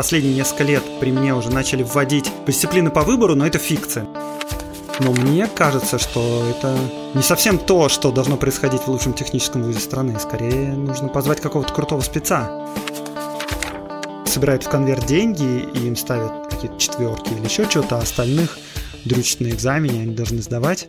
последние 0.00 0.34
несколько 0.34 0.64
лет 0.64 0.82
при 0.98 1.12
мне 1.12 1.34
уже 1.34 1.50
начали 1.50 1.82
вводить 1.82 2.32
дисциплины 2.46 2.88
по 2.88 3.02
выбору, 3.02 3.34
но 3.34 3.46
это 3.46 3.58
фикция. 3.58 4.06
Но 4.98 5.12
мне 5.12 5.46
кажется, 5.46 5.98
что 5.98 6.42
это 6.48 6.74
не 7.12 7.22
совсем 7.22 7.58
то, 7.58 7.90
что 7.90 8.10
должно 8.10 8.38
происходить 8.38 8.80
в 8.80 8.88
лучшем 8.88 9.12
техническом 9.12 9.62
вузе 9.62 9.78
страны. 9.78 10.16
Скорее, 10.18 10.72
нужно 10.72 11.08
позвать 11.08 11.42
какого-то 11.42 11.74
крутого 11.74 12.00
спеца. 12.00 12.66
Собирают 14.24 14.64
в 14.64 14.70
конверт 14.70 15.04
деньги, 15.04 15.68
и 15.74 15.86
им 15.86 15.96
ставят 15.96 16.48
какие-то 16.50 16.78
четверки 16.78 17.34
или 17.34 17.44
еще 17.44 17.68
что-то, 17.68 17.98
а 17.98 18.00
остальных 18.00 18.56
дрючат 19.04 19.40
на 19.40 19.48
экзамене, 19.48 20.00
они 20.00 20.14
должны 20.14 20.40
сдавать. 20.40 20.88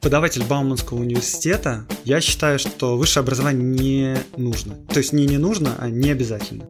Подаватель 0.00 0.44
Бауманского 0.44 1.00
университета, 1.00 1.84
я 2.04 2.22
считаю, 2.22 2.58
что 2.58 2.96
высшее 2.96 3.24
образование 3.24 3.62
не 3.62 4.40
нужно. 4.42 4.76
То 4.90 5.00
есть 5.00 5.12
не 5.12 5.26
не 5.26 5.36
нужно, 5.36 5.76
а 5.78 5.90
не 5.90 6.08
обязательно. 6.08 6.64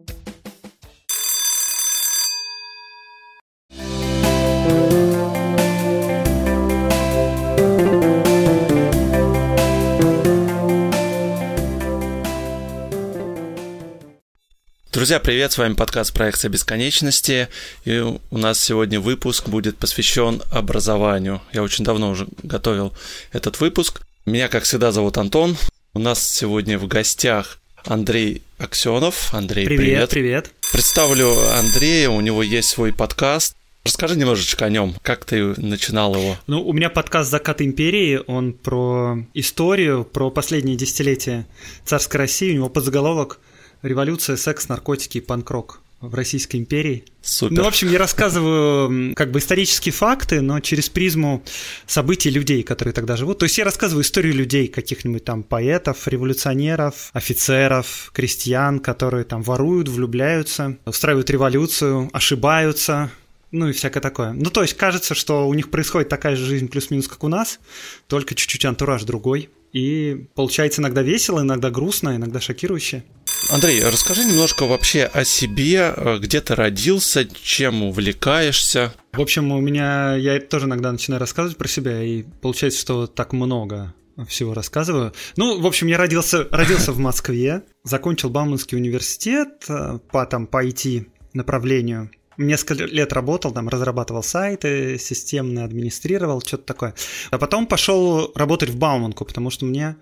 Друзья, 15.03 15.19
привет, 15.19 15.51
с 15.51 15.59
вами 15.59 15.75
подкаст 15.75 16.15
«Проекция 16.15 16.49
бесконечности», 16.49 17.49
и 17.85 17.99
у 17.99 18.39
нас 18.39 18.61
сегодня 18.61 19.01
выпуск 19.01 19.49
будет 19.49 19.77
посвящен 19.77 20.41
образованию. 20.53 21.43
Я 21.53 21.65
очень 21.65 21.85
давно 21.85 22.11
уже 22.11 22.29
готовил 22.45 22.93
этот 23.33 23.59
выпуск. 23.59 24.03
Меня, 24.27 24.47
как 24.47 24.63
всегда, 24.63 24.93
зовут 24.93 25.19
Антон. 25.19 25.57
У 25.93 25.99
нас 25.99 26.25
сегодня 26.25 26.79
в 26.79 26.87
гостях 26.87 27.59
Андрей 27.85 28.43
Аксенов. 28.59 29.35
Андрей, 29.35 29.67
привет. 29.67 29.81
Привет, 29.81 30.11
привет. 30.11 30.51
Представлю 30.71 31.37
Андрея, 31.59 32.09
у 32.09 32.21
него 32.21 32.45
есть 32.45 32.69
свой 32.69 32.93
подкаст. 32.93 33.57
Расскажи 33.85 34.15
немножечко 34.15 34.67
о 34.67 34.71
нем, 34.71 34.95
как 35.03 35.25
ты 35.25 35.61
начинал 35.61 36.15
его? 36.15 36.37
Ну, 36.47 36.65
у 36.65 36.73
меня 36.73 36.91
подкаст 36.91 37.29
«Закат 37.29 37.61
империи», 37.61 38.21
он 38.29 38.53
про 38.53 39.19
историю, 39.35 40.05
про 40.05 40.31
последние 40.31 40.77
десятилетия 40.77 41.45
царской 41.85 42.19
России, 42.19 42.53
у 42.53 42.55
него 42.55 42.69
подзаголовок– 42.69 43.41
революция, 43.83 44.37
секс, 44.37 44.69
наркотики 44.69 45.19
и 45.19 45.21
панк-рок 45.21 45.81
в 46.01 46.15
Российской 46.15 46.57
империи. 46.57 47.05
Супер. 47.23 47.57
Ну, 47.57 47.63
в 47.63 47.67
общем, 47.69 47.89
я 47.89 47.99
рассказываю 47.99 49.15
как 49.15 49.31
бы 49.31 49.39
исторические 49.39 49.93
факты, 49.93 50.41
но 50.41 50.59
через 50.59 50.89
призму 50.89 51.45
событий 51.87 52.29
людей, 52.29 52.65
которые 52.65 52.93
тогда 52.93 53.17
живут. 53.17 53.39
То 53.39 53.45
есть 53.45 53.57
я 53.57 53.65
рассказываю 53.65 54.03
историю 54.03 54.35
людей, 54.35 54.67
каких-нибудь 54.67 55.25
там 55.25 55.45
поэтов, 55.45 56.09
революционеров, 56.09 57.11
офицеров, 57.13 58.11
крестьян, 58.13 58.81
которые 58.81 59.25
там 59.25 59.43
воруют, 59.43 59.89
влюбляются, 59.89 60.77
устраивают 60.87 61.31
революцию, 61.31 62.11
ошибаются, 62.13 63.11
ну 63.53 63.69
и 63.69 63.73
всякое 63.73 64.01
такое. 64.01 64.33
Ну, 64.33 64.51
то 64.51 64.63
есть 64.63 64.75
кажется, 64.75 65.15
что 65.15 65.47
у 65.47 65.55
них 65.55 65.71
происходит 65.71 66.09
такая 66.09 66.35
же 66.35 66.45
жизнь 66.45 66.69
плюс-минус, 66.69 67.07
как 67.07 67.23
у 67.23 67.29
нас, 67.29 67.61
только 68.09 68.35
чуть-чуть 68.35 68.65
антураж 68.65 69.05
другой. 69.05 69.51
И 69.73 70.27
получается 70.35 70.83
иногда 70.83 71.03
весело, 71.03 71.41
иногда 71.41 71.71
грустно, 71.71 72.17
иногда 72.17 72.41
шокирующе. 72.41 73.05
Андрей, 73.51 73.83
расскажи 73.85 74.25
немножко 74.25 74.65
вообще 74.67 75.05
о 75.05 75.25
себе, 75.25 75.93
э, 75.95 76.19
где 76.19 76.41
ты 76.41 76.55
родился, 76.55 77.27
чем 77.27 77.83
увлекаешься. 77.83 78.95
В 79.13 79.21
общем, 79.21 79.53
у 79.53 79.61
меня, 79.61 80.15
я 80.15 80.41
тоже 80.41 80.67
иногда 80.67 80.93
начинаю 80.93 81.21
рассказывать 81.21 81.57
про 81.57 81.69
себя, 81.69 82.03
и 82.03 82.23
получается, 82.41 82.81
что 82.81 83.07
так 83.07 83.33
много 83.33 83.95
всего 84.29 84.55
рассказываю. 84.55 85.13
Ну, 85.37 85.61
в 85.61 85.67
общем, 85.67 85.87
я 85.87 85.99
родился, 85.99 86.47
родился 86.51 86.93
в 86.93 86.99
Москве, 86.99 87.63
закончил 87.85 88.31
Бауманский 88.31 88.77
университет 88.79 89.65
э, 89.69 89.99
по, 90.11 90.25
там, 90.27 90.47
по 90.47 90.65
IT 90.65 91.07
направлению 91.35 92.11
несколько 92.37 92.85
лет 92.85 93.13
работал, 93.13 93.53
там, 93.53 93.69
разрабатывал 93.69 94.23
сайты, 94.23 94.99
системно 94.99 95.65
администрировал, 95.65 96.41
что-то 96.41 96.65
такое. 96.65 96.95
А 97.31 97.39
потом 97.39 97.67
пошел 97.67 98.33
работать 98.35 98.71
в 98.71 98.77
Бауманку, 98.77 99.25
потому 99.25 99.51
что 99.51 99.65
мне 99.65 99.97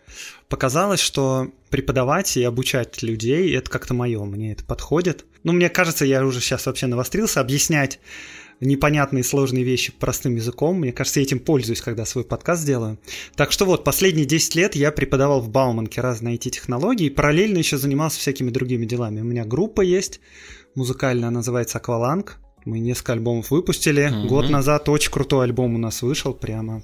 показалось, 0.49 1.01
что 1.01 1.49
преподавать 1.71 2.37
и 2.37 2.43
обучать 2.43 3.03
людей– 3.03 3.55
это 3.57 3.71
как-то 3.71 3.95
мое, 3.95 4.23
мне 4.25 4.53
это 4.53 4.65
подходит. 4.65 5.25
Ну, 5.45 5.53
мне 5.53 5.69
кажется, 5.69 6.05
я 6.05 6.25
уже 6.25 6.41
сейчас 6.41 6.67
вообще 6.67 6.87
навострился 6.87 7.41
объяснять 7.41 8.01
непонятные 8.61 9.25
сложные 9.25 9.65
вещи 9.65 9.93
простым 9.93 10.37
языком. 10.37 10.79
Мне 10.79 10.93
кажется, 10.93 11.21
я 11.21 11.25
этим 11.25 11.41
пользуюсь, 11.41 11.81
когда 11.81 12.05
свой 12.05 12.25
подкаст 12.25 12.65
делаю. 12.65 12.99
Так 13.35 13.53
что 13.53 13.65
вот, 13.65 13.85
последние 13.85 14.27
10 14.27 14.55
лет 14.55 14.75
я 14.75 14.93
преподавал 14.93 15.41
в 15.41 15.49
Бауманке 15.49 16.01
разные 16.01 16.37
IT-технологии 16.37 17.09
параллельно 17.09 17.59
еще 17.59 17.79
занимался 17.79 18.21
всякими 18.21 18.51
другими 18.51 18.85
делами. 18.85 19.21
У 19.21 19.25
меня 19.25 19.45
группа 19.45 19.81
есть, 19.81 20.21
музыкальная, 20.81 21.29
называется 21.29 21.77
«Акваланг». 21.77 22.39
Мы 22.65 22.79
несколько 22.79 23.13
альбомов 23.13 23.51
выпустили. 23.51 24.07
Угу. 24.09 24.29
Год 24.29 24.51
назад 24.51 24.89
очень 24.89 25.11
крутой 25.11 25.45
альбом 25.45 25.75
у 25.75 25.79
нас 25.79 26.03
вышел 26.03 26.33
прямо. 26.33 26.83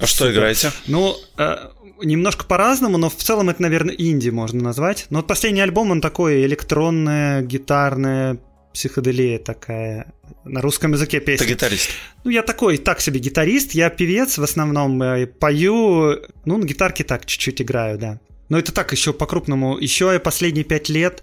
А 0.00 0.06
что 0.06 0.30
играете? 0.30 0.72
Ну, 0.86 1.14
э, 1.38 1.56
немножко 2.02 2.44
по-разному, 2.44 2.98
но 2.98 3.08
в 3.08 3.16
целом 3.16 3.48
это, 3.50 3.62
наверное, 3.62 3.94
инди 3.94 4.30
можно 4.30 4.62
назвать. 4.62 5.06
Но 5.10 5.18
вот 5.18 5.28
последний 5.28 5.60
альбом, 5.60 5.90
он 5.92 6.00
такой 6.00 6.44
электронная, 6.44 7.42
гитарная, 7.42 8.38
психоделия 8.72 9.38
такая. 9.38 10.12
На 10.44 10.60
русском 10.60 10.92
языке 10.92 11.20
песня. 11.20 11.46
Ты 11.46 11.52
гитарист? 11.52 11.90
Ну, 12.24 12.30
я 12.30 12.42
такой, 12.42 12.76
так 12.76 13.00
себе 13.00 13.20
гитарист. 13.20 13.72
Я 13.72 13.90
певец 13.90 14.38
в 14.38 14.42
основном. 14.42 15.00
Э, 15.02 15.26
пою, 15.26 16.18
ну, 16.44 16.56
на 16.58 16.64
гитарке 16.64 17.04
так 17.04 17.26
чуть-чуть 17.26 17.62
играю, 17.62 17.98
да. 17.98 18.20
Но 18.48 18.58
это 18.58 18.72
так 18.72 18.92
еще 18.92 19.12
по-крупному. 19.12 19.78
Еще 19.78 20.10
я 20.12 20.20
последние 20.20 20.64
пять 20.64 20.88
лет 20.88 21.22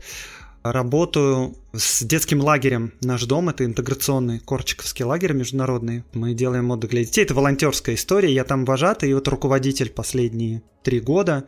работаю 0.64 1.56
с 1.74 2.04
детским 2.04 2.40
лагерем 2.42 2.94
«Наш 3.02 3.26
дом». 3.26 3.50
Это 3.50 3.66
интеграционный 3.66 4.40
корчиковский 4.40 5.06
лагерь 5.06 5.34
международный. 5.34 6.04
Мы 6.14 6.34
делаем 6.34 6.72
отдых 6.72 6.92
для 6.92 7.04
детей. 7.04 7.24
Это 7.24 7.34
волонтерская 7.34 7.96
история. 7.96 8.34
Я 8.34 8.44
там 8.44 8.66
вожатый 8.66 9.10
и 9.10 9.14
вот 9.14 9.28
руководитель 9.28 9.90
последние 9.90 10.64
три 10.84 11.00
года. 11.00 11.46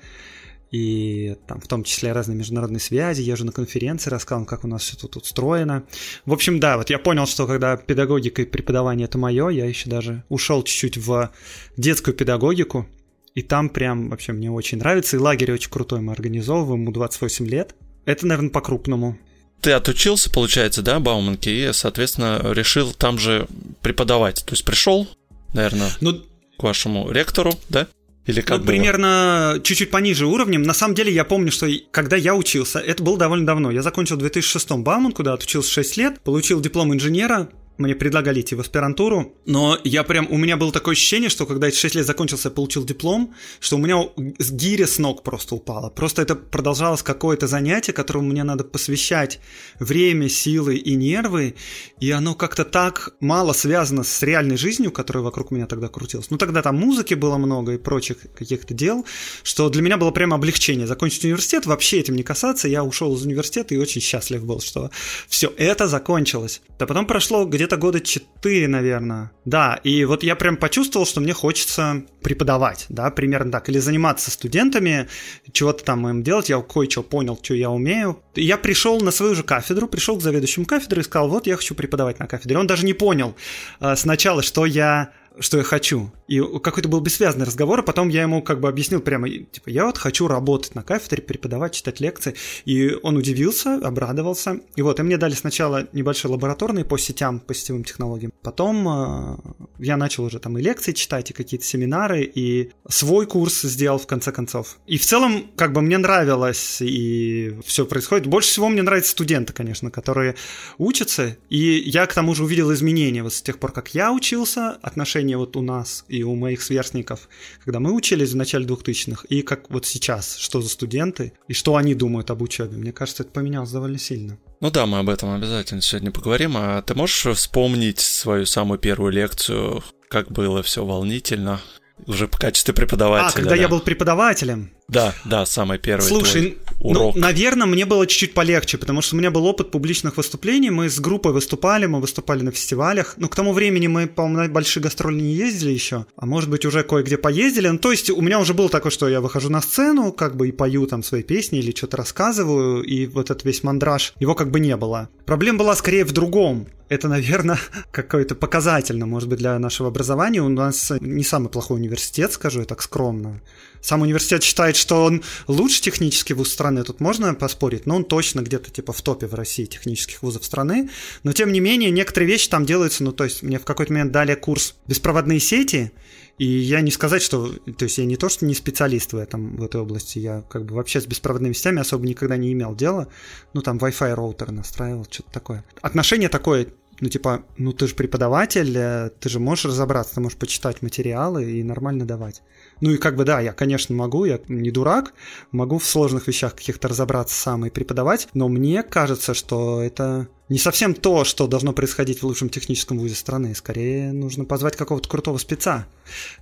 И 0.72 1.38
там 1.48 1.62
в 1.62 1.68
том 1.68 1.84
числе 1.84 2.12
разные 2.12 2.36
международные 2.36 2.81
связи, 2.81 3.22
езжу 3.22 3.46
на 3.46 3.53
конференции, 3.53 4.09
рассказывал, 4.09 4.46
как 4.46 4.66
у 4.66 4.68
нас 4.68 4.81
все 4.81 4.98
тут 4.98 5.16
устроено. 5.16 5.84
В 6.26 6.34
общем, 6.34 6.59
да, 6.59 6.76
вот 6.76 6.90
я 6.90 7.00
понял, 7.00 7.28
что 7.28 7.47
когда 7.47 7.78
педагогика 7.78 8.42
и 8.42 8.46
преподавание 8.46 9.06
это 9.06 9.18
мое, 9.18 9.50
я 9.50 9.66
еще 9.66 9.90
даже 9.90 10.26
ушел 10.28 10.64
чуть-чуть 10.64 10.97
в 10.97 11.32
детскую 11.78 12.14
педагогику, 12.14 12.88
и 13.36 13.42
там 13.42 13.70
прям 13.70 14.09
вообще 14.09 14.34
мне 14.34 14.52
очень 14.52 14.80
нравится. 14.80 15.16
И 15.16 15.20
лагерь 15.20 15.53
очень 15.53 15.70
крутой 15.70 16.02
мы 16.02 16.12
организовываем, 16.12 16.82
ему 16.82 16.92
28 16.92 17.47
лет. 17.47 17.76
Это, 18.06 18.28
наверное, 18.28 18.52
по-крупному. 18.52 19.18
Ты 19.62 19.72
отучился, 19.72 20.30
получается, 20.30 20.82
да, 20.82 21.00
Бауманки, 21.00 21.50
и, 21.50 21.74
соответственно, 21.74 22.40
решил 22.54 22.94
там 22.94 23.18
же 23.18 23.48
преподавать. 23.82 24.44
То 24.46 24.54
есть 24.54 24.64
пришел, 24.64 25.08
наверное, 25.54 25.90
ну, 26.02 26.22
к 26.58 26.64
вашему 26.64 27.12
ректору, 27.12 27.54
да? 27.70 27.88
Или 28.26 28.42
как 28.42 28.62
ну, 28.62 28.66
примерно 28.66 29.60
чуть-чуть 29.64 29.92
пониже 29.92 30.26
уровнем. 30.26 30.64
На 30.64 30.74
самом 30.74 30.96
деле 30.96 31.14
я 31.14 31.24
помню, 31.24 31.52
что 31.52 31.68
когда 31.92 32.16
я 32.16 32.36
учился, 32.36 32.80
это 32.80 33.04
было 33.04 33.18
довольно 33.18 33.46
давно. 33.46 33.70
Я 33.72 33.84
закончил 33.84 34.16
в 34.16 34.20
2006 34.20 34.72
Бауманку, 34.72 35.22
да, 35.22 35.34
отучился 35.34 35.72
6 35.72 35.98
лет, 35.98 36.22
получил 36.22 36.60
диплом 36.60 36.94
инженера, 36.94 37.50
мне 37.78 37.96
предлагали 37.96 38.41
идти 38.41 38.56
в 38.56 38.59
аспирантуру, 38.59 39.36
но 39.46 39.78
я 39.84 40.03
прям, 40.03 40.28
у 40.30 40.38
меня 40.38 40.58
было 40.58 40.72
такое 40.72 40.94
ощущение, 40.94 41.30
что 41.30 41.46
когда 41.46 41.68
эти 41.68 41.78
6 41.78 41.96
лет 41.96 42.06
закончился, 42.06 42.50
я 42.50 42.53
получил 42.53 42.86
диплом, 42.86 43.34
что 43.59 43.75
у 43.75 43.80
меня 43.80 44.09
с 44.40 44.52
гиря 44.52 44.88
с 44.88 44.97
ног 44.97 45.24
просто 45.24 45.56
упало. 45.56 45.90
Просто 45.90 46.22
это 46.22 46.35
продолжалось 46.35 47.03
какое-то 47.03 47.47
занятие, 47.47 47.94
которому 47.94 48.30
мне 48.30 48.44
надо 48.44 48.64
посвящать 48.64 49.40
время, 49.80 50.30
силы 50.30 50.75
и 50.75 50.96
нервы, 50.96 51.56
и 52.00 52.12
оно 52.12 52.35
как-то 52.35 52.66
так 52.66 53.16
мало 53.19 53.53
связано 53.53 54.03
с 54.03 54.24
реальной 54.24 54.58
жизнью, 54.58 54.91
которая 54.91 55.24
вокруг 55.24 55.52
меня 55.52 55.66
тогда 55.66 55.88
крутилась. 55.88 56.30
Ну, 56.30 56.38
тогда 56.38 56.62
там 56.62 56.78
музыки 56.78 57.14
было 57.14 57.38
много 57.38 57.74
и 57.74 57.78
прочих 57.78 58.18
каких-то 58.34 58.74
дел, 58.74 59.06
что 59.44 59.69
для 59.69 59.81
меня 59.81 59.97
было 59.97 60.12
прямо 60.12 60.35
облегчение. 60.35 60.88
Закончить 60.88 61.24
университет, 61.25 61.66
вообще 61.66 62.00
этим 62.00 62.16
не 62.16 62.24
касаться, 62.24 62.68
я 62.68 62.84
ушел 62.84 63.16
из 63.16 63.25
университета 63.25 63.75
и 63.75 63.78
очень 63.78 64.02
счастлив 64.02 64.46
был, 64.46 64.62
что 64.62 64.91
все 65.28 65.52
это 65.58 65.88
закончилось. 65.88 66.62
А 66.79 66.85
потом 66.85 67.05
прошло 67.08 67.46
где 67.46 67.65
где-то 67.66 67.78
года 67.78 68.00
4, 68.00 68.67
наверное. 68.67 69.32
Да, 69.44 69.79
и 69.84 70.06
вот 70.06 70.22
я 70.22 70.35
прям 70.35 70.56
почувствовал, 70.56 71.08
что 71.08 71.20
мне 71.20 71.34
хочется 71.34 72.03
преподавать, 72.22 72.85
да, 72.90 73.09
примерно 73.09 73.52
так, 73.52 73.70
или 73.70 73.79
заниматься 73.79 74.29
студентами, 74.29 75.08
чего-то 75.52 75.84
там 75.84 76.08
им 76.08 76.22
делать, 76.22 76.50
я 76.50 76.62
кое-что 76.62 77.02
понял, 77.02 77.40
что 77.41 77.56
я 77.56 77.72
умею. 77.72 78.22
Я 78.35 78.58
пришел 78.58 79.02
на 79.02 79.09
свою 79.09 79.34
же 79.34 79.41
кафедру, 79.41 79.88
пришел 79.88 80.17
к 80.17 80.22
заведующему 80.22 80.67
кафедры 80.67 81.02
и 81.02 81.03
сказал, 81.03 81.28
вот 81.29 81.47
я 81.47 81.56
хочу 81.56 81.73
преподавать 81.73 82.20
на 82.20 82.28
кафедре. 82.28 82.59
Он 82.59 82.67
даже 82.67 82.85
не 82.85 82.94
понял 82.94 83.35
э, 83.79 83.96
сначала, 83.96 84.44
что 84.44 84.67
я 84.67 85.09
что 85.40 85.58
я 85.58 85.64
хочу. 85.64 86.11
И 86.28 86.40
какой-то 86.40 86.90
был 86.90 86.99
бессвязный 87.02 87.46
разговор, 87.46 87.79
а 87.79 87.84
потом 87.84 88.09
я 88.09 88.23
ему 88.23 88.41
как 88.41 88.59
бы 88.59 88.67
объяснил 88.67 89.02
прямо, 89.02 89.29
типа, 89.29 89.70
я 89.70 89.85
вот 89.85 89.97
хочу 89.97 90.28
работать 90.28 90.76
на 90.76 90.84
кафедре, 90.84 91.22
преподавать, 91.22 91.73
читать 91.73 91.99
лекции. 91.99 92.35
И 92.66 92.97
он 93.03 93.17
удивился, 93.17 93.76
обрадовался. 93.76 94.59
И 94.76 94.82
вот, 94.82 94.99
и 94.99 95.03
мне 95.03 95.17
дали 95.17 95.34
сначала 95.34 95.87
небольшой 95.93 96.32
лабораторный 96.32 96.85
по 96.85 96.97
сетям, 96.97 97.40
по 97.40 97.53
сетевым 97.53 97.84
технологиям. 97.84 98.34
Потом 98.41 98.87
э, 98.87 99.37
я 99.79 99.97
начал 99.97 100.23
уже 100.23 100.40
там 100.40 100.58
и 100.58 100.61
лекции 100.61 100.93
читать, 100.93 101.32
и 101.32 101.34
какие-то 101.34 101.66
семинары, 101.66 102.23
и 102.23 102.72
свой 102.88 103.26
курс 103.26 103.61
сделал 103.61 103.99
в 103.99 104.08
конце 104.08 104.31
концов. 104.31 104.78
И 104.88 104.97
в 104.97 105.05
целом, 105.05 105.49
как 105.55 105.73
бы 105.73 105.81
мне 105.81 105.97
нравилось, 105.97 106.81
и 106.81 107.58
все 107.66 107.85
происходит. 107.85 108.28
Больше 108.28 108.49
всего 108.49 108.70
мне 108.70 108.81
нравятся 108.81 109.11
студенты, 109.11 109.53
конечно, 109.53 109.91
которые 109.91 110.35
учатся. 110.78 111.38
И 111.49 111.58
я 111.58 112.05
к 112.05 112.14
тому 112.14 112.35
же 112.35 112.43
увидел 112.43 112.73
изменения 112.73 113.23
вот 113.23 113.34
с 113.34 113.41
тех 113.41 113.58
пор, 113.58 113.72
как 113.72 113.93
я 113.93 114.11
учился, 114.11 114.78
отношения 114.81 115.25
вот 115.34 115.56
у 115.56 115.62
нас 115.62 116.06
и 116.08 116.24
у 116.24 116.36
моих 116.36 116.62
сверстников, 116.62 117.28
когда 117.64 117.80
мы 117.80 117.94
учились 117.94 118.34
в 118.34 118.36
начале 118.36 118.66
2000-х, 118.66 119.26
и 119.30 119.42
как 119.42 119.70
вот 119.72 119.86
сейчас, 119.86 120.36
что 120.38 120.62
за 120.62 120.70
студенты, 120.70 121.34
и 121.48 121.54
что 121.54 121.76
они 121.76 121.96
думают 121.96 122.30
об 122.30 122.44
учебе. 122.44 122.78
Мне 122.78 122.92
кажется, 122.92 123.24
это 123.24 123.32
поменялось 123.32 123.72
довольно 123.72 123.98
сильно. 123.98 124.38
Ну 124.62 124.72
да, 124.72 124.86
мы 124.86 125.00
об 125.00 125.10
этом 125.10 125.34
обязательно 125.34 125.82
сегодня 125.82 126.12
поговорим. 126.12 126.56
А 126.58 126.82
ты 126.82 126.94
можешь 126.94 127.26
вспомнить 127.36 128.00
свою 128.00 128.46
самую 128.46 128.80
первую 128.80 129.12
лекцию, 129.12 129.84
как 130.08 130.32
было 130.32 130.62
все 130.62 130.86
волнительно? 130.86 131.60
Уже 132.08 132.28
в 132.28 132.32
качестве 132.32 132.74
преподавателя. 132.74 133.28
А, 133.28 133.32
когда 133.32 133.52
да? 133.52 133.56
я 133.56 133.68
был 133.68 133.80
преподавателем. 133.80 134.72
Да, 134.88 135.16
да, 135.24 135.46
самый 135.46 135.80
первый. 135.80 136.03
Слушай, 136.03 136.58
ну, 136.80 136.90
урок. 136.90 137.16
Ну, 137.16 137.22
наверное, 137.22 137.66
мне 137.66 137.86
было 137.86 138.06
чуть-чуть 138.06 138.34
полегче, 138.34 138.78
потому 138.78 139.02
что 139.02 139.16
у 139.16 139.18
меня 139.18 139.32
был 139.32 139.46
опыт 139.46 139.72
публичных 139.72 140.18
выступлений. 140.18 140.70
Мы 140.70 140.90
с 140.90 141.00
группой 141.00 141.32
выступали, 141.32 141.86
мы 141.86 142.00
выступали 142.02 142.44
на 142.44 142.52
фестивалях. 142.52 143.16
Ну, 143.18 143.28
к 143.28 143.36
тому 143.36 143.53
времени 143.53 143.88
мы, 143.88 144.08
по-моему, 144.08 144.44
на 144.44 144.50
большие 144.50 144.84
гастроли 144.84 145.22
не 145.22 145.34
ездили 145.34 145.72
еще, 145.72 146.06
а 146.16 146.26
может 146.26 146.50
быть, 146.50 146.66
уже 146.66 146.84
кое-где 146.84 147.18
поездили. 147.18 147.70
Ну, 147.70 147.80
то 147.80 147.92
есть 147.92 148.09
у 148.09 148.22
меня 148.22 148.40
уже 148.40 148.53
было 148.53 148.70
такое, 148.70 148.91
что 148.91 149.08
я 149.08 149.22
выхожу 149.22 149.50
на 149.50 149.62
сцену, 149.62 150.12
как 150.12 150.36
бы 150.36 150.50
и 150.50 150.52
пою 150.52 150.86
там 150.86 151.02
свои 151.02 151.24
песни 151.24 151.59
или 151.59 151.76
что-то 151.76 151.98
рассказываю, 151.98 152.84
и 152.84 153.08
вот 153.08 153.32
этот 153.32 153.46
весь 153.46 153.64
мандраж, 153.64 154.14
его 154.20 154.36
как 154.36 154.52
бы 154.52 154.59
не 154.59 154.76
было. 154.76 155.09
Проблема 155.26 155.59
была 155.59 155.76
скорее 155.76 156.06
в 156.06 156.12
другом. 156.12 156.68
Это, 156.87 157.08
наверное, 157.08 157.59
какой-то 157.91 158.35
показательно, 158.35 159.05
может 159.05 159.29
быть, 159.29 159.40
для 159.40 159.58
нашего 159.59 159.90
образования. 159.90 160.41
У 160.41 160.49
нас 160.49 160.91
не 160.99 161.23
самый 161.23 161.49
плохой 161.49 161.78
университет, 161.78 162.34
скажу 162.34 162.59
я 162.59 162.66
так 162.66 162.82
скромно. 162.82 163.41
Сам 163.82 164.02
университет 164.02 164.43
считает, 164.43 164.76
что 164.76 165.03
он 165.03 165.23
лучше 165.47 165.82
технический 165.82 166.34
вуз 166.34 166.52
страны, 166.52 166.84
тут 166.84 166.99
можно 166.99 167.35
поспорить, 167.35 167.85
но 167.85 167.97
он 167.97 168.03
точно 168.03 168.41
где-то 168.41 168.72
типа 168.72 168.93
в 168.93 169.02
топе 169.03 169.28
в 169.28 169.35
России 169.35 169.66
технических 169.66 170.23
вузов 170.23 170.43
страны. 170.43 170.90
Но 171.22 171.34
тем 171.34 171.52
не 171.52 171.59
менее, 171.59 171.91
некоторые 171.91 172.28
вещи 172.28 172.49
там 172.49 172.66
делаются, 172.66 173.03
ну 173.03 173.11
то 173.11 173.23
есть 173.26 173.43
мне 173.43 173.59
в 173.59 173.66
какой-то 173.66 173.93
момент 173.93 174.11
дали 174.11 174.34
курс 174.34 174.76
беспроводные 174.88 175.40
сети, 175.40 175.91
и 176.37 176.46
я 176.46 176.82
не 176.82 176.91
сказать, 176.91 177.22
что... 177.22 177.47
То 177.49 177.85
есть 177.85 177.97
я 177.97 178.05
не 178.05 178.17
то, 178.17 178.28
что 178.28 178.46
не 178.46 178.53
специалист 178.53 179.14
в 179.14 179.17
этом, 179.17 179.55
в 179.55 179.64
этой 179.64 179.79
области, 179.79 180.20
я 180.20 180.41
как 180.49 180.66
бы 180.66 180.76
вообще 180.76 180.99
с 180.99 181.05
беспроводными 181.05 181.53
сетями 181.53 181.79
особо 181.79 182.05
никогда 182.05 182.35
не 182.35 182.52
имел 182.52 182.76
дела. 182.76 183.08
Ну 183.53 183.61
там 183.61 183.78
Wi-Fi 183.78 184.14
роутер 184.14 184.52
настраивал, 184.52 185.08
что-то 185.09 185.32
такое. 185.32 185.64
Отношение 185.82 186.28
такое, 186.28 186.67
ну, 186.99 187.08
типа, 187.08 187.43
ну 187.58 187.72
ты 187.72 187.87
же 187.87 187.96
преподаватель, 187.96 188.78
э, 188.78 189.11
ты 189.20 189.29
же 189.29 189.40
можешь 189.40 189.66
разобраться, 189.66 190.16
ты 190.16 190.22
можешь 190.22 190.37
почитать 190.37 190.82
материалы 190.82 191.52
и 191.52 191.64
нормально 191.64 192.05
давать. 192.05 192.41
Ну 192.82 192.92
и 192.92 192.98
как 192.98 193.16
бы 193.16 193.24
да, 193.24 193.40
я, 193.40 193.54
конечно, 193.54 193.96
могу, 193.96 194.26
я 194.26 194.40
не 194.48 194.72
дурак, 194.72 195.14
могу 195.52 195.78
в 195.78 195.86
сложных 195.86 196.28
вещах 196.28 196.56
каких-то 196.56 196.88
разобраться 196.88 197.36
сам 197.36 197.66
и 197.66 197.70
преподавать, 197.70 198.28
но 198.34 198.48
мне 198.48 198.84
кажется, 198.84 199.34
что 199.34 199.82
это 199.82 200.28
не 200.50 200.60
совсем 200.60 200.94
то, 200.94 201.24
что 201.24 201.48
должно 201.48 201.74
происходить 201.74 202.22
в 202.22 202.26
лучшем 202.26 202.50
техническом 202.50 203.00
вузе 203.00 203.16
страны. 203.16 203.56
Скорее, 203.56 204.12
нужно 204.12 204.46
позвать 204.46 204.76
какого-то 204.76 205.10
крутого 205.10 205.38
спеца, 205.38 205.88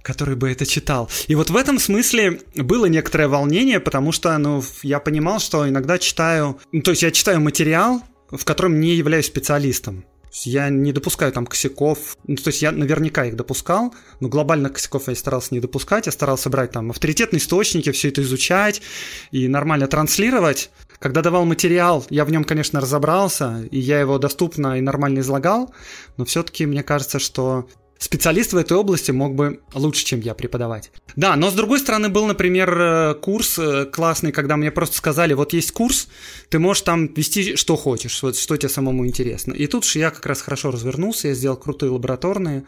который 0.01 0.35
бы 0.35 0.51
это 0.51 0.65
читал. 0.65 1.09
И 1.27 1.35
вот 1.35 1.49
в 1.49 1.55
этом 1.55 1.79
смысле 1.79 2.41
было 2.55 2.85
некоторое 2.87 3.27
волнение, 3.27 3.79
потому 3.79 4.11
что, 4.11 4.37
ну, 4.37 4.61
я 4.81 4.99
понимал, 4.99 5.39
что 5.39 5.67
иногда 5.67 5.97
читаю... 5.97 6.59
Ну, 6.71 6.81
то 6.81 6.91
есть 6.91 7.03
я 7.03 7.11
читаю 7.11 7.39
материал, 7.39 8.01
в 8.29 8.43
котором 8.43 8.79
не 8.79 8.95
являюсь 8.95 9.27
специалистом. 9.27 10.03
Я 10.33 10.69
не 10.69 10.91
допускаю 10.91 11.31
там 11.31 11.45
косяков. 11.45 12.17
Ну, 12.25 12.35
то 12.35 12.47
есть 12.47 12.61
я 12.61 12.71
наверняка 12.71 13.25
их 13.25 13.35
допускал, 13.35 13.93
но 14.19 14.29
глобально 14.29 14.69
косяков 14.69 15.07
я 15.07 15.15
старался 15.15 15.53
не 15.53 15.59
допускать. 15.59 16.07
Я 16.07 16.11
старался 16.11 16.49
брать 16.49 16.71
там 16.71 16.89
авторитетные 16.89 17.39
источники, 17.39 17.91
все 17.91 18.09
это 18.09 18.23
изучать 18.23 18.81
и 19.31 19.47
нормально 19.47 19.87
транслировать. 19.87 20.71
Когда 20.97 21.21
давал 21.21 21.45
материал, 21.45 22.05
я 22.09 22.25
в 22.25 22.31
нем, 22.31 22.45
конечно, 22.45 22.81
разобрался, 22.81 23.67
и 23.69 23.79
я 23.79 23.99
его 23.99 24.17
доступно 24.17 24.77
и 24.77 24.81
нормально 24.81 25.19
излагал, 25.19 25.73
но 26.17 26.25
все-таки 26.25 26.65
мне 26.65 26.81
кажется, 26.81 27.19
что 27.19 27.67
специалист 27.97 28.53
в 28.53 28.57
этой 28.57 28.77
области 28.77 29.11
мог 29.11 29.35
бы 29.35 29.61
лучше, 29.73 30.05
чем 30.05 30.19
я 30.19 30.33
преподавать. 30.33 30.91
Да, 31.15 31.35
но 31.35 31.49
с 31.49 31.53
другой 31.53 31.79
стороны 31.79 32.09
был, 32.09 32.25
например, 32.25 32.77
э, 32.77 33.15
курс 33.15 33.57
э, 33.59 33.85
классный, 33.85 34.31
когда 34.31 34.57
мне 34.57 34.71
просто 34.71 34.97
сказали, 34.97 35.33
вот 35.33 35.53
есть 35.53 35.71
курс, 35.71 36.07
ты 36.49 36.59
можешь 36.59 36.81
там 36.83 37.07
вести 37.07 37.55
что 37.55 37.75
хочешь, 37.75 38.21
вот 38.23 38.35
что 38.37 38.57
тебе 38.57 38.69
самому 38.69 39.07
интересно. 39.07 39.53
И 39.53 39.67
тут 39.67 39.85
же 39.85 39.99
я 39.99 40.11
как 40.11 40.25
раз 40.25 40.41
хорошо 40.41 40.71
развернулся, 40.71 41.29
я 41.29 41.33
сделал 41.33 41.57
крутые 41.57 41.91
лабораторные, 41.91 42.65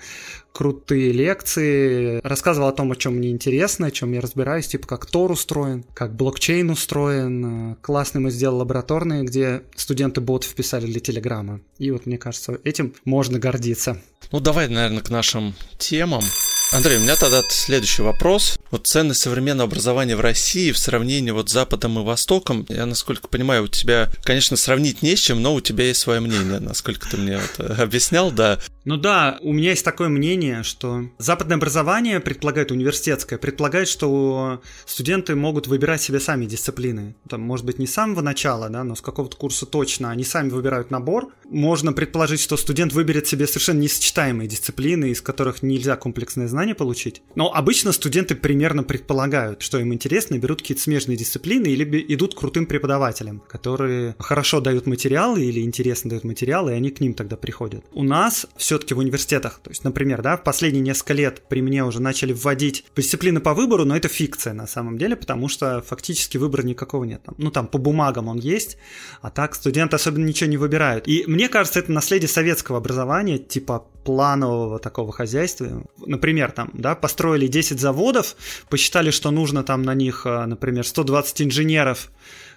крутые 0.56 1.12
лекции, 1.12 2.22
рассказывал 2.24 2.70
о 2.70 2.72
том, 2.72 2.90
о 2.94 2.96
чем 2.96 3.16
мне 3.16 3.30
интересно, 3.30 3.88
о 3.88 3.92
чем 3.92 4.14
я 4.14 4.22
разбираюсь, 4.22 4.68
типа 4.68 4.88
как 4.88 5.06
Тор 5.06 5.30
устроен, 5.32 5.84
как 5.94 6.16
блокчейн 6.16 6.70
устроен. 6.70 7.74
Э, 7.74 7.76
классный 7.82 8.22
мы 8.22 8.32
сделали 8.32 8.60
лабораторные, 8.60 9.24
где 9.24 9.64
студенты 9.76 10.22
бот 10.22 10.46
вписали 10.46 10.86
для 10.86 11.02
Телеграма. 11.02 11.60
И 11.78 11.92
вот 11.92 12.06
мне 12.06 12.18
кажется, 12.18 12.58
этим 12.64 12.94
можно 13.04 13.38
гордиться. 13.38 14.02
Ну 14.32 14.40
давай, 14.40 14.70
наверное, 14.70 15.04
к 15.04 15.10
нашим 15.10 15.54
темам. 15.78 16.24
Андрей, 16.72 16.98
у 16.98 17.02
меня 17.02 17.16
тогда 17.16 17.42
следующий 17.50 18.02
вопрос. 18.02 18.58
Вот 18.72 18.88
ценность 18.88 19.22
современного 19.22 19.70
образования 19.70 20.16
в 20.16 20.22
России 20.22 20.72
в 20.72 20.78
сравнении 20.78 21.32
вот 21.32 21.50
с 21.50 21.54
Западом 21.54 22.00
и 22.00 22.04
Востоком, 22.04 22.66
я, 22.68 22.86
насколько 22.86 23.28
понимаю, 23.28 23.64
у 23.64 23.68
тебя, 23.68 24.10
конечно, 24.24 24.58
сравнить 24.58 25.02
не 25.02 25.16
с 25.16 25.20
чем, 25.20 25.42
но 25.42 25.54
у 25.54 25.62
тебя 25.62 25.86
есть 25.86 26.02
свое 26.02 26.20
мнение, 26.20 26.60
насколько 26.60 27.08
ты 27.10 27.18
мне 27.18 27.40
это 27.40 27.82
объяснял, 27.82 28.32
да. 28.32 28.60
Ну 28.84 28.98
да, 28.98 29.40
у 29.42 29.54
меня 29.54 29.72
есть 29.72 29.86
такое 29.86 30.10
мнение, 30.10 30.64
что 30.64 31.10
западное 31.18 31.58
образование 31.58 32.20
предполагает, 32.20 32.72
университетское, 32.72 33.40
предполагает, 33.40 33.88
что 33.88 34.62
студенты 34.86 35.36
могут 35.36 35.68
выбирать 35.68 36.02
себе 36.02 36.20
сами 36.20 36.46
дисциплины. 36.46 37.16
Там, 37.30 37.42
может 37.42 37.66
быть, 37.66 37.80
не 37.80 37.88
с 37.88 37.94
самого 37.94 38.22
начала, 38.22 38.70
да, 38.70 38.84
но 38.84 38.96
с 38.96 39.02
какого-то 39.02 39.38
курса 39.38 39.66
точно. 39.66 40.12
Они 40.12 40.24
сами 40.24 40.50
выбирают 40.50 40.92
набор. 40.92 41.32
Можно 41.50 41.94
предположить, 41.94 42.42
что 42.42 42.58
студент 42.58 42.94
выберет 42.94 43.28
себе 43.28 43.48
совершенно 43.48 43.80
несочетаемые 43.80 44.48
дисциплины, 44.48 45.10
из 45.12 45.22
которых 45.22 45.64
нельзя 45.64 45.96
комплексное 45.96 46.48
знание 46.56 46.76
получить. 46.76 47.22
Но 47.36 47.54
обычно 47.54 47.92
студенты 47.92 48.36
примерно 48.36 48.84
предполагают, 48.84 49.62
что 49.62 49.80
им 49.80 49.94
интересно, 49.94 50.38
берут 50.38 50.62
какие-то 50.62 50.84
смежные 50.84 51.18
дисциплины 51.18 51.68
или 51.68 52.06
идут 52.14 52.36
к 52.36 52.40
крутым 52.40 52.66
преподавателям, 52.66 53.42
которые 53.48 54.16
хорошо 54.20 54.62
дают 54.62 54.86
материалы 54.86 55.44
или 55.44 55.62
интересно 55.62 56.10
дают 56.10 56.24
материалы, 56.24 56.72
и 56.72 56.76
они 56.76 56.92
к 56.92 57.00
ним 57.00 57.14
тогда 57.14 57.36
приходят. 57.36 57.84
У 57.92 58.04
нас 58.04 58.46
все 58.58 58.76
все-таки 58.76 58.94
в 58.94 58.98
университетах. 58.98 59.62
То 59.64 59.70
есть, 59.70 59.86
например, 59.86 60.22
да, 60.22 60.36
в 60.36 60.44
последние 60.44 60.82
несколько 60.82 61.14
лет 61.14 61.44
при 61.48 61.62
мне 61.62 61.86
уже 61.86 62.02
начали 62.02 62.34
вводить 62.34 62.84
дисциплины 62.96 63.40
по 63.40 63.54
выбору, 63.54 63.86
но 63.86 63.96
это 63.96 64.10
фикция 64.10 64.54
на 64.54 64.68
самом 64.68 64.98
деле, 64.98 65.16
потому 65.16 65.48
что 65.48 65.82
фактически 65.82 66.38
выбора 66.38 66.64
никакого 66.64 67.06
нет. 67.06 67.22
Ну, 67.38 67.52
там 67.52 67.68
по 67.68 67.78
бумагам 67.78 68.28
он 68.28 68.38
есть, 68.38 68.78
а 69.22 69.32
так 69.32 69.56
студенты 69.56 69.96
особенно 69.96 70.26
ничего 70.26 70.50
не 70.50 70.58
выбирают. 70.58 71.08
И 71.08 71.24
мне 71.26 71.48
кажется, 71.48 71.80
это 71.80 71.92
наследие 71.94 72.28
советского 72.28 72.80
образования, 72.80 73.38
типа 73.38 73.88
планового 74.04 74.80
такого 74.80 75.12
хозяйства. 75.12 75.84
Например, 76.06 76.45
там, 76.52 76.72
да, 76.74 76.96
построили 76.96 77.48
10 77.48 77.80
заводов, 77.80 78.36
посчитали, 78.70 79.12
что 79.12 79.32
нужно 79.32 79.64
там 79.64 79.84
на 79.84 79.94
них, 79.94 80.26
э, 80.26 80.46
например, 80.46 80.86
120 80.86 81.42
инженеров, 81.44 82.12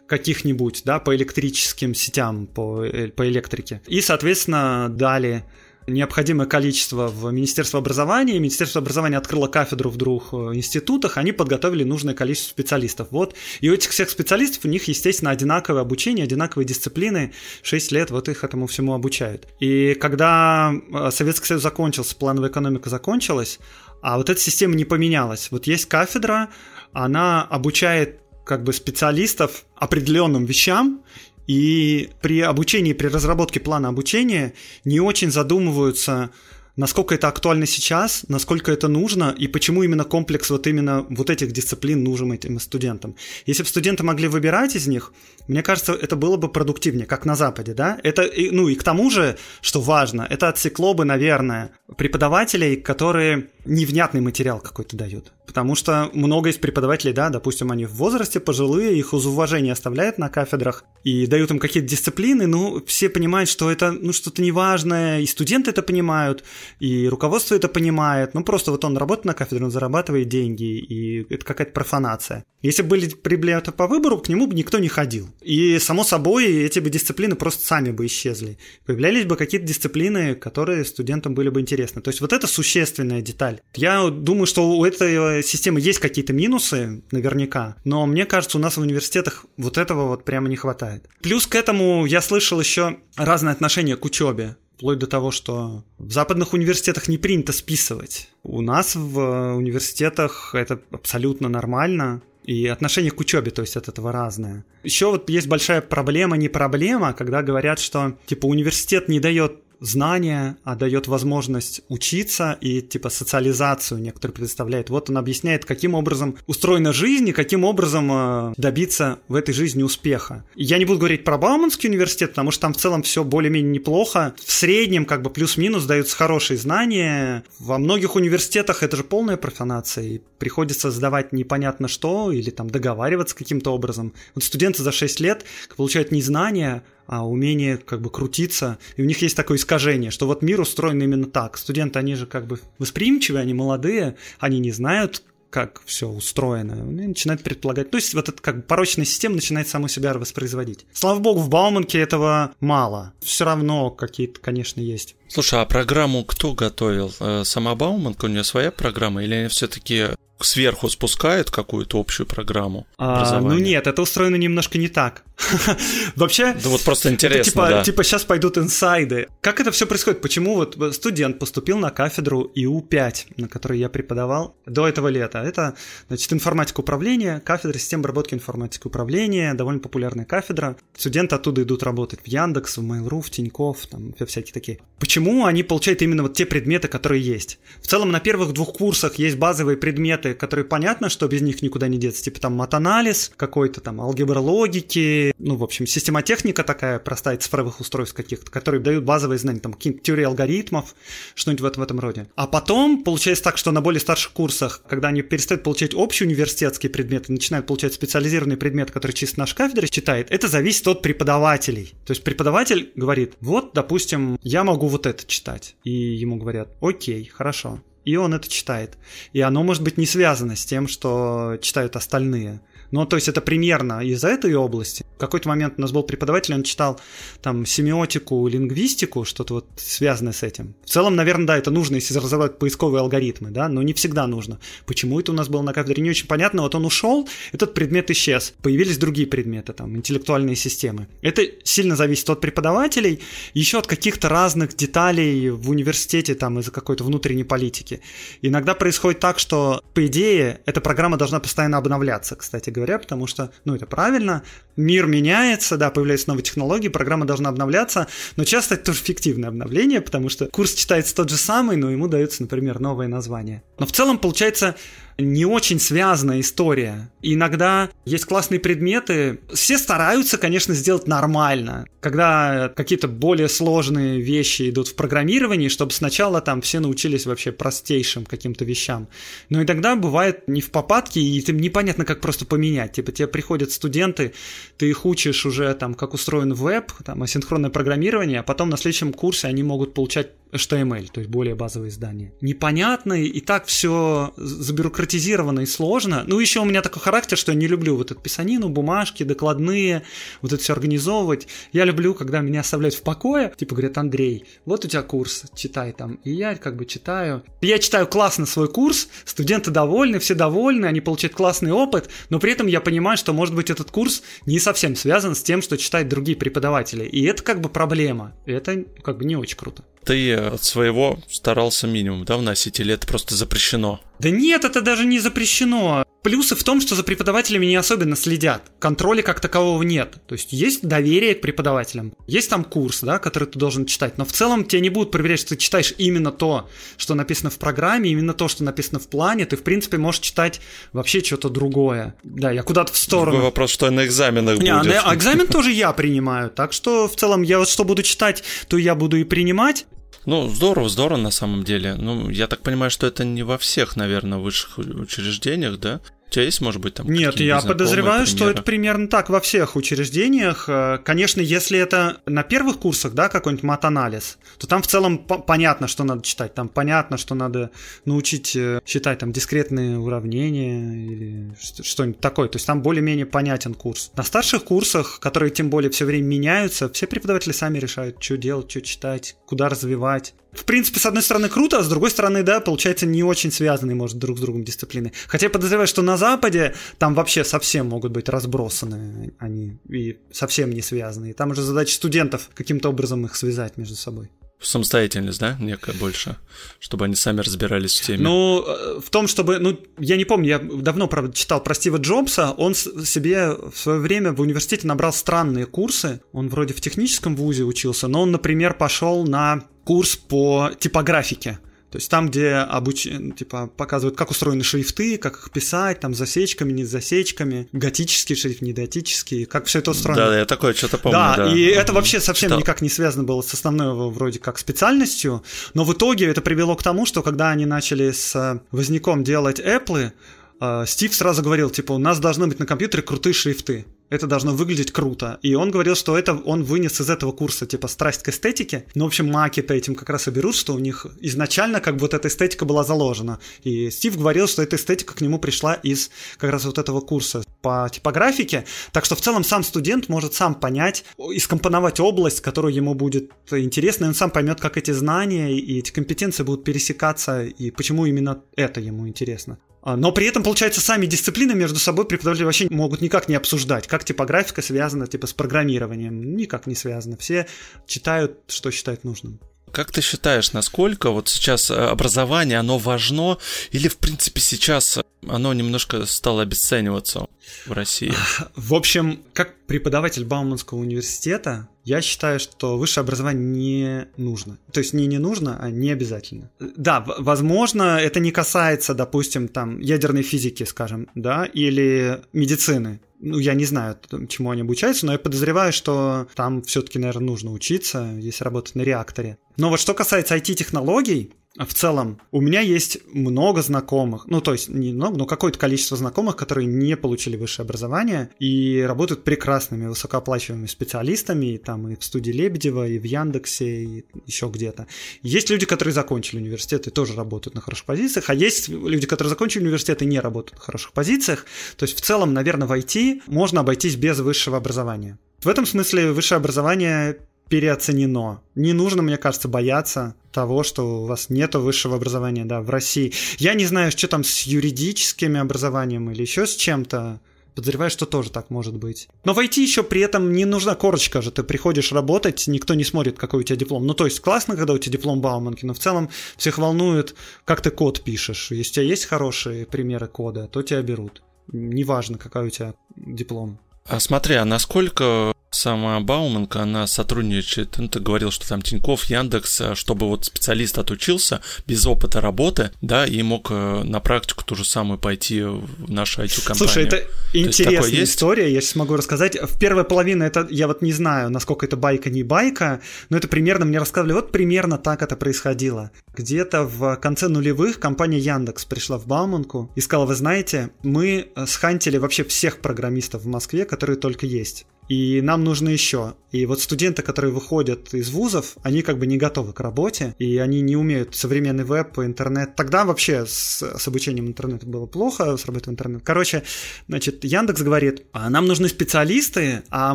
каких-нибудь, 0.07 0.83
да, 0.85 0.99
по 0.99 1.15
электрическим 1.15 1.95
сетям, 1.95 2.47
по, 2.47 2.85
э, 2.85 3.09
по 3.09 3.29
электрике. 3.29 3.83
И, 3.87 4.01
соответственно, 4.01 4.89
дали 4.91 5.45
необходимое 5.89 6.47
количество 6.47 7.09
в 7.09 7.31
Министерство 7.33 7.79
образования. 7.81 8.39
Министерство 8.39 8.81
образования 8.81 9.17
открыло 9.17 9.49
кафедру 9.49 9.91
в 9.91 9.97
двух 9.97 10.33
э, 10.33 10.55
институтах, 10.55 11.17
они 11.17 11.33
подготовили 11.33 11.85
нужное 11.85 12.15
количество 12.15 12.51
специалистов. 12.51 13.09
Вот. 13.11 13.35
И 13.61 13.71
у 13.71 13.75
этих 13.75 13.91
всех 13.91 14.11
специалистов 14.11 14.65
у 14.65 14.69
них, 14.69 14.85
естественно, 14.85 15.31
одинаковое 15.31 15.83
обучение, 15.83 16.25
одинаковые 16.25 16.67
дисциплины. 16.67 17.33
6 17.63 17.93
лет 17.93 18.11
вот 18.11 18.29
их 18.29 18.45
этому 18.45 18.67
всему 18.67 18.95
обучают. 18.95 19.49
И 19.61 19.95
когда 19.95 20.73
э, 20.73 21.11
Советский 21.11 21.47
Союз 21.47 21.63
закончился, 21.63 22.17
плановая 22.17 22.51
экономика 22.51 22.91
закончилась, 22.91 23.59
а 24.01 24.17
вот 24.17 24.31
эта 24.31 24.41
система 24.41 24.75
не 24.75 24.85
поменялась. 24.85 25.51
Вот 25.51 25.67
есть 25.67 25.87
кафедра, 25.87 26.51
она 26.93 27.43
обучает 27.43 28.21
как 28.45 28.65
бы 28.65 28.73
специалистов 28.73 29.67
определенным 29.77 30.47
вещам, 30.47 31.03
и 31.49 32.11
при 32.21 32.41
обучении, 32.43 32.93
при 32.93 33.09
разработке 33.09 33.59
плана 33.59 33.89
обучения 33.89 34.53
не 34.85 35.01
очень 35.01 35.33
задумываются, 35.33 36.31
насколько 36.77 37.15
это 37.15 37.27
актуально 37.29 37.67
сейчас, 37.67 38.25
насколько 38.29 38.71
это 38.71 38.87
нужно 38.87 39.35
и 39.37 39.49
почему 39.49 39.83
именно 39.83 40.05
комплекс 40.05 40.51
вот 40.51 40.67
именно 40.67 41.07
вот 41.09 41.31
этих 41.31 41.53
дисциплин 41.53 42.05
нужен 42.05 42.33
этим 42.33 42.61
студентам. 42.61 43.17
Если 43.47 43.63
бы 43.63 43.69
студенты 43.69 44.05
могли 44.05 44.29
выбирать 44.29 44.77
из 44.77 44.87
них, 44.87 45.13
мне 45.49 45.63
кажется, 45.63 45.95
это 45.95 46.17
было 46.17 46.37
бы 46.37 46.53
продуктивнее, 46.53 47.07
как 47.07 47.25
на 47.25 47.35
Западе, 47.35 47.73
да? 47.73 47.99
Это, 48.03 48.31
ну 48.53 48.69
и 48.69 48.75
к 48.75 48.83
тому 48.83 49.11
же, 49.11 49.39
что 49.63 49.81
важно, 49.81 50.27
это 50.29 50.49
отсекло 50.49 50.93
бы, 50.93 51.07
наверное, 51.07 51.71
преподавателей, 51.97 52.77
которые 52.77 53.49
невнятный 53.69 54.21
материал 54.21 54.61
какой-то 54.61 54.97
дают. 54.97 55.33
Потому 55.47 55.75
что 55.75 56.11
много 56.13 56.51
из 56.51 56.57
преподавателей, 56.57 57.13
да, 57.13 57.31
допустим, 57.31 57.71
они 57.71 57.87
в 57.87 57.95
возрасте 57.95 58.41
пожилые, 58.41 58.99
их 58.99 59.15
из 59.15 59.27
уважения 59.27 59.73
оставляют 59.73 60.19
на 60.19 60.29
кафедрах 60.29 60.85
и 61.05 61.27
дают 61.27 61.51
им 61.51 61.59
какие-то 61.59 61.89
дисциплины, 61.89 62.47
ну, 62.47 62.83
все 62.87 63.09
понимают, 63.09 63.49
что 63.49 63.71
это, 63.71 63.93
ну, 63.93 64.13
что-то 64.13 64.43
неважное, 64.43 65.21
и 65.21 65.27
студенты 65.27 65.71
это 65.71 65.83
понимают, 65.83 66.45
и 66.81 67.09
руководство 67.09 67.55
это 67.55 67.69
понимает, 67.69 68.35
ну, 68.35 68.45
просто 68.45 68.73
вот 68.73 68.85
он 68.85 68.97
работает 68.97 69.27
на 69.27 69.35
кафедре, 69.35 69.65
он 69.65 69.71
зарабатывает 69.71 70.29
деньги, 70.29 70.79
и 70.79 71.27
это 71.33 71.45
какая-то 71.45 71.73
профанация. 71.73 72.45
Если 72.61 72.83
были 72.83 73.09
предметы 73.09 73.71
по 73.71 73.87
выбору, 73.87 74.19
к 74.19 74.29
нему 74.29 74.49
бы 74.49 74.55
никто 74.55 74.79
не 74.79 74.89
ходил. 74.89 75.29
И, 75.41 75.79
само 75.79 76.03
собой, 76.03 76.47
эти 76.47 76.81
бы 76.81 76.91
дисциплины 76.91 77.37
просто 77.37 77.65
сами 77.65 77.93
бы 77.93 78.07
исчезли. 78.07 78.59
Появлялись 78.85 79.27
бы 79.27 79.37
какие-то 79.37 79.67
дисциплины, 79.67 80.35
которые 80.35 80.85
студентам 80.85 81.35
были 81.35 81.51
бы 81.51 81.61
интересны. 81.61 82.03
То 82.03 82.09
есть 82.09 82.21
вот 82.21 82.33
это 82.33 82.49
существенная 82.49 83.23
деталь. 83.23 83.58
Я 83.75 84.09
думаю, 84.11 84.47
что 84.47 84.69
у 84.69 84.85
этой 84.85 85.43
системы 85.43 85.81
есть 85.81 85.99
какие-то 85.99 86.33
минусы, 86.33 87.03
наверняка, 87.11 87.77
но 87.85 88.07
мне 88.07 88.27
кажется, 88.27 88.59
у 88.59 88.61
нас 88.61 88.77
в 88.77 88.81
университетах 88.81 89.47
вот 89.57 89.79
этого 89.79 90.09
вот 90.09 90.25
прямо 90.25 90.49
не 90.49 90.57
хватает. 90.57 91.09
Плюс 91.23 91.47
к 91.47 91.55
этому 91.55 92.07
я 92.07 92.21
слышал 92.21 92.61
еще 92.61 92.99
разное 93.17 93.53
отношение 93.53 93.97
к 93.97 94.05
учебе 94.05 94.57
вплоть 94.79 94.99
до 94.99 95.09
того, 95.09 95.33
что 95.33 95.85
в 95.99 96.13
западных 96.13 96.53
университетах 96.53 97.09
не 97.09 97.19
принято 97.19 97.53
списывать. 97.53 98.31
У 98.45 98.63
нас 98.63 98.95
в 98.95 99.57
университетах 99.57 100.55
это 100.55 100.81
абсолютно 100.93 101.49
нормально. 101.49 102.23
И 102.45 102.67
отношение 102.67 103.11
к 103.11 103.21
учебе, 103.21 103.51
то 103.51 103.61
есть 103.61 103.77
от 103.77 103.89
этого 103.89 104.11
разное. 104.11 104.65
Еще 104.83 105.11
вот 105.11 105.29
есть 105.29 105.49
большая 105.49 105.83
проблема, 105.83 106.39
не 106.39 106.49
проблема, 106.49 107.13
когда 107.13 107.43
говорят, 107.43 107.79
что 107.79 108.17
типа 108.25 108.47
университет 108.47 109.09
не 109.09 109.21
дает 109.21 109.61
знания, 109.81 110.57
а 110.65 110.75
дает 110.75 111.07
возможность 111.09 111.83
учиться 111.89 112.59
и 112.61 112.81
типа 112.81 113.11
социализацию 113.11 114.01
некоторую 114.01 114.35
предоставляет. 114.35 114.91
Вот 114.91 115.11
он 115.11 115.19
объясняет, 115.19 115.65
каким 115.65 115.95
образом 115.95 116.37
устроена 116.47 116.93
жизнь 116.93 117.29
и 117.29 117.33
каким 117.33 117.65
образом 117.65 118.11
э, 118.13 118.55
добиться 118.57 119.19
в 119.29 119.35
этой 119.35 119.53
жизни 119.53 119.83
успеха. 119.83 120.45
Я 120.55 120.79
не 120.79 120.85
буду 120.85 120.99
говорить 120.99 121.25
про 121.25 121.39
Бауманский 121.39 121.89
университет, 121.89 122.31
потому 122.31 122.51
что 122.51 122.63
там 122.63 122.75
в 122.75 122.79
целом 122.79 123.03
все 123.03 123.25
более-менее 123.25 123.73
неплохо. 123.73 124.35
В 124.45 124.53
среднем 124.53 125.05
как 125.05 125.23
бы 125.23 125.31
плюс-минус 125.31 125.85
даются 125.85 126.17
хорошие 126.17 126.57
знания. 126.57 127.45
Во 127.59 127.79
многих 127.79 128.17
университетах 128.17 128.83
это 128.83 128.97
же 128.97 129.05
полная 129.05 129.37
профанация, 129.37 130.05
и 130.05 130.21
приходится 130.39 130.91
сдавать 130.91 131.33
непонятно 131.33 131.89
что 131.89 132.33
или 132.33 132.51
там 132.51 132.71
договариваться 132.71 133.37
каким-то 133.37 133.73
образом. 133.73 134.13
Вот 134.35 134.45
студенты 134.45 134.83
за 134.83 134.93
6 134.93 135.21
лет 135.21 135.45
получают 135.77 136.13
не 136.13 136.23
знания, 136.23 136.83
а 137.09 137.27
умение 137.27 137.79
как 137.79 138.01
бы 138.01 138.11
крутиться. 138.11 138.79
И 138.97 139.03
у 139.03 139.05
них 139.07 139.21
есть 139.23 139.37
такое 139.37 139.57
искажение, 139.57 140.13
что 140.13 140.27
вот 140.27 140.43
мир 140.43 140.61
устроен 140.61 141.03
именно 141.03 141.27
так. 141.27 141.57
Студенты, 141.57 141.99
они 141.99 142.15
же 142.15 142.27
как 142.27 142.47
бы 142.47 142.61
восприимчивые, 142.79 143.43
они 143.43 143.55
молодые, 143.55 144.17
они 144.39 144.61
не 144.61 144.71
знают, 144.71 145.25
как 145.51 145.81
все 145.87 146.09
устроено, 146.09 146.75
и 146.75 147.07
начинают 147.07 147.43
предполагать. 147.43 147.91
То 147.91 147.97
есть 147.97 148.13
вот 148.13 148.29
эта 148.29 148.41
как 148.43 148.57
бы 148.57 148.63
порочная 148.63 149.07
система 149.07 149.37
начинает 149.37 149.67
саму 149.67 149.89
себя 149.89 150.13
воспроизводить. 150.13 150.85
Слава 150.93 151.19
богу, 151.19 151.41
в 151.41 151.49
Бауманке 151.49 151.99
этого 151.99 152.53
мало. 152.61 153.15
Все 153.21 153.47
равно 153.47 153.91
какие-то, 153.91 154.41
конечно, 154.41 154.81
есть. 154.81 155.17
Слушай, 155.29 155.61
а 155.63 155.65
программу 155.65 156.25
кто 156.25 156.53
готовил? 156.53 157.15
Э, 157.21 157.45
сама 157.45 157.75
Бауманка, 157.75 158.27
у 158.27 158.29
нее 158.29 158.45
своя 158.45 158.71
программа, 158.71 159.25
или 159.25 159.49
все-таки 159.49 160.09
сверху 160.41 160.89
спускают 160.89 161.51
какую-то 161.51 161.99
общую 161.99 162.27
программу? 162.27 162.87
А, 162.97 163.41
ну 163.41 163.59
нет, 163.59 163.87
это 163.87 164.03
устроено 164.03 164.37
немножко 164.37 164.79
не 164.79 164.89
так. 164.89 165.25
Вообще... 166.17 166.55
Да 166.55 166.69
вот 166.69 166.83
просто 166.83 167.11
интересно, 167.11 167.53
типа, 167.53 167.69
да. 167.69 167.85
типа 167.85 168.05
сейчас 168.05 168.25
пойдут 168.25 168.59
инсайды. 168.59 169.29
Как 169.41 169.61
это 169.61 169.71
все 169.71 169.87
происходит? 169.87 170.21
Почему 170.21 170.57
вот 170.57 170.77
студент 170.95 171.39
поступил 171.39 171.79
на 171.79 171.91
кафедру 171.91 172.51
ИУ-5, 172.55 173.35
на 173.37 173.49
которой 173.49 173.79
я 173.79 173.89
преподавал 173.89 174.57
до 174.67 174.89
этого 174.89 175.09
лета? 175.09 175.39
Это, 175.39 175.75
значит, 176.09 176.33
информатика 176.33 176.81
управления, 176.81 177.41
кафедра 177.45 177.79
систем 177.79 178.01
обработки 178.01 178.35
информатики 178.35 178.87
управления, 178.87 179.55
довольно 179.55 179.81
популярная 179.81 180.25
кафедра. 180.25 180.77
Студенты 180.97 181.35
оттуда 181.35 181.63
идут 181.63 181.83
работать 181.83 182.21
в 182.23 182.27
Яндекс, 182.27 182.79
в 182.79 182.83
Mail.ru, 182.83 183.23
в 183.23 183.31
Тинькофф, 183.31 183.87
там 183.87 184.15
всякие 184.27 184.53
такие. 184.53 184.79
Почему 184.99 185.45
они 185.45 185.63
получают 185.63 186.03
именно 186.03 186.25
вот 186.25 186.35
те 186.35 186.45
предметы, 186.45 186.89
которые 186.89 187.23
есть? 187.23 187.59
В 187.81 187.87
целом 187.87 188.11
на 188.11 188.21
первых 188.21 188.53
двух 188.53 188.73
курсах 188.73 189.15
есть 189.17 189.37
базовые 189.37 189.77
предметы, 189.77 190.35
которые 190.35 190.65
понятно, 190.65 191.09
что 191.09 191.29
без 191.29 191.41
них 191.41 191.63
никуда 191.63 191.87
не 191.89 191.99
деться, 191.99 192.25
типа 192.25 192.41
там 192.41 192.55
матанализ, 192.55 193.31
какой-то 193.37 193.81
там 193.81 194.01
алгебра 194.01 194.41
логики, 194.41 195.33
ну, 195.39 195.57
в 195.57 195.63
общем, 195.63 195.87
системотехника 195.87 196.65
такая 196.65 196.99
простая, 196.99 197.37
цифровых 197.37 197.81
устройств 197.81 198.17
каких-то, 198.17 198.51
которые 198.51 198.81
дают 198.81 199.05
базовые 199.05 199.39
знания, 199.39 199.61
там, 199.61 199.75
какие-то 199.75 200.01
теории 200.01 200.25
алгоритмов, 200.25 200.95
что-нибудь 201.35 201.61
в 201.61 201.67
этом, 201.67 201.83
в 201.83 201.87
этом 201.87 202.01
роде. 202.01 202.27
А 202.35 202.47
потом 202.47 203.05
получается 203.05 203.45
так, 203.45 203.57
что 203.57 203.71
на 203.71 203.81
более 203.81 204.01
старших 204.01 204.33
курсах, 204.33 204.83
когда 204.89 205.09
они 205.09 205.23
перестают 205.23 205.63
получать 205.63 205.95
общий 205.95 206.25
университетский 206.25 206.89
предмет 206.89 207.29
и 207.29 207.33
начинают 207.33 207.67
получать 207.67 207.95
специализированный 207.95 208.57
предмет, 208.57 208.91
который 208.91 209.13
чисто 209.13 209.39
наш 209.39 209.55
кафедре 209.55 209.89
читает, 209.89 210.27
это 210.31 210.49
зависит 210.49 210.89
от 210.89 211.03
преподавателей. 211.03 211.95
То 212.05 212.11
есть 212.11 212.25
преподаватель 212.25 212.91
говорит, 212.97 213.35
вот, 213.41 213.71
допустим, 213.75 214.39
я 214.43 214.65
могу 214.65 214.88
вот 214.89 215.07
это 215.07 215.27
читать. 215.27 215.77
И 215.85 215.91
ему 215.91 216.37
говорят, 216.37 216.77
окей, 216.81 217.25
хорошо 217.25 217.81
и 218.09 218.17
он 218.17 218.33
это 218.33 218.49
читает. 218.49 218.97
И 219.35 219.43
оно 219.43 219.63
может 219.63 219.83
быть 219.83 219.99
не 219.99 220.07
связано 220.07 220.57
с 220.57 220.65
тем, 220.65 220.89
что 220.89 221.59
читают 221.61 221.95
остальные. 221.95 222.63
Ну, 222.91 223.07
то 223.07 223.17
есть 223.17 223.29
это 223.29 223.41
примерно 223.41 224.05
из 224.05 224.25
этой 224.25 224.55
области. 224.55 225.05
В 225.17 225.21
какой-то 225.21 225.49
момент 225.49 225.75
у 225.77 225.81
нас 225.81 225.93
был 225.93 226.03
преподаватель, 226.03 226.55
он 226.55 226.63
читал 226.63 227.01
там 227.43 227.67
семиотику, 227.67 228.47
лингвистику, 228.49 229.25
что-то 229.25 229.55
вот 229.55 229.67
связанное 229.77 230.33
с 230.33 230.43
этим. 230.43 230.75
В 230.85 230.91
целом, 230.91 231.17
наверное, 231.17 231.47
да, 231.47 231.59
это 231.59 231.71
нужно, 231.71 231.97
если 231.97 232.17
разработать 232.19 232.59
поисковые 232.59 233.01
алгоритмы, 233.01 233.51
да, 233.51 233.69
но 233.69 233.83
не 233.83 233.93
всегда 233.93 234.27
нужно. 234.27 234.59
Почему 234.87 235.21
это 235.21 235.33
у 235.33 235.35
нас 235.35 235.49
было 235.49 235.63
на 235.63 235.73
кафедре, 235.73 236.03
не 236.03 236.11
очень 236.11 236.27
понятно. 236.27 236.63
Вот 236.63 236.75
он 236.75 236.87
ушел, 236.87 237.29
этот 237.53 237.75
предмет 237.75 238.11
исчез. 238.11 238.55
Появились 238.63 238.99
другие 238.99 239.27
предметы, 239.27 239.73
там, 239.73 239.97
интеллектуальные 239.97 240.57
системы. 240.57 241.09
Это 241.21 241.43
сильно 241.65 241.97
зависит 241.97 242.31
от 242.31 242.41
преподавателей, 242.41 243.21
еще 243.55 243.79
от 243.79 243.87
каких-то 243.87 244.29
разных 244.29 244.77
деталей 244.77 245.51
в 245.51 245.69
университете, 245.69 246.35
там, 246.35 246.59
из-за 246.61 246.71
какой-то 246.71 247.05
внутренней 247.05 247.45
политики. 247.45 248.01
Иногда 248.41 248.75
происходит 248.75 249.21
так, 249.21 249.39
что, 249.39 249.83
по 249.95 250.07
идее, 250.07 250.61
эта 250.65 250.81
программа 250.81 251.17
должна 251.17 251.41
постоянно 251.41 251.79
обновляться, 251.79 252.37
кстати 252.37 252.71
говоря, 252.79 252.99
потому 252.99 253.27
что, 253.27 253.51
ну, 253.65 253.75
это 253.75 253.87
правильно, 253.87 254.43
мир 254.77 255.07
меняется, 255.07 255.77
да, 255.77 255.91
появляются 255.91 256.29
новые 256.29 256.43
технологии, 256.43 256.89
программа 256.89 257.27
должна 257.27 257.51
обновляться, 257.51 258.07
но 258.37 258.45
часто 258.45 258.75
это 258.75 258.87
тоже 258.87 259.01
фиктивное 259.01 259.49
обновление, 259.49 260.01
потому 260.01 260.29
что 260.29 260.47
курс 260.47 260.75
читается 260.75 261.15
тот 261.15 261.31
же 261.31 261.37
самый, 261.37 261.77
но 261.77 261.91
ему 261.91 262.09
дается, 262.09 262.43
например, 262.43 262.81
новое 262.81 263.09
название. 263.09 263.63
Но 263.79 263.87
в 263.87 263.93
целом, 263.93 264.19
получается, 264.19 264.77
не 265.19 265.45
очень 265.45 265.81
связанная 265.81 266.41
история. 266.41 267.11
иногда 267.23 267.91
есть 268.05 268.25
классные 268.25 268.61
предметы. 268.61 269.41
Все 269.53 269.77
стараются, 269.77 270.39
конечно, 270.39 270.75
сделать 270.75 271.09
нормально. 271.09 271.87
Когда 272.01 272.73
какие-то 272.75 273.09
более 273.09 273.49
сложные 273.49 274.21
вещи 274.21 274.71
идут 274.71 274.89
в 274.89 274.95
программировании, 274.95 275.69
чтобы 275.69 275.93
сначала 275.93 276.41
там 276.41 276.63
все 276.63 276.79
научились 276.79 277.27
вообще 277.27 277.51
простейшим 277.51 278.25
каким-то 278.25 278.65
вещам. 278.65 279.09
Но 279.51 279.61
иногда 279.61 279.97
бывает 279.97 280.47
не 280.47 280.61
в 280.61 280.71
попадке, 280.71 281.21
и 281.21 281.39
им 281.41 281.59
непонятно, 281.59 282.05
как 282.05 282.21
просто 282.21 282.47
поменять. 282.47 282.93
Типа 282.93 283.11
тебе 283.11 283.27
приходят 283.27 283.73
студенты, 283.73 284.33
ты 284.77 284.89
их 284.89 285.05
учишь 285.05 285.45
уже 285.45 285.75
там, 285.75 285.95
как 285.95 286.15
устроен 286.15 286.55
веб, 286.55 286.93
там, 287.05 287.25
асинхронное 287.25 287.71
программирование, 287.71 288.41
а 288.41 288.45
потом 288.45 288.71
на 288.71 288.77
следующем 288.77 289.13
курсе 289.13 289.49
они 289.49 289.65
могут 289.65 289.95
получать 289.95 290.31
HTML, 290.53 291.09
то 291.11 291.21
есть 291.21 291.31
более 291.31 291.55
базовые 291.55 291.91
издания. 291.91 292.33
Непонятно, 292.41 293.15
и 293.15 293.41
так 293.41 293.67
все 293.67 294.33
забюрократизировано 294.37 295.61
и 295.61 295.67
сложно. 295.67 296.25
Ну, 296.27 296.39
еще 296.39 296.61
у 296.61 296.65
меня 296.65 296.83
такой 296.83 297.03
характер, 297.03 297.37
что 297.37 297.53
я 297.53 297.59
не 297.59 297.67
люблю 297.67 297.97
вот 297.97 298.11
эту 298.11 298.21
писанину, 298.21 298.69
бумажки, 298.69 299.23
докладные, 299.23 300.03
вот 300.43 300.53
это 300.53 300.63
все 300.63 300.73
организовывать. 300.73 301.49
Я 301.73 301.85
люблю, 301.85 302.15
когда 302.15 302.41
меня 302.41 302.61
оставляют 302.61 302.95
в 302.95 303.03
покое, 303.03 303.53
типа 303.57 303.75
говорят, 303.75 303.99
Андрей, 303.99 304.45
вот 304.65 304.85
у 304.85 304.89
тебя 304.89 305.03
курс, 305.03 305.45
читай 305.55 305.93
там. 305.93 306.15
И 306.25 306.33
я 306.33 306.55
как 306.55 306.77
бы 306.77 306.87
читаю. 306.87 307.43
Я 307.61 307.79
читаю 307.79 308.07
классно 308.07 308.47
свой 308.47 308.69
курс, 308.69 309.09
студенты 309.25 309.71
довольны, 309.71 310.19
все 310.19 310.35
довольны, 310.35 310.87
они 310.87 311.01
получают 311.01 311.35
классный 311.35 311.73
опыт, 311.73 312.09
но 312.31 312.39
при 312.39 312.53
этом 312.53 312.67
я 312.67 312.81
понимаю, 312.81 313.19
что, 313.19 313.33
может 313.33 313.55
быть, 313.55 313.71
этот 313.71 313.91
курс 313.91 314.23
не 314.47 314.59
совсем 314.59 314.97
связан 314.97 315.35
с 315.35 315.43
тем, 315.43 315.63
что 315.63 315.77
читают 315.77 316.09
другие 316.09 316.37
преподаватели. 316.37 317.05
И 317.05 317.25
это 317.25 317.43
как 317.43 317.61
бы 317.61 317.69
проблема. 317.69 318.35
И 318.47 318.53
это 318.53 318.85
как 319.03 319.19
бы 319.19 319.25
не 319.25 319.37
очень 319.37 319.57
круто 319.57 319.85
ты 320.09 320.35
от 320.37 320.65
своего 320.65 321.19
старался 321.29 321.87
минимум, 321.87 322.25
да, 322.25 322.39
вносить, 322.39 322.81
или 322.81 322.95
это 322.95 323.07
просто 323.07 323.35
запрещено? 323.35 324.01
Да 324.19 324.31
нет, 324.31 324.65
это 324.65 324.81
даже 324.81 325.05
не 325.05 325.21
запрещено. 325.21 326.03
Плюсы 326.23 326.57
в 326.57 326.65
том, 326.65 326.81
что 326.81 326.95
за 326.95 327.05
преподавателями 327.05 327.67
не 327.67 327.77
особенно 327.77 328.17
следят. 328.17 328.63
Контроля 328.79 329.23
как 329.23 329.41
такового 329.41 329.83
нет. 329.83 330.17
То 330.27 330.35
есть 330.35 330.53
есть 330.53 330.83
доверие 330.83 331.35
к 331.35 331.43
преподавателям. 331.43 332.15
Есть 332.27 332.49
там 332.49 332.65
курс, 332.65 333.03
да, 333.03 333.19
который 333.19 333.45
ты 333.45 333.59
должен 333.59 333.85
читать. 333.85 334.17
Но 334.17 334.25
в 334.25 334.33
целом 334.33 334.65
тебе 334.65 334.81
не 334.81 334.89
будут 334.89 335.13
проверять, 335.13 335.41
что 335.41 335.51
ты 335.51 335.57
читаешь 335.57 335.93
именно 335.99 336.33
то, 336.33 336.69
что 336.97 337.15
написано 337.15 337.51
в 337.51 337.59
программе, 337.59 338.11
именно 338.11 338.33
то, 338.33 338.49
что 338.49 338.65
написано 338.65 338.99
в 338.99 339.09
плане. 339.09 339.45
Ты, 339.45 339.57
в 339.59 339.63
принципе, 339.63 339.99
можешь 339.99 340.23
читать 340.23 340.61
вообще 340.93 341.23
что-то 341.23 341.51
другое. 341.51 342.15
Да, 342.25 342.51
я 342.51 342.63
куда-то 342.63 342.95
в 342.95 342.97
сторону. 342.97 343.33
Другой 343.33 343.45
вопрос, 343.45 343.71
что 343.71 343.91
на 343.91 344.07
экзаменах 344.07 344.59
не, 344.59 344.75
будет. 344.75 345.01
А 345.05 345.15
экзамен 345.15 345.47
тоже 345.47 345.71
я 345.71 345.93
принимаю. 345.93 346.51
Так 346.51 346.73
что 346.73 347.09
в 347.09 347.15
целом 347.15 347.43
я 347.43 347.59
вот 347.59 347.69
что 347.69 347.85
буду 347.85 348.03
читать, 348.03 348.43
то 348.69 348.79
я 348.79 348.95
буду 348.95 349.19
и 349.19 349.25
принимать. 349.25 349.87
Ну, 350.29 350.47
здорово, 350.51 350.91
здорово 350.91 351.17
на 351.17 351.31
самом 351.31 351.65
деле. 351.65 351.95
Ну, 351.95 352.29
я 352.29 352.49
так 352.49 352.61
понимаю, 352.61 352.91
что 352.91 353.07
это 353.07 353.25
не 353.25 353.43
во 353.43 353.57
всех, 353.57 353.97
наверное, 353.97 354.37
высших 354.37 354.77
учреждениях, 354.77 355.79
да? 355.79 356.03
У 356.29 356.31
тебя 356.31 356.45
есть, 356.45 356.61
может 356.61 356.83
быть, 356.83 356.95
там 356.95 357.11
Нет, 357.11 357.41
я 357.41 357.61
подозреваю, 357.63 358.25
примеры? 358.25 358.37
что 358.37 358.51
это 358.51 358.63
примерно 358.63 359.09
так 359.09 359.31
во 359.31 359.41
всех 359.41 359.77
учреждениях. 359.77 360.69
Э, 360.69 360.99
конечно, 361.03 361.41
если 361.41 361.79
это 361.79 362.21
на 362.27 362.43
первых 362.43 362.79
курсах, 362.79 363.15
да, 363.15 363.31
какой-нибудь 363.31 363.63
мат-анализ, 363.63 364.37
то 364.59 364.67
там 364.67 364.83
в 364.83 364.87
целом 364.87 365.19
понятно, 365.19 365.89
что 365.89 366.05
надо 366.05 366.23
читать. 366.23 366.53
Там 366.53 366.69
понятно, 366.69 367.17
что 367.17 367.35
надо 367.35 367.71
научить 368.05 368.55
э, 368.57 368.83
считать 368.85 369.21
там 369.21 369.33
дискретные 369.33 369.99
уравнения 369.99 371.07
или 371.07 371.55
что-нибудь 371.83 372.21
такое. 372.21 372.49
То 372.49 372.57
есть 372.57 372.67
там 372.67 372.83
более-менее 372.83 373.25
понятен 373.25 373.73
курс. 373.73 374.11
На 374.15 374.23
старших 374.23 374.65
курсах, 374.65 375.21
которые 375.21 375.51
тем 375.51 375.71
более 375.71 375.91
все 375.91 376.05
время 376.05 376.27
меняются, 376.27 376.91
все 376.91 377.07
преподаватели 377.07 377.53
сами 377.53 377.79
решают, 377.79 378.23
что 378.23 378.37
делать, 378.37 378.71
что 378.71 378.83
читать, 378.83 379.37
куда 379.47 379.71
развивать 379.71 380.35
в 380.53 380.65
принципе, 380.65 380.99
с 380.99 381.07
одной 381.07 381.23
стороны 381.23 381.49
круто, 381.49 381.79
а 381.79 381.83
с 381.83 381.89
другой 381.89 382.11
стороны, 382.11 382.43
да, 382.43 382.61
получается 382.61 383.07
не 383.07 383.23
очень 383.23 383.53
связанные, 383.53 383.95
может, 383.95 384.19
друг 384.19 384.39
с 384.39 384.41
другом 384.41 384.65
дисциплины. 384.65 385.13
Хотя 385.27 385.47
я 385.47 385.51
подозреваю, 385.51 385.87
что 385.87 386.03
на 386.03 386.17
Западе 386.17 386.75
там 386.99 387.15
вообще 387.15 387.45
совсем 387.45 387.89
могут 387.89 388.13
быть 388.13 388.29
разбросаны 388.29 389.35
они 389.39 389.79
и 389.89 390.19
совсем 390.33 390.71
не 390.71 390.83
связаны. 390.83 391.31
И 391.31 391.33
там 391.33 391.51
уже 391.51 391.63
задача 391.63 391.95
студентов 391.95 392.51
каким-то 392.55 392.89
образом 392.89 393.25
их 393.25 393.37
связать 393.37 393.77
между 393.77 393.97
собой 393.97 394.31
самостоятельность, 394.61 395.39
да, 395.39 395.57
некая 395.61 395.95
больше, 395.95 396.37
чтобы 396.81 397.05
они 397.05 397.15
сами 397.15 397.41
разбирались 397.41 397.99
в 398.01 398.07
теме. 398.07 398.25
Ну, 398.25 398.65
э, 398.67 399.01
в 399.01 399.09
том, 399.11 399.29
чтобы, 399.29 399.59
ну, 399.59 399.79
я 399.99 400.17
не 400.17 400.25
помню, 400.25 400.49
я 400.49 400.59
давно, 400.59 401.07
правда, 401.07 401.33
читал 401.33 401.63
про 401.63 401.75
Стива 401.75 401.99
Джобса, 401.99 402.51
он 402.51 402.75
себе 402.75 403.53
в 403.53 403.77
свое 403.77 404.01
время 404.01 404.33
в 404.33 404.41
университете 404.41 404.87
набрал 404.87 405.13
странные 405.13 405.67
курсы, 405.67 406.21
он 406.33 406.49
вроде 406.49 406.75
в 406.75 406.81
техническом 406.81 407.37
вузе 407.37 407.63
учился, 407.63 408.09
но 408.09 408.23
он, 408.23 408.33
например, 408.33 408.75
пошел 408.75 409.25
на 409.25 409.65
курс 409.89 410.17
по 410.17 410.71
типографике. 410.79 411.61
То 411.91 411.97
есть 411.97 412.11
там, 412.11 412.29
где 412.29 412.57
обуч... 412.57 413.09
типа, 413.39 413.71
показывают, 413.75 414.19
как 414.19 414.31
устроены 414.31 414.63
шрифты, 414.63 415.17
как 415.17 415.39
их 415.39 415.51
писать, 415.51 416.01
там 416.01 416.15
засечками, 416.15 416.73
не 416.73 416.85
засечками, 416.85 417.71
готический 417.73 418.37
шрифт, 418.37 418.61
не 418.61 418.75
готический, 418.75 419.47
как 419.47 419.65
все 419.65 419.79
это 419.79 419.93
устроено. 419.93 420.27
Да, 420.27 420.39
я 420.41 420.45
такое 420.45 420.75
что-то 420.75 420.99
помню. 420.99 421.19
Да, 421.19 421.37
да. 421.37 421.55
и 421.55 421.63
это 421.63 421.95
вообще 421.95 422.21
совсем 422.21 422.49
Читал. 422.49 422.61
никак 422.61 422.83
не 422.83 422.91
связано 422.91 423.25
было 423.25 423.41
с 423.41 423.55
основной 423.55 424.11
вроде 424.11 424.39
как 424.39 424.59
специальностью, 424.59 425.43
но 425.73 425.85
в 425.85 425.95
итоге 425.95 426.27
это 426.27 426.43
привело 426.43 426.77
к 426.77 426.83
тому, 426.83 427.07
что 427.07 427.23
когда 427.23 427.49
они 427.49 427.65
начали 427.65 428.11
с 428.11 428.61
Возняком 428.71 429.25
делать 429.25 429.59
Apple, 429.59 430.13
э, 430.61 430.85
Стив 430.87 431.15
сразу 431.15 431.43
говорил, 431.43 431.71
типа, 431.71 431.93
у 431.93 431.99
нас 431.99 432.19
должны 432.19 432.47
быть 432.47 432.59
на 432.59 432.67
компьютере 432.67 433.03
крутые 433.03 433.33
шрифты 433.33 433.87
это 434.11 434.27
должно 434.27 434.53
выглядеть 434.53 434.93
круто. 434.93 435.39
И 435.43 435.55
он 435.55 435.71
говорил, 435.71 435.95
что 435.95 436.17
это 436.17 436.35
он 436.35 436.65
вынес 436.65 437.01
из 437.01 437.11
этого 437.11 437.33
курса, 437.33 437.67
типа, 437.67 437.89
страсть 437.89 438.23
к 438.23 438.29
эстетике. 438.29 438.85
Ну, 438.95 439.05
в 439.05 439.09
общем, 439.09 439.31
маки-то 439.31 439.75
этим 439.75 439.95
как 439.95 440.09
раз 440.11 440.29
и 440.29 440.31
берут, 440.31 440.55
что 440.55 440.75
у 440.75 440.79
них 440.79 441.07
изначально 441.21 441.81
как 441.81 441.95
бы 441.95 442.01
вот 442.01 442.15
эта 442.15 442.29
эстетика 442.29 442.65
была 442.65 442.85
заложена. 442.85 443.39
И 443.65 443.91
Стив 443.91 444.17
говорил, 444.17 444.49
что 444.49 444.63
эта 444.63 444.77
эстетика 444.77 445.15
к 445.15 445.21
нему 445.21 445.39
пришла 445.39 445.75
из 445.75 446.11
как 446.39 446.51
раз 446.51 446.65
вот 446.65 446.79
этого 446.79 447.01
курса 447.01 447.43
по 447.63 447.89
типографике. 447.93 448.65
Так 448.93 449.05
что 449.05 449.15
в 449.15 449.21
целом 449.21 449.45
сам 449.45 449.63
студент 449.63 450.09
может 450.09 450.35
сам 450.35 450.55
понять 450.55 451.05
и 451.19 451.39
скомпоновать 451.39 452.01
область, 452.01 452.41
которую 452.41 452.75
ему 452.75 452.95
будет 452.95 453.31
интересна, 453.51 454.07
и 454.07 454.09
он 454.09 454.15
сам 454.15 454.31
поймет, 454.31 454.61
как 454.61 454.77
эти 454.77 454.91
знания 454.91 455.53
и 455.53 455.79
эти 455.79 455.91
компетенции 455.91 456.43
будут 456.43 456.65
пересекаться, 456.65 457.45
и 457.45 457.71
почему 457.71 458.07
именно 458.07 458.43
это 458.57 458.81
ему 458.81 459.07
интересно. 459.09 459.59
А, 459.89 459.97
но 459.97 460.13
при 460.13 460.27
этом, 460.27 460.43
получается, 460.43 460.83
сами 460.83 461.07
дисциплины 461.07 461.55
между 461.55 461.79
собой 461.79 462.05
преподаватели 462.07 462.45
вообще 462.45 462.67
могут 462.69 463.01
никак 463.01 463.27
не 463.27 463.37
обсуждать, 463.37 463.87
как 463.87 464.05
типографика 464.05 464.61
связана 464.61 465.07
типа 465.07 465.27
с 465.27 465.33
программированием. 465.33 466.37
Никак 466.37 466.67
не 466.67 466.75
связано. 466.75 467.17
Все 467.17 467.47
читают, 467.87 468.39
что 468.49 468.71
считают 468.71 469.05
нужным. 469.05 469.41
Как 469.73 469.93
ты 469.93 470.01
считаешь, 470.01 470.53
насколько 470.53 471.11
вот 471.11 471.29
сейчас 471.29 471.71
э, 471.71 471.75
образование, 471.75 472.59
оно 472.59 472.79
важно, 472.79 473.39
или 473.71 473.89
в 473.89 473.99
принципе 473.99 474.41
сейчас 474.41 474.99
оно 475.27 475.53
немножко 475.53 476.07
стало 476.07 476.43
обесцениваться 476.43 477.27
в 477.67 477.73
России? 477.73 478.13
В 478.57 478.75
общем, 478.75 479.21
как 479.33 479.55
преподаватель 479.67 480.25
Бауманского 480.25 480.79
университета, 480.79 481.69
я 481.85 482.03
считаю, 482.03 482.39
что 482.39 482.77
высшее 482.77 483.03
образование 483.03 484.09
не 484.17 484.23
нужно. 484.23 484.59
То 484.73 484.81
есть 484.81 484.93
не 484.93 485.07
не 485.07 485.19
нужно, 485.19 485.59
а 485.61 485.71
не 485.71 485.91
обязательно. 485.91 486.51
Да, 486.59 487.05
возможно, 487.19 487.99
это 487.99 488.21
не 488.21 488.31
касается, 488.31 488.95
допустим, 488.95 489.49
там 489.49 489.81
ядерной 489.81 490.23
физики, 490.23 490.65
скажем, 490.65 491.09
да, 491.15 491.45
или 491.47 492.21
медицины. 492.33 493.01
Ну, 493.21 493.39
я 493.39 493.55
не 493.55 493.65
знаю, 493.65 493.99
чему 494.29 494.51
они 494.51 494.63
обучаются, 494.63 495.07
но 495.07 495.13
я 495.13 495.19
подозреваю, 495.19 495.73
что 495.73 496.29
там 496.35 496.63
все-таки, 496.63 496.99
наверное, 496.99 497.27
нужно 497.27 497.53
учиться, 497.53 498.17
если 498.19 498.45
работать 498.45 498.75
на 498.77 498.83
реакторе. 498.83 499.39
Но 499.57 499.71
вот 499.71 499.81
что 499.81 499.95
касается 499.95 500.37
IT-технологий, 500.37 501.33
в 501.67 501.75
целом, 501.75 502.21
у 502.31 502.41
меня 502.41 502.61
есть 502.61 502.99
много 503.13 503.63
знакомых, 503.63 504.27
ну, 504.27 504.41
то 504.41 504.53
есть 504.53 504.69
не 504.69 504.93
много, 504.93 505.19
но 505.19 505.27
какое-то 505.27 505.59
количество 505.59 505.97
знакомых, 505.97 506.37
которые 506.37 506.67
не 506.67 506.97
получили 506.97 507.37
высшее 507.37 507.65
образование 507.65 508.31
и 508.39 508.85
работают 508.87 509.25
прекрасными, 509.25 509.87
высокооплачиваемыми 509.87 510.67
специалистами, 510.67 511.55
и 511.55 511.59
там 511.59 511.89
и 511.89 511.97
в 511.97 512.05
студии 512.05 512.31
Лебедева, 512.31 512.87
и 512.87 512.99
в 512.99 513.05
Яндексе, 513.05 513.85
и 513.85 514.05
еще 514.27 514.51
где-то. 514.53 514.87
Есть 515.23 515.51
люди, 515.51 515.67
которые 515.67 515.93
закончили 515.93 516.41
университет 516.41 516.87
и 516.87 516.91
тоже 516.91 517.15
работают 517.15 517.55
на 517.55 517.61
хороших 517.61 517.87
позициях, 517.87 518.31
а 518.31 518.35
есть 518.35 518.69
люди, 518.69 519.07
которые 519.07 519.31
закончили 519.31 519.65
университет 519.65 520.03
и 520.03 520.07
не 520.07 520.21
работают 520.21 520.61
на 520.61 520.65
хороших 520.65 520.93
позициях. 520.93 521.47
То 521.77 521.85
есть 521.85 521.97
в 521.97 522.01
целом, 522.01 522.35
наверное, 522.35 522.69
в 522.69 522.73
IT 522.73 523.23
можно 523.27 523.61
обойтись 523.61 523.97
без 523.97 524.19
высшего 524.21 524.57
образования. 524.57 525.19
В 525.41 525.49
этом 525.49 525.67
смысле 525.67 526.13
высшее 526.13 526.39
образование 526.39 527.19
переоценено. 527.49 528.43
Не 528.55 528.73
нужно, 528.73 529.03
мне 529.03 529.17
кажется, 529.17 529.49
бояться 529.49 530.15
того, 530.33 530.63
что 530.63 531.03
у 531.03 531.07
вас 531.07 531.31
нет 531.31 531.55
высшего 531.55 531.97
образования, 531.97 532.45
да, 532.45 532.61
в 532.61 532.71
России. 532.71 533.13
Я 533.39 533.55
не 533.55 533.67
знаю, 533.67 533.91
что 533.91 534.09
там 534.09 534.25
с 534.25 534.43
юридическим 534.43 535.37
образованием 535.41 536.11
или 536.11 536.23
еще 536.23 536.47
с 536.47 536.55
чем-то. 536.55 537.21
Подозреваю, 537.55 537.91
что 537.91 538.07
тоже 538.07 538.31
так 538.31 538.51
может 538.51 538.77
быть. 538.77 539.09
Но 539.25 539.35
войти 539.35 539.63
еще 539.63 539.83
при 539.83 540.01
этом 540.01 540.33
не 540.33 540.45
нужна 540.45 540.77
корочка 540.77 541.21
же. 541.23 541.33
Ты 541.33 541.43
приходишь 541.43 541.91
работать, 541.91 542.47
никто 542.47 542.75
не 542.75 542.85
смотрит, 542.85 543.19
какой 543.19 543.41
у 543.41 543.43
тебя 543.43 543.57
диплом. 543.57 543.85
Ну, 543.85 543.95
то 543.95 544.05
есть 544.05 544.21
классно, 544.21 544.55
когда 544.55 544.75
у 544.75 544.79
тебя 544.79 544.93
диплом 544.93 545.21
Бауманки, 545.21 545.65
но 545.65 545.75
в 545.75 545.81
целом 545.81 546.09
всех 546.37 546.59
волнует, 546.59 547.17
как 547.45 547.61
ты 547.61 547.71
код 547.71 548.03
пишешь. 548.05 548.53
Если 548.53 548.71
у 548.71 548.75
тебя 548.75 548.85
есть 548.85 549.07
хорошие 549.07 549.67
примеры 549.67 550.07
кода, 550.07 550.47
то 550.47 550.63
тебя 550.63 550.83
берут. 550.83 551.23
Неважно, 551.51 552.17
какой 552.17 552.47
у 552.47 552.51
тебя 552.51 552.75
диплом. 552.95 553.59
А 553.87 553.99
смотри, 553.99 554.37
а 554.37 554.45
насколько 554.45 555.33
сама 555.51 555.99
Бауманка, 556.01 556.63
она 556.63 556.87
сотрудничает, 556.87 557.77
ну, 557.79 557.89
ты 557.89 558.01
говорил, 558.01 558.31
что 558.31 558.49
там 558.49 558.63
Тиньков, 558.63 559.05
Яндекс, 559.05 559.61
э, 559.61 559.75
чтобы 559.75 560.09
вот 560.09 560.27
специалист 560.27 560.79
отучился 560.79 561.41
без 561.67 561.87
опыта 561.87 562.21
работы, 562.21 562.71
да, 562.83 563.07
и 563.07 563.23
мог 563.23 563.51
э, 563.51 563.83
на 563.85 564.01
практику 564.01 564.45
ту 564.45 564.55
же 564.55 564.65
самую 564.65 564.99
пойти 564.99 565.43
в 565.43 565.91
нашу 565.91 566.23
IT-компанию. 566.23 566.57
Слушай, 566.57 566.85
это 566.85 567.05
интересная 567.33 568.05
история, 568.05 568.53
я 568.53 568.61
сейчас 568.61 568.77
могу 568.77 568.97
рассказать. 568.97 569.41
В 569.41 569.59
первой 569.59 569.85
половине 569.85 570.27
это, 570.27 570.47
я 570.51 570.67
вот 570.67 570.83
не 570.83 570.93
знаю, 570.93 571.31
насколько 571.31 571.67
это 571.67 571.77
байка, 571.77 572.11
не 572.11 572.23
байка, 572.23 572.81
но 573.09 573.17
это 573.17 573.29
примерно, 573.29 573.65
мне 573.65 573.79
рассказывали, 573.79 574.13
вот 574.13 574.33
примерно 574.33 574.79
так 574.79 575.03
это 575.03 575.17
происходило. 575.17 575.91
Где-то 576.15 576.65
в 576.65 576.97
конце 576.97 577.29
нулевых 577.29 577.81
компания 577.81 578.19
Яндекс 578.19 578.65
пришла 578.65 578.99
в 578.99 579.07
Бауманку 579.07 579.71
и 579.77 579.81
сказала, 579.81 580.07
вы 580.07 580.15
знаете, 580.15 580.71
мы 580.83 581.29
схантили 581.47 581.97
вообще 581.97 582.25
всех 582.25 582.59
программистов 582.61 583.23
в 583.23 583.27
Москве, 583.27 583.65
которые 583.65 583.97
только 583.97 584.27
есть 584.27 584.67
и 584.89 585.21
нам 585.21 585.45
нужно 585.45 585.69
еще. 585.69 586.15
И 586.31 586.45
вот 586.45 586.61
студенты, 586.61 587.03
которые 587.03 587.33
выходят 587.33 587.95
из 587.95 588.11
вузов, 588.11 588.57
они 588.63 588.83
как 588.83 588.99
бы 588.99 589.07
не 589.07 589.17
готовы 589.17 589.53
к 589.53 589.61
работе, 589.61 590.15
и 590.19 590.37
они 590.39 590.61
не 590.61 590.77
умеют 590.77 591.15
современный 591.15 591.65
веб, 591.65 591.99
интернет. 591.99 592.55
Тогда 592.55 592.85
вообще 592.85 593.25
с, 593.27 593.63
с 593.63 593.89
обучением 593.89 594.27
интернета 594.27 594.67
было 594.67 594.87
плохо, 594.87 595.37
с 595.37 595.47
работой 595.47 595.71
в 595.71 595.73
интернет. 595.73 596.03
Короче, 596.05 596.43
значит, 596.87 597.25
Яндекс 597.25 597.63
говорит, 597.63 598.07
а 598.13 598.29
нам 598.29 598.47
нужны 598.47 598.69
специалисты, 598.69 599.63
а 599.71 599.95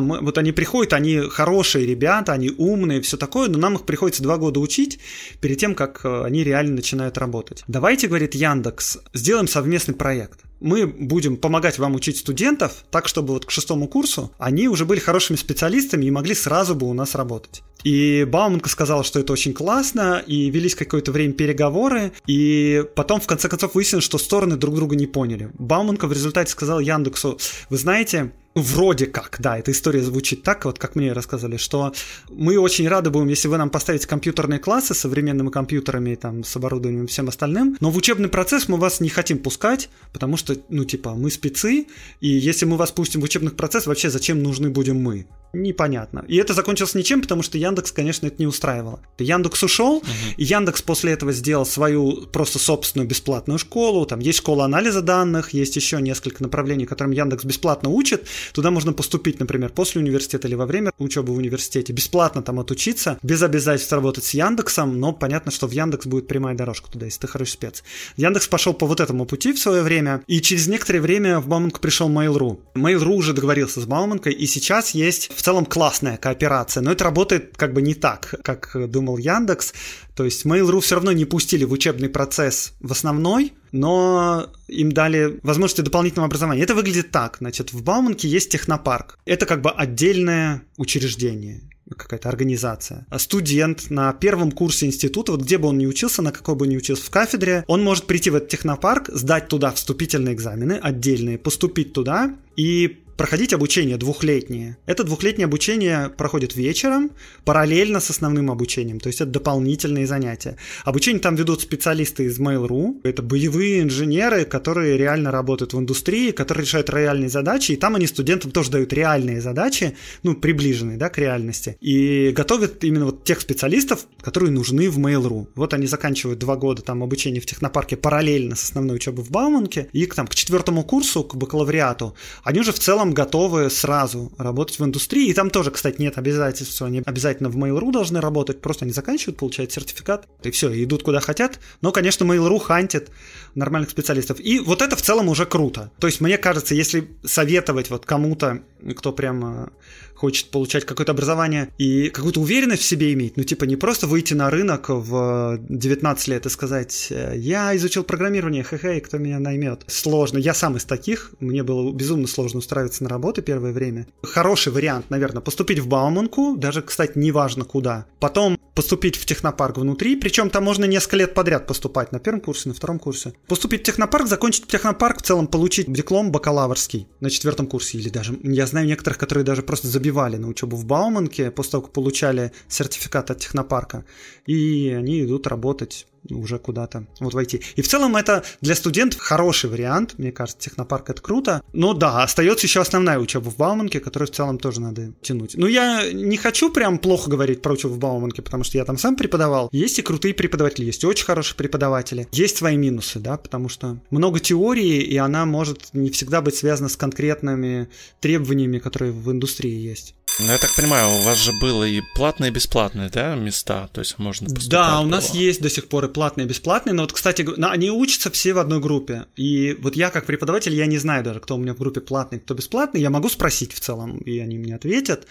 мы, 0.00 0.20
вот 0.20 0.38
они 0.38 0.52
приходят, 0.52 0.92
они 0.92 1.20
хорошие 1.20 1.86
ребята, 1.86 2.32
они 2.32 2.50
умные, 2.50 3.00
все 3.00 3.16
такое, 3.16 3.48
но 3.48 3.58
нам 3.58 3.76
их 3.76 3.86
приходится 3.86 4.22
два 4.22 4.36
года 4.36 4.58
учить 4.60 4.98
перед 5.40 5.58
тем, 5.58 5.74
как 5.74 6.04
э, 6.04 6.24
они 6.24 6.42
реально 6.42 6.76
начинают 6.76 7.16
работать. 7.18 7.62
Давайте, 7.68 8.08
говорит 8.08 8.34
Яндекс, 8.34 8.98
сделаем 9.12 9.46
совместный 9.46 9.94
проект 9.94 10.40
мы 10.64 10.86
будем 10.86 11.36
помогать 11.36 11.78
вам 11.78 11.94
учить 11.94 12.16
студентов 12.16 12.84
так, 12.90 13.06
чтобы 13.06 13.34
вот 13.34 13.44
к 13.44 13.50
шестому 13.50 13.86
курсу 13.86 14.32
они 14.38 14.66
уже 14.66 14.86
были 14.86 14.98
хорошими 14.98 15.36
специалистами 15.36 16.06
и 16.06 16.10
могли 16.10 16.34
сразу 16.34 16.74
бы 16.74 16.88
у 16.88 16.94
нас 16.94 17.14
работать. 17.14 17.62
И 17.84 18.26
Бауманка 18.26 18.70
сказала, 18.70 19.04
что 19.04 19.20
это 19.20 19.34
очень 19.34 19.52
классно, 19.52 20.22
и 20.26 20.48
велись 20.48 20.74
какое-то 20.74 21.12
время 21.12 21.34
переговоры, 21.34 22.12
и 22.26 22.82
потом 22.96 23.20
в 23.20 23.26
конце 23.26 23.50
концов 23.50 23.74
выяснилось, 23.74 24.04
что 24.04 24.16
стороны 24.16 24.56
друг 24.56 24.74
друга 24.74 24.96
не 24.96 25.06
поняли. 25.06 25.50
Бауманка 25.58 26.06
в 26.06 26.12
результате 26.12 26.50
сказал 26.50 26.80
Яндексу, 26.80 27.38
вы 27.68 27.76
знаете, 27.76 28.32
Вроде 28.54 29.06
как, 29.06 29.36
да, 29.40 29.58
эта 29.58 29.72
история 29.72 30.00
звучит 30.00 30.44
так, 30.44 30.64
вот 30.64 30.78
как 30.78 30.94
мне 30.94 31.12
рассказали, 31.12 31.56
что 31.56 31.92
мы 32.30 32.56
очень 32.56 32.86
рады 32.86 33.10
будем, 33.10 33.26
если 33.26 33.48
вы 33.48 33.58
нам 33.58 33.68
поставите 33.68 34.06
компьютерные 34.06 34.60
классы 34.60 34.94
с 34.94 34.98
современными 34.98 35.50
компьютерами, 35.50 36.14
там, 36.14 36.44
с 36.44 36.54
оборудованием 36.54 37.04
и 37.04 37.08
всем 37.08 37.28
остальным, 37.28 37.76
но 37.80 37.90
в 37.90 37.96
учебный 37.96 38.28
процесс 38.28 38.68
мы 38.68 38.76
вас 38.76 39.00
не 39.00 39.08
хотим 39.08 39.38
пускать, 39.38 39.88
потому 40.12 40.36
что, 40.36 40.56
ну, 40.68 40.84
типа, 40.84 41.14
мы 41.14 41.32
спецы, 41.32 41.86
и 42.20 42.28
если 42.28 42.64
мы 42.64 42.76
вас 42.76 42.92
пустим 42.92 43.22
в 43.22 43.24
учебный 43.24 43.50
процесс, 43.50 43.86
вообще 43.86 44.08
зачем 44.08 44.40
нужны 44.40 44.70
будем 44.70 45.02
мы? 45.02 45.26
Непонятно. 45.54 46.24
И 46.28 46.36
это 46.36 46.52
закончилось 46.52 46.94
ничем, 46.94 47.22
потому 47.22 47.42
что 47.42 47.58
Яндекс, 47.58 47.92
конечно, 47.92 48.26
это 48.26 48.36
не 48.38 48.46
устраивало. 48.46 49.00
Яндекс 49.18 49.62
ушел, 49.62 49.98
угу. 49.98 50.06
и 50.36 50.44
Яндекс 50.44 50.82
после 50.82 51.12
этого 51.12 51.32
сделал 51.32 51.64
свою 51.64 52.26
просто 52.26 52.58
собственную 52.58 53.08
бесплатную 53.08 53.58
школу. 53.58 54.04
Там 54.04 54.18
есть 54.18 54.38
школа 54.38 54.64
анализа 54.64 55.00
данных, 55.00 55.54
есть 55.54 55.76
еще 55.76 56.00
несколько 56.00 56.42
направлений, 56.42 56.86
которым 56.86 57.12
Яндекс 57.12 57.44
бесплатно 57.44 57.88
учит. 57.88 58.26
Туда 58.52 58.70
можно 58.70 58.92
поступить, 58.92 59.40
например, 59.40 59.70
после 59.70 60.00
университета 60.00 60.48
или 60.48 60.54
во 60.54 60.66
время 60.66 60.92
учебы 60.98 61.32
в 61.32 61.36
университете, 61.36 61.92
бесплатно 61.92 62.42
там 62.42 62.60
отучиться, 62.60 63.18
без 63.22 63.42
обязательств 63.42 63.92
работать 63.92 64.24
с 64.24 64.34
Яндексом, 64.34 65.00
но 65.00 65.12
понятно, 65.12 65.50
что 65.50 65.66
в 65.66 65.72
Яндекс 65.72 66.06
будет 66.06 66.26
прямая 66.26 66.54
дорожка 66.54 66.90
туда, 66.90 67.06
если 67.06 67.20
ты 67.20 67.26
хороший 67.26 67.52
спец. 67.52 67.82
Яндекс 68.16 68.48
пошел 68.48 68.74
по 68.74 68.86
вот 68.86 69.00
этому 69.00 69.26
пути 69.26 69.52
в 69.52 69.58
свое 69.58 69.82
время, 69.82 70.22
и 70.26 70.40
через 70.40 70.66
некоторое 70.66 71.00
время 71.00 71.40
в 71.40 71.48
Бауманку 71.48 71.80
пришел 71.80 72.08
Mail.ru. 72.08 72.58
Mail.ru 72.74 73.14
уже 73.14 73.32
договорился 73.32 73.80
с 73.80 73.84
Бауманкой, 73.84 74.32
и 74.32 74.46
сейчас 74.46 74.90
есть 74.90 75.32
в 75.34 75.42
целом 75.42 75.66
классная 75.66 76.16
кооперация, 76.16 76.82
но 76.82 76.92
это 76.92 77.04
работает 77.04 77.56
как 77.56 77.72
бы 77.72 77.82
не 77.82 77.94
так, 77.94 78.34
как 78.42 78.90
думал 78.90 79.18
Яндекс. 79.18 79.72
То 80.14 80.24
есть 80.24 80.44
Mail.ru 80.44 80.80
все 80.80 80.96
равно 80.96 81.12
не 81.12 81.24
пустили 81.24 81.64
в 81.64 81.72
учебный 81.72 82.08
процесс 82.08 82.72
в 82.80 82.92
основной, 82.92 83.52
но 83.74 84.50
им 84.68 84.92
дали 84.92 85.40
возможности 85.42 85.80
дополнительного 85.80 86.26
образования. 86.26 86.62
Это 86.62 86.76
выглядит 86.76 87.10
так. 87.10 87.38
Значит, 87.40 87.72
в 87.72 87.82
Бауманке 87.82 88.28
есть 88.28 88.50
технопарк. 88.50 89.18
Это 89.26 89.46
как 89.46 89.62
бы 89.62 89.70
отдельное 89.70 90.62
учреждение 90.76 91.62
какая-то 91.96 92.28
организация. 92.28 93.06
А 93.10 93.18
студент 93.18 93.90
на 93.90 94.12
первом 94.12 94.52
курсе 94.52 94.86
института, 94.86 95.32
вот 95.32 95.42
где 95.42 95.58
бы 95.58 95.68
он 95.68 95.78
ни 95.78 95.86
учился, 95.86 96.22
на 96.22 96.32
какой 96.32 96.54
бы 96.54 96.66
ни 96.66 96.76
учился 96.76 97.04
в 97.04 97.10
кафедре, 97.10 97.64
он 97.66 97.82
может 97.82 98.06
прийти 98.06 98.30
в 98.30 98.36
этот 98.36 98.48
технопарк, 98.48 99.10
сдать 99.12 99.48
туда 99.48 99.72
вступительные 99.72 100.34
экзамены 100.34 100.74
отдельные, 100.74 101.36
поступить 101.36 101.92
туда 101.92 102.34
и 102.56 103.03
проходить 103.16 103.52
обучение 103.52 103.96
двухлетнее. 103.96 104.76
Это 104.86 105.04
двухлетнее 105.04 105.46
обучение 105.46 106.10
проходит 106.10 106.56
вечером, 106.56 107.10
параллельно 107.44 108.00
с 108.00 108.10
основным 108.10 108.50
обучением, 108.50 109.00
то 109.00 109.08
есть 109.08 109.20
это 109.20 109.30
дополнительные 109.30 110.06
занятия. 110.06 110.56
Обучение 110.84 111.20
там 111.20 111.36
ведут 111.36 111.60
специалисты 111.60 112.24
из 112.24 112.38
Mail.ru, 112.38 113.00
это 113.04 113.22
боевые 113.22 113.82
инженеры, 113.82 114.44
которые 114.44 114.96
реально 114.96 115.30
работают 115.30 115.74
в 115.74 115.78
индустрии, 115.78 116.30
которые 116.30 116.64
решают 116.64 116.90
реальные 116.90 117.28
задачи, 117.28 117.72
и 117.72 117.76
там 117.76 117.94
они 117.94 118.06
студентам 118.06 118.50
тоже 118.50 118.70
дают 118.70 118.92
реальные 118.92 119.40
задачи, 119.40 119.96
ну, 120.22 120.34
приближенные, 120.34 120.96
да, 120.96 121.08
к 121.08 121.18
реальности, 121.18 121.76
и 121.80 122.32
готовят 122.34 122.82
именно 122.84 123.06
вот 123.06 123.24
тех 123.24 123.40
специалистов, 123.40 124.06
которые 124.20 124.50
нужны 124.50 124.90
в 124.90 124.98
Mail.ru. 124.98 125.48
Вот 125.54 125.74
они 125.74 125.86
заканчивают 125.86 126.38
два 126.38 126.56
года 126.56 126.82
там 126.82 127.02
обучения 127.02 127.40
в 127.40 127.46
технопарке 127.46 127.96
параллельно 127.96 128.56
с 128.56 128.64
основной 128.64 128.96
учебой 128.96 129.24
в 129.24 129.30
Бауманке, 129.30 129.88
и 129.92 130.06
там 130.06 130.26
к 130.26 130.34
четвертому 130.34 130.84
курсу, 130.84 131.24
к 131.24 131.34
бакалавриату, 131.34 132.14
они 132.42 132.60
уже 132.60 132.72
в 132.72 132.78
целом 132.78 133.03
целом 133.04 133.14
готовы 133.14 133.70
сразу 133.70 134.32
работать 134.38 134.78
в 134.78 134.84
индустрии. 134.84 135.28
И 135.28 135.34
там 135.34 135.50
тоже, 135.50 135.70
кстати, 135.70 136.00
нет 136.00 136.18
обязательств, 136.18 136.80
они 136.82 137.02
обязательно 137.04 137.50
в 137.50 137.56
Mail.ru 137.56 137.92
должны 137.92 138.20
работать, 138.20 138.60
просто 138.60 138.84
они 138.84 138.92
заканчивают, 138.92 139.38
получают 139.38 139.72
сертификат, 139.72 140.26
и 140.42 140.50
все, 140.50 140.72
идут 140.82 141.02
куда 141.02 141.20
хотят. 141.20 141.60
Но, 141.82 141.92
конечно, 141.92 142.24
Mail.ru 142.24 142.58
хантит 142.58 143.10
нормальных 143.54 143.90
специалистов. 143.90 144.40
И 144.40 144.58
вот 144.58 144.82
это 144.82 144.96
в 144.96 145.02
целом 145.02 145.28
уже 145.28 145.46
круто. 145.46 145.90
То 145.98 146.06
есть, 146.06 146.20
мне 146.20 146.38
кажется, 146.38 146.74
если 146.74 147.08
советовать 147.24 147.90
вот 147.90 148.06
кому-то, 148.06 148.62
кто 148.96 149.12
прям 149.12 149.70
хочет 150.14 150.50
получать 150.50 150.84
какое-то 150.84 151.12
образование 151.12 151.70
и 151.76 152.08
какую-то 152.08 152.40
уверенность 152.40 152.82
в 152.82 152.86
себе 152.86 153.12
иметь, 153.14 153.36
ну, 153.36 153.42
типа, 153.42 153.64
не 153.64 153.76
просто 153.76 154.06
выйти 154.06 154.32
на 154.32 154.48
рынок 154.48 154.88
в 154.88 155.58
19 155.68 156.28
лет 156.28 156.46
и 156.46 156.48
сказать, 156.50 157.12
я 157.34 157.76
изучил 157.76 158.04
программирование, 158.04 158.64
хе-хе, 158.64 159.00
кто 159.00 159.18
меня 159.18 159.38
наймет. 159.38 159.82
Сложно. 159.86 160.38
Я 160.38 160.54
сам 160.54 160.76
из 160.76 160.84
таких, 160.84 161.32
мне 161.40 161.62
было 161.62 161.92
безумно 161.92 162.26
сложно 162.26 162.60
устраиваться 162.60 163.02
на 163.02 163.10
работу 163.10 163.42
первое 163.42 163.72
время. 163.72 164.06
Хороший 164.22 164.72
вариант, 164.72 165.10
наверное, 165.10 165.42
поступить 165.42 165.80
в 165.80 165.88
Бауманку, 165.88 166.56
даже, 166.56 166.82
кстати, 166.82 167.18
неважно 167.18 167.64
куда. 167.64 168.06
Потом 168.20 168.58
поступить 168.74 169.16
в 169.16 169.24
технопарк 169.24 169.78
внутри, 169.78 170.16
причем 170.16 170.50
там 170.50 170.64
можно 170.64 170.84
несколько 170.84 171.16
лет 171.16 171.34
подряд 171.34 171.66
поступать, 171.66 172.12
на 172.12 172.18
первом 172.18 172.40
курсе, 172.40 172.68
на 172.68 172.74
втором 172.74 172.98
курсе. 172.98 173.34
Поступить 173.46 173.82
в 173.82 173.84
технопарк, 173.84 174.26
закончить 174.26 174.66
технопарк, 174.66 175.18
в 175.18 175.22
целом 175.22 175.46
получить 175.46 175.92
диплом 175.92 176.32
бакалаврский 176.32 177.08
на 177.20 177.28
четвертом 177.28 177.66
курсе, 177.66 177.98
или 177.98 178.08
даже, 178.08 178.38
я 178.42 178.66
знаю 178.66 178.86
некоторых, 178.86 179.18
которые 179.18 179.44
даже 179.44 179.62
просто 179.62 179.86
забивали 179.88 180.36
на 180.36 180.48
учебу 180.48 180.76
в 180.76 180.86
Бауманке 180.86 181.50
после 181.50 181.72
того, 181.72 181.82
как 181.82 181.92
получали 181.92 182.52
сертификат 182.68 183.30
от 183.30 183.40
технопарка, 183.40 184.04
и 184.46 184.94
они 184.96 185.24
идут 185.24 185.46
работать 185.46 186.06
уже 186.30 186.58
куда-то 186.58 187.06
вот 187.20 187.34
войти. 187.34 187.62
И 187.76 187.82
в 187.82 187.88
целом 187.88 188.16
это 188.16 188.44
для 188.60 188.74
студентов 188.74 189.20
хороший 189.20 189.70
вариант, 189.70 190.14
мне 190.18 190.32
кажется, 190.32 190.58
технопарк 190.58 191.10
это 191.10 191.22
круто. 191.22 191.62
Но 191.72 191.94
да, 191.94 192.22
остается 192.22 192.66
еще 192.66 192.80
основная 192.80 193.18
учеба 193.18 193.50
в 193.50 193.56
Бауманке, 193.56 194.00
которую 194.00 194.28
в 194.28 194.32
целом 194.34 194.58
тоже 194.58 194.80
надо 194.80 195.12
тянуть. 195.22 195.54
Ну, 195.56 195.66
я 195.66 196.10
не 196.12 196.36
хочу 196.36 196.70
прям 196.70 196.98
плохо 196.98 197.30
говорить 197.30 197.62
про 197.62 197.72
учебу 197.72 197.94
в 197.94 197.98
Бауманке, 197.98 198.42
потому 198.42 198.64
что 198.64 198.78
я 198.78 198.84
там 198.84 198.98
сам 198.98 199.16
преподавал. 199.16 199.68
Есть 199.72 199.98
и 199.98 200.02
крутые 200.02 200.34
преподаватели, 200.34 200.86
есть 200.86 201.04
очень 201.04 201.24
хорошие 201.24 201.56
преподаватели. 201.56 202.28
Есть 202.32 202.56
свои 202.56 202.76
минусы, 202.76 203.18
да, 203.18 203.36
потому 203.36 203.68
что 203.68 203.98
много 204.10 204.40
теории, 204.40 205.02
и 205.02 205.16
она 205.16 205.44
может 205.44 205.92
не 205.92 206.10
всегда 206.10 206.40
быть 206.40 206.56
связана 206.56 206.88
с 206.88 206.96
конкретными 206.96 207.88
требованиями, 208.20 208.78
которые 208.78 209.12
в 209.12 209.30
индустрии 209.30 209.74
есть. 209.74 210.14
Ну, 210.40 210.46
я 210.50 210.58
так 210.58 210.74
понимаю, 210.74 211.10
у 211.10 211.22
вас 211.22 211.38
же 211.38 211.52
было 211.52 211.84
и 211.84 212.00
платные, 212.16 212.50
и 212.50 212.54
бесплатные, 212.54 213.08
да, 213.08 213.36
места? 213.36 213.88
То 213.92 214.00
есть 214.00 214.18
можно 214.18 214.46
поступать 214.46 214.68
Да, 214.68 215.00
у 215.00 215.06
нас 215.06 215.30
было. 215.30 215.40
есть 215.40 215.62
до 215.62 215.70
сих 215.70 215.88
пор 215.88 216.06
и 216.06 216.08
платные, 216.08 216.44
и 216.44 216.48
бесплатные, 216.48 216.92
но 216.92 217.02
вот, 217.02 217.12
кстати, 217.12 217.46
они 217.64 217.90
учатся 217.90 218.30
все 218.32 218.52
в 218.52 218.58
одной 218.58 218.80
группе. 218.80 219.26
И 219.36 219.76
вот 219.80 219.94
я, 219.94 220.10
как 220.10 220.26
преподаватель, 220.26 220.74
я 220.74 220.86
не 220.86 220.98
знаю 220.98 221.22
даже, 221.22 221.38
кто 221.38 221.54
у 221.54 221.58
меня 221.58 221.74
в 221.74 221.78
группе 221.78 222.00
платный, 222.00 222.40
кто 222.40 222.54
бесплатный. 222.54 223.00
Я 223.00 223.10
могу 223.10 223.28
спросить 223.28 223.72
в 223.72 223.80
целом, 223.80 224.18
и 224.18 224.38
они 224.40 224.58
мне 224.58 224.74
ответят. 224.74 225.26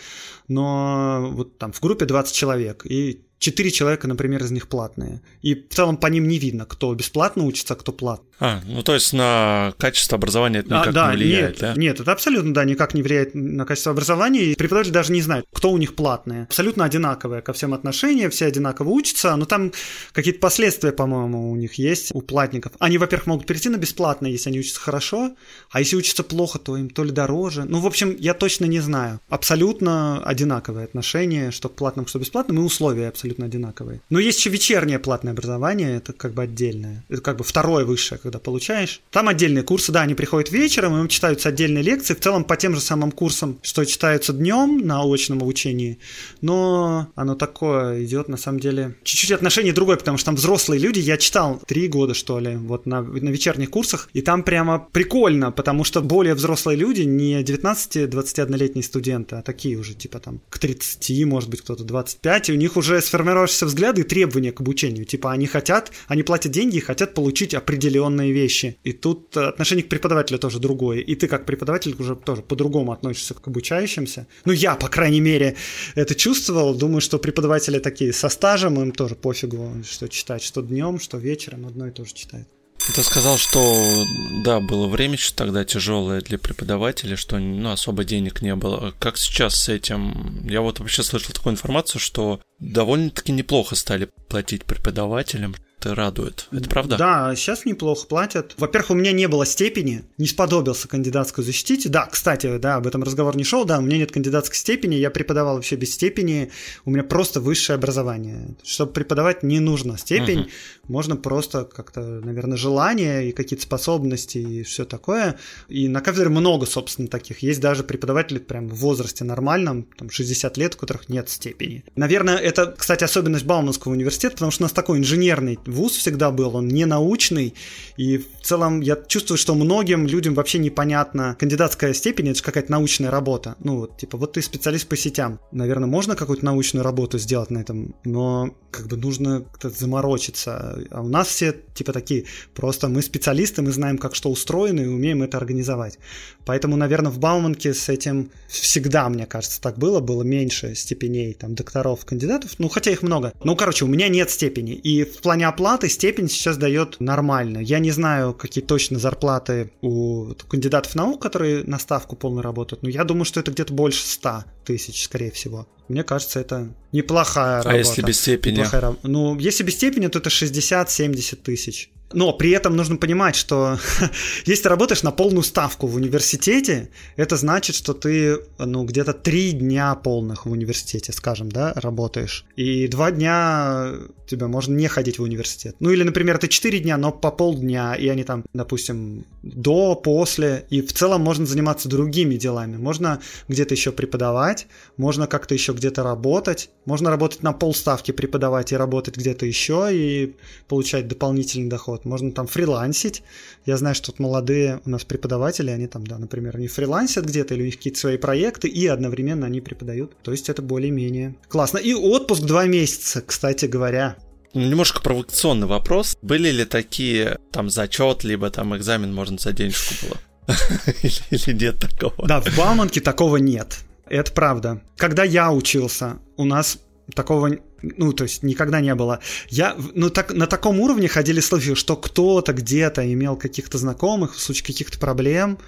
Но 0.48 1.30
вот 1.32 1.58
там 1.58 1.74
в 1.74 1.82
группе 1.82 2.06
20 2.06 2.34
человек, 2.34 2.86
и 2.86 3.22
Четыре 3.44 3.72
человека, 3.72 4.08
например, 4.08 4.42
из 4.42 4.52
них 4.52 4.70
платные. 4.70 5.20
И 5.42 5.54
в 5.54 5.68
целом 5.68 5.98
по 5.98 6.08
ним 6.08 6.30
не 6.30 6.40
видно, 6.40 6.66
кто 6.66 6.96
бесплатно 6.96 7.44
учится, 7.44 7.74
а 7.74 7.76
кто 7.76 7.92
платно. 7.92 8.26
А, 8.40 8.62
ну 8.66 8.84
то 8.84 8.94
есть 8.94 9.12
на 9.14 9.74
качество 9.78 10.18
образования 10.18 10.60
это 10.60 10.70
никак 10.70 10.88
а, 10.88 10.92
да, 10.92 11.12
не 11.12 11.18
влияет, 11.18 11.50
нет, 11.50 11.60
да? 11.60 11.74
Нет, 11.76 12.00
это 12.00 12.12
абсолютно, 12.12 12.54
да, 12.54 12.64
никак 12.64 12.94
не 12.94 13.02
влияет 13.02 13.36
на 13.36 13.66
качество 13.66 13.92
образования. 13.92 14.46
И 14.46 14.56
преподаватель 14.56 14.92
даже 14.92 15.12
не 15.12 15.22
знает, 15.22 15.46
кто 15.54 15.72
у 15.72 15.78
них 15.78 15.96
платные. 15.96 16.44
Абсолютно 16.44 16.86
одинаковое 16.86 17.42
ко 17.42 17.52
всем 17.52 17.74
отношения, 17.74 18.30
все 18.30 18.46
одинаково 18.46 18.90
учатся, 18.90 19.36
но 19.36 19.44
там 19.44 19.74
какие-то 20.14 20.40
последствия, 20.40 20.94
по-моему, 20.94 21.52
у 21.52 21.56
них 21.58 21.74
есть, 21.74 22.12
у 22.14 22.22
платников. 22.22 22.72
Они, 22.80 22.98
во-первых, 22.98 23.28
могут 23.28 23.46
перейти 23.46 23.68
на 23.68 23.78
бесплатное, 23.78 24.32
если 24.32 24.50
они 24.50 24.60
учатся 24.60 24.80
хорошо, 24.80 25.36
а 25.70 25.80
если 25.80 25.98
учатся 25.98 26.24
плохо, 26.24 26.60
то 26.60 26.78
им 26.78 26.90
то 26.90 27.04
ли 27.04 27.12
дороже. 27.12 27.66
Ну, 27.66 27.82
в 27.82 27.88
общем, 27.88 28.16
я 28.18 28.34
точно 28.34 28.66
не 28.66 28.80
знаю. 28.80 29.20
Абсолютно 29.28 30.24
одинаковое 30.24 30.86
отношение, 30.86 31.52
что 31.52 31.68
к 31.68 31.76
платному, 31.76 32.08
что 32.08 32.20
бесплатному, 32.20 32.62
и 32.62 32.64
условия 32.64 33.10
абсолютно 33.10 33.33
одинаковые. 33.42 34.02
Но 34.10 34.20
есть 34.20 34.40
еще 34.40 34.50
вечернее 34.50 35.00
платное 35.00 35.34
образование, 35.34 35.98
это 35.98 36.14
как 36.14 36.34
бы 36.34 36.44
отдельное. 36.44 37.04
Это 37.10 37.22
как 37.22 37.38
бы 37.38 37.44
второе 37.44 37.86
высшее, 37.86 38.20
когда 38.22 38.40
получаешь. 38.40 39.02
Там 39.12 39.28
отдельные 39.28 39.64
курсы, 39.64 39.92
да, 39.92 40.02
они 40.02 40.16
приходят 40.16 40.52
вечером, 40.52 41.00
им 41.00 41.08
читаются 41.08 41.50
отдельные 41.50 41.84
лекции, 41.84 42.14
в 42.14 42.20
целом 42.20 42.44
по 42.44 42.56
тем 42.58 42.76
же 42.76 42.82
самым 42.82 43.12
курсам, 43.12 43.60
что 43.62 43.86
читаются 43.86 44.34
днем 44.34 44.80
на 44.86 45.02
очном 45.04 45.42
обучении, 45.42 46.00
но 46.42 47.08
оно 47.16 47.36
такое 47.36 48.04
идет, 48.04 48.28
на 48.28 48.38
самом 48.38 48.60
деле, 48.60 48.96
чуть-чуть 49.04 49.32
отношение 49.32 49.74
другое, 49.74 49.98
потому 49.98 50.18
что 50.18 50.28
там 50.28 50.36
взрослые 50.36 50.80
люди, 50.80 51.00
я 51.00 51.18
читал 51.18 51.62
три 51.66 51.88
года, 51.88 52.14
что 52.14 52.40
ли, 52.40 52.56
вот 52.56 52.86
на, 52.86 53.02
на 53.02 53.30
вечерних 53.30 53.70
курсах, 53.70 54.10
и 54.14 54.22
там 54.22 54.44
прямо 54.44 54.88
прикольно, 54.92 55.52
потому 55.52 55.84
что 55.84 56.02
более 56.02 56.34
взрослые 56.34 56.78
люди, 56.78 57.02
не 57.02 57.42
19-21-летние 57.42 58.84
студенты, 58.84 59.36
а 59.36 59.42
такие 59.42 59.78
уже, 59.78 59.94
типа 59.94 60.20
там, 60.20 60.42
к 60.50 60.60
30, 60.60 61.26
может 61.26 61.50
быть, 61.50 61.62
кто-то 61.62 61.84
25, 61.84 62.50
и 62.50 62.54
у 62.54 62.56
них 62.56 62.78
уже 62.78 63.02
сформировавшиеся 63.24 63.66
взгляды 63.66 64.02
и 64.02 64.04
требования 64.04 64.52
к 64.52 64.60
обучению. 64.60 65.06
Типа 65.06 65.32
они 65.32 65.48
хотят, 65.48 65.92
они 66.08 66.24
платят 66.24 66.52
деньги 66.52 66.78
и 66.78 66.80
хотят 66.82 67.14
получить 67.14 67.54
определенные 67.54 68.32
вещи. 68.34 68.78
И 68.84 68.92
тут 68.92 69.36
отношение 69.38 69.84
к 69.84 69.90
преподавателю 69.90 70.40
тоже 70.40 70.60
другое. 70.60 71.00
И 71.00 71.16
ты 71.16 71.28
как 71.28 71.46
преподаватель 71.46 71.96
уже 71.98 72.16
тоже 72.16 72.42
по-другому 72.42 72.92
относишься 72.92 73.34
к 73.34 73.48
обучающимся. 73.48 74.28
Ну, 74.46 74.52
я, 74.52 74.76
по 74.76 74.90
крайней 74.90 75.22
мере, 75.22 75.56
это 75.96 76.16
чувствовал. 76.16 76.76
Думаю, 76.76 77.02
что 77.02 77.18
преподаватели 77.18 77.80
такие 77.80 78.14
со 78.14 78.30
стажем, 78.30 78.82
им 78.82 78.92
тоже 78.92 79.16
пофигу, 79.16 79.84
что 79.90 80.08
читать, 80.10 80.44
что 80.44 80.62
днем, 80.62 81.00
что 81.00 81.18
вечером, 81.18 81.66
одно 81.66 81.88
и 81.88 81.92
то 81.92 82.04
же 82.06 82.14
читают. 82.14 82.48
Ты 82.92 83.02
сказал, 83.02 83.38
что 83.38 84.06
да, 84.44 84.60
было 84.60 84.88
время 84.88 85.14
еще 85.14 85.34
тогда 85.34 85.64
тяжелое 85.64 86.20
для 86.20 86.38
преподавателя, 86.38 87.16
что 87.16 87.40
ну, 87.40 87.72
особо 87.72 88.04
денег 88.04 88.42
не 88.42 88.56
было. 88.56 88.94
Как 89.00 89.18
сейчас 89.18 89.56
с 89.56 89.70
этим? 89.70 90.46
Я 90.48 90.60
вот 90.62 90.80
вообще 90.80 91.02
слышал 91.02 91.34
такую 91.34 91.54
информацию, 91.54 92.02
что 92.02 92.42
довольно-таки 92.60 93.32
неплохо 93.32 93.76
стали 93.76 94.10
платить 94.28 94.66
преподавателям. 94.66 95.56
Как-то 95.84 95.96
радует. 95.96 96.48
Это 96.52 96.70
правда? 96.70 96.98
Да, 96.98 97.36
сейчас 97.36 97.66
неплохо 97.66 98.08
платят. 98.08 98.56
Во-первых, 98.58 98.92
у 98.92 98.94
меня 98.96 99.12
не 99.12 99.28
было 99.28 99.46
степени, 99.46 100.04
не 100.18 100.28
сподобился 100.28 100.88
кандидатскую 100.88 101.44
защитить. 101.46 101.90
Да, 101.90 102.06
кстати, 102.06 102.58
да, 102.58 102.76
об 102.76 102.88
этом 102.88 103.04
разговор 103.04 103.36
не 103.36 103.44
шел, 103.44 103.66
да, 103.66 103.80
у 103.80 103.82
меня 103.82 103.98
нет 103.98 104.12
кандидатской 104.12 104.58
степени, 104.58 104.96
я 104.96 105.10
преподавал 105.10 105.56
вообще 105.56 105.76
без 105.76 105.94
степени, 105.94 106.52
у 106.86 106.92
меня 106.92 107.04
просто 107.04 107.42
высшее 107.42 107.76
образование. 107.76 108.56
Чтобы 108.64 108.94
преподавать, 108.94 109.44
не 109.44 109.60
нужно 109.60 109.98
степень, 109.98 110.42
uh-huh. 110.42 110.50
можно 110.88 111.16
просто 111.16 111.66
как-то, 111.66 112.02
наверное, 112.02 112.58
желание 112.58 113.30
и 113.30 113.32
какие-то 113.32 113.64
способности 113.64 114.38
и 114.38 114.64
все 114.64 114.86
такое. 114.86 115.38
И 115.68 115.88
на 115.88 116.02
кафедре 116.02 116.30
много, 116.30 116.66
собственно, 116.66 117.08
таких. 117.08 117.40
Есть 117.40 117.60
даже 117.60 117.84
преподаватели 117.84 118.40
прям 118.40 118.70
в 118.70 118.76
возрасте 118.76 119.24
нормальном, 119.24 119.88
там 119.98 120.10
60 120.10 120.58
лет, 120.58 120.76
у 120.76 120.78
которых 120.78 121.10
нет 121.10 121.30
степени. 121.30 121.84
Наверное, 121.96 122.38
это, 122.38 122.74
кстати, 122.78 123.04
особенность 123.04 123.46
Бауманского 123.46 123.92
университета, 123.92 124.36
потому 124.36 124.52
что 124.52 124.64
у 124.64 124.66
нас 124.66 124.72
такой 124.72 125.00
инженерный 125.00 125.58
вуз 125.74 125.94
всегда 125.94 126.32
был, 126.32 126.56
он 126.56 126.68
не 126.68 126.86
научный, 126.86 127.54
и 127.98 128.18
в 128.18 128.42
целом 128.42 128.82
я 128.82 128.96
чувствую, 128.96 129.38
что 129.38 129.56
многим 129.56 130.08
людям 130.08 130.34
вообще 130.34 130.60
непонятно. 130.60 131.36
Кандидатская 131.40 131.94
степень 131.94 132.30
это 132.30 132.38
же 132.38 132.44
какая-то 132.44 132.72
научная 132.72 133.12
работа. 133.12 133.56
Ну 133.60 133.80
вот, 133.80 133.98
типа, 133.98 134.18
вот 134.18 134.34
ты 134.34 134.42
специалист 134.42 134.88
по 134.88 134.96
сетям. 134.96 135.40
Наверное, 135.52 135.88
можно 135.88 136.16
какую-то 136.16 136.46
научную 136.46 136.84
работу 136.84 137.18
сделать 137.20 137.52
на 137.52 137.60
этом, 137.60 137.96
но 138.04 138.56
как 138.72 138.88
бы 138.88 138.98
нужно 138.98 139.42
как-то 139.42 139.70
заморочиться. 139.70 140.80
А 140.92 141.02
у 141.02 141.08
нас 141.08 141.28
все 141.28 141.56
типа 141.74 141.94
такие, 141.94 142.26
просто 142.54 142.88
мы 142.88 143.02
специалисты, 143.02 143.62
мы 143.62 143.72
знаем, 143.72 143.98
как 143.98 144.16
что 144.16 144.30
устроено 144.30 144.82
и 144.82 144.88
умеем 144.88 145.24
это 145.24 145.38
организовать. 145.38 146.00
Поэтому, 146.46 146.76
наверное, 146.76 147.12
в 147.12 147.20
Бауманке 147.20 147.74
с 147.74 147.90
этим 147.90 148.32
всегда, 148.48 149.10
мне 149.10 149.26
кажется, 149.26 149.62
так 149.62 149.78
было, 149.78 150.00
было 150.00 150.24
меньше 150.24 150.76
степеней 150.76 151.34
там 151.34 151.56
докторов, 151.56 152.06
кандидатов, 152.06 152.56
ну 152.58 152.70
хотя 152.70 152.92
их 152.92 153.02
много. 153.02 153.34
Ну, 153.44 153.56
короче, 153.56 153.86
у 153.86 153.88
меня 153.88 154.08
нет 154.10 154.30
степени. 154.30 154.74
И 154.74 155.04
в 155.04 155.22
плане 155.22 155.48
оплаты 155.48 155.63
степень 155.90 156.30
сейчас 156.30 156.58
дает 156.58 157.00
нормально. 157.00 157.60
Я 157.60 157.80
не 157.80 157.92
знаю, 157.92 158.34
какие 158.34 158.64
точно 158.64 159.00
зарплаты 159.00 159.72
у 159.82 160.34
кандидатов 160.48 160.96
наук, 160.96 161.22
которые 161.22 161.64
на 161.64 161.80
ставку 161.80 162.16
полную 162.16 162.44
работают, 162.44 162.84
но 162.84 162.90
я 162.90 163.04
думаю, 163.04 163.26
что 163.26 163.40
это 163.40 163.52
где-то 163.52 163.74
больше 163.74 164.06
100 164.06 164.44
тысяч, 164.66 165.04
скорее 165.04 165.32
всего. 165.32 165.68
Мне 165.88 166.04
кажется, 166.04 166.40
это 166.40 166.74
неплохая 166.92 167.60
а 167.60 167.64
работа. 167.64 167.76
А 167.76 167.78
если 167.78 168.02
без 168.02 168.20
степени? 168.20 168.58
Неплохая, 168.58 168.96
ну, 169.04 169.38
если 169.38 169.64
без 169.64 169.76
степени, 169.76 170.08
то 170.08 170.20
это 170.20 170.30
60-70 170.30 171.36
тысяч. 171.38 171.92
Но 172.14 172.34
при 172.34 172.52
этом 172.52 172.76
нужно 172.76 172.98
понимать, 172.98 173.36
что 173.36 173.78
если 174.46 174.64
ты 174.64 174.70
работаешь 174.70 175.04
на 175.04 175.12
полную 175.12 175.44
ставку 175.44 175.88
в 175.88 175.96
университете, 175.96 176.90
это 177.16 177.38
значит, 177.38 177.76
что 177.76 177.94
ты 177.94 178.40
ну, 178.58 178.86
где-то 178.86 179.14
три 179.14 179.52
дня 179.52 179.96
полных 179.96 180.46
в 180.46 180.52
университете, 180.52 181.12
скажем, 181.12 181.52
да, 181.52 181.74
работаешь. 181.76 182.46
И 182.56 182.88
два 182.88 183.12
дня 183.12 183.94
тебя 184.28 184.48
можно 184.48 184.76
не 184.76 184.88
ходить 184.88 185.20
в 185.20 185.24
университет. 185.24 185.76
Ну 185.80 185.90
или, 185.92 186.04
например, 186.04 186.38
ты 186.38 186.48
четыре 186.48 186.80
дня, 186.80 186.98
но 186.98 187.12
по 187.12 187.32
полдня, 187.32 187.96
и 187.96 188.08
они 188.08 188.24
там, 188.24 188.44
допустим, 188.54 189.26
до, 189.42 189.96
после. 189.96 190.66
И 190.70 190.82
в 190.82 190.94
целом 190.94 191.22
можно 191.22 191.46
заниматься 191.46 191.90
другими 191.90 192.36
делами. 192.36 192.78
Можно 192.78 193.20
где-то 193.48 193.74
еще 193.74 193.92
преподавать, 193.92 194.68
можно 194.98 195.28
как-то 195.28 195.54
еще 195.54 195.74
где-то 195.74 196.04
работать, 196.04 196.70
можно 196.86 197.10
работать 197.10 197.44
на 197.44 197.54
полставки 197.54 198.12
преподавать 198.12 198.72
и 198.72 198.76
работать 198.76 199.18
где-то 199.18 199.46
еще 199.46 199.90
и 199.92 200.36
получать 200.68 201.08
дополнительный 201.08 201.70
доход 201.70 202.03
можно 202.06 202.32
там 202.32 202.48
фрилансить. 202.48 203.24
Я 203.66 203.78
знаю, 203.78 203.96
что 203.96 204.08
тут 204.08 204.20
молодые 204.20 204.82
у 204.86 204.90
нас 204.90 205.04
преподаватели, 205.04 205.70
они 205.70 205.88
там, 205.88 206.06
да, 206.06 206.18
например, 206.18 206.58
они 206.58 206.68
фрилансят 206.68 207.26
где-то, 207.26 207.54
или 207.54 207.64
у 207.64 207.66
них 207.66 207.78
какие-то 207.78 208.00
свои 208.00 208.18
проекты, 208.18 208.68
и 208.68 208.88
одновременно 208.88 209.46
они 209.46 209.62
преподают. 209.62 210.16
То 210.22 210.32
есть 210.32 210.50
это 210.50 210.62
более-менее 210.62 211.36
классно. 211.48 211.78
И 211.78 211.94
отпуск 211.94 212.44
два 212.44 212.66
месяца, 212.66 213.22
кстати 213.22 213.66
говоря. 213.66 214.16
Немножко 214.54 215.02
провокационный 215.02 215.68
вопрос. 215.68 216.16
Были 216.22 216.50
ли 216.50 216.66
такие 216.66 217.40
там 217.52 217.70
зачет, 217.70 218.24
либо 218.24 218.50
там 218.52 218.76
экзамен 218.76 219.14
можно 219.14 219.38
за 219.38 219.52
денежку 219.52 219.94
было? 220.06 220.18
Или 221.02 221.54
нет 221.54 221.80
такого? 221.80 222.28
Да, 222.28 222.42
в 222.42 222.56
Бауманке 222.56 223.02
такого 223.02 223.38
нет. 223.38 223.80
Это 224.06 224.32
правда. 224.32 224.82
Когда 224.98 225.24
я 225.24 225.52
учился, 225.52 226.20
у 226.38 226.46
нас 226.46 226.78
такого 227.16 227.58
ну, 227.84 228.14
то 228.14 228.24
есть 228.24 228.44
никогда 228.44 228.80
не 228.80 228.96
было. 228.96 229.20
Я, 229.50 229.76
ну, 229.94 230.10
так, 230.10 230.34
на 230.34 230.48
таком 230.48 230.80
уровне 230.80 231.08
ходили 231.08 231.42
слухи, 231.42 231.76
что 231.76 231.96
кто-то 231.96 232.54
где-то 232.54 233.12
имел 233.14 233.36
каких-то 233.36 233.78
знакомых 233.78 234.36
в 234.36 234.40
случае 234.40 234.66
каких-то 234.66 234.98
проблем, 234.98 235.60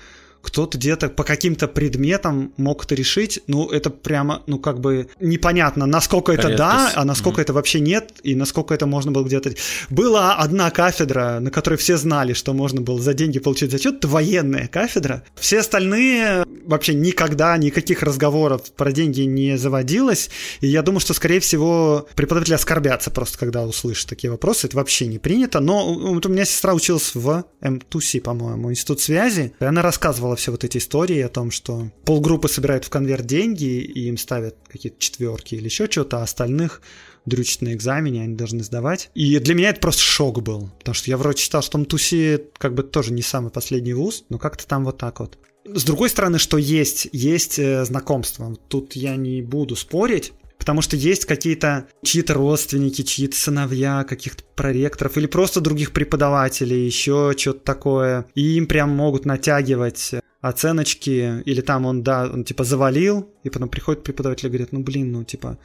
кто-то 0.45 0.77
где-то 0.77 1.09
по 1.09 1.23
каким-то 1.23 1.67
предметам 1.67 2.53
мог 2.57 2.85
это 2.85 2.93
решить, 2.93 3.41
ну, 3.47 3.67
это 3.69 3.89
прямо, 3.89 4.43
ну, 4.45 4.59
как 4.59 4.79
бы 4.79 5.07
непонятно, 5.19 5.87
насколько 5.87 6.31
это 6.31 6.49
Редкость. 6.49 6.57
да, 6.57 6.91
а 6.93 7.03
насколько 7.03 7.39
mm-hmm. 7.39 7.43
это 7.43 7.53
вообще 7.53 7.79
нет, 7.79 8.13
и 8.21 8.35
насколько 8.35 8.73
это 8.73 8.85
можно 8.85 9.11
было 9.11 9.23
где-то... 9.23 9.53
Была 9.89 10.35
одна 10.35 10.69
кафедра, 10.69 11.39
на 11.39 11.49
которой 11.49 11.77
все 11.77 11.97
знали, 11.97 12.33
что 12.33 12.53
можно 12.53 12.81
было 12.81 13.01
за 13.01 13.15
деньги 13.15 13.39
получить 13.39 13.71
зачет, 13.71 13.95
это 13.95 14.07
военная 14.07 14.67
кафедра. 14.67 15.23
Все 15.35 15.59
остальные 15.59 16.45
вообще 16.65 16.93
никогда 16.93 17.57
никаких 17.57 18.03
разговоров 18.03 18.71
про 18.71 18.91
деньги 18.91 19.21
не 19.21 19.57
заводилось, 19.57 20.29
и 20.61 20.67
я 20.67 20.83
думаю, 20.83 20.99
что, 20.99 21.15
скорее 21.15 21.39
всего, 21.39 22.07
преподаватели 22.15 22.53
оскорбятся 22.53 23.09
просто, 23.09 23.39
когда 23.39 23.65
услышат 23.65 24.09
такие 24.09 24.29
вопросы, 24.29 24.67
это 24.67 24.77
вообще 24.77 25.07
не 25.07 25.17
принято, 25.17 25.59
но 25.59 25.91
вот 25.91 26.25
у 26.27 26.29
меня 26.29 26.45
сестра 26.45 26.73
училась 26.73 27.15
в 27.15 27.45
МТУСИ, 27.61 28.19
по-моему, 28.19 28.71
Институт 28.71 29.01
связи, 29.01 29.53
и 29.59 29.65
она 29.65 29.81
рассказывала 29.81 30.34
все 30.35 30.51
вот 30.51 30.63
эти 30.63 30.77
истории 30.77 31.19
о 31.21 31.29
том, 31.29 31.51
что 31.51 31.91
полгруппы 32.05 32.47
собирают 32.47 32.85
в 32.85 32.89
конверт 32.89 33.25
деньги, 33.25 33.79
и 33.79 34.07
им 34.07 34.17
ставят 34.17 34.55
какие-то 34.67 34.99
четверки 34.99 35.55
или 35.55 35.65
еще 35.65 35.89
что-то, 35.89 36.19
а 36.19 36.23
остальных 36.23 36.81
дрючат 37.25 37.61
на 37.61 37.73
экзамене, 37.73 38.23
они 38.23 38.35
должны 38.35 38.63
сдавать. 38.63 39.09
И 39.15 39.39
для 39.39 39.55
меня 39.55 39.69
это 39.69 39.79
просто 39.79 40.01
шок 40.01 40.41
был, 40.41 40.69
потому 40.79 40.93
что 40.93 41.09
я 41.09 41.17
вроде 41.17 41.39
читал, 41.39 41.61
что 41.61 41.77
МТУСИ 41.77 42.43
как 42.57 42.73
бы 42.73 42.83
тоже 42.83 43.13
не 43.13 43.21
самый 43.21 43.51
последний 43.51 43.93
вуз, 43.93 44.25
но 44.29 44.37
как-то 44.37 44.67
там 44.67 44.85
вот 44.85 44.97
так 44.97 45.19
вот. 45.19 45.37
С 45.65 45.83
другой 45.83 46.09
стороны, 46.09 46.37
что 46.37 46.57
есть, 46.57 47.07
есть 47.11 47.57
э, 47.57 47.83
знакомство. 47.85 48.55
Тут 48.67 48.93
я 48.93 49.15
не 49.15 49.41
буду 49.41 49.75
спорить, 49.75 50.31
потому 50.59 50.81
что 50.81 50.95
есть 50.95 51.25
какие-то 51.25 51.87
чьи-то 52.03 52.35
родственники, 52.35 53.01
чьи-то 53.01 53.35
сыновья, 53.35 54.03
каких-то 54.03 54.43
проректоров 54.55 55.17
или 55.17 55.25
просто 55.25 55.61
других 55.61 55.91
преподавателей, 55.91 56.85
еще 56.85 57.33
что-то 57.35 57.59
такое. 57.61 58.25
И 58.35 58.57
им 58.57 58.67
прям 58.67 58.91
могут 58.91 59.25
натягивать 59.25 60.11
оценочки, 60.49 61.41
или 61.45 61.61
там 61.61 61.85
он, 61.85 62.03
да, 62.03 62.29
он 62.33 62.43
типа 62.43 62.63
завалил, 62.63 63.27
и 63.43 63.49
потом 63.49 63.69
приходит 63.69 64.03
преподаватель 64.03 64.47
и 64.47 64.49
говорит, 64.49 64.71
ну 64.71 64.83
блин, 64.83 65.11
ну 65.11 65.23
типа, 65.23 65.57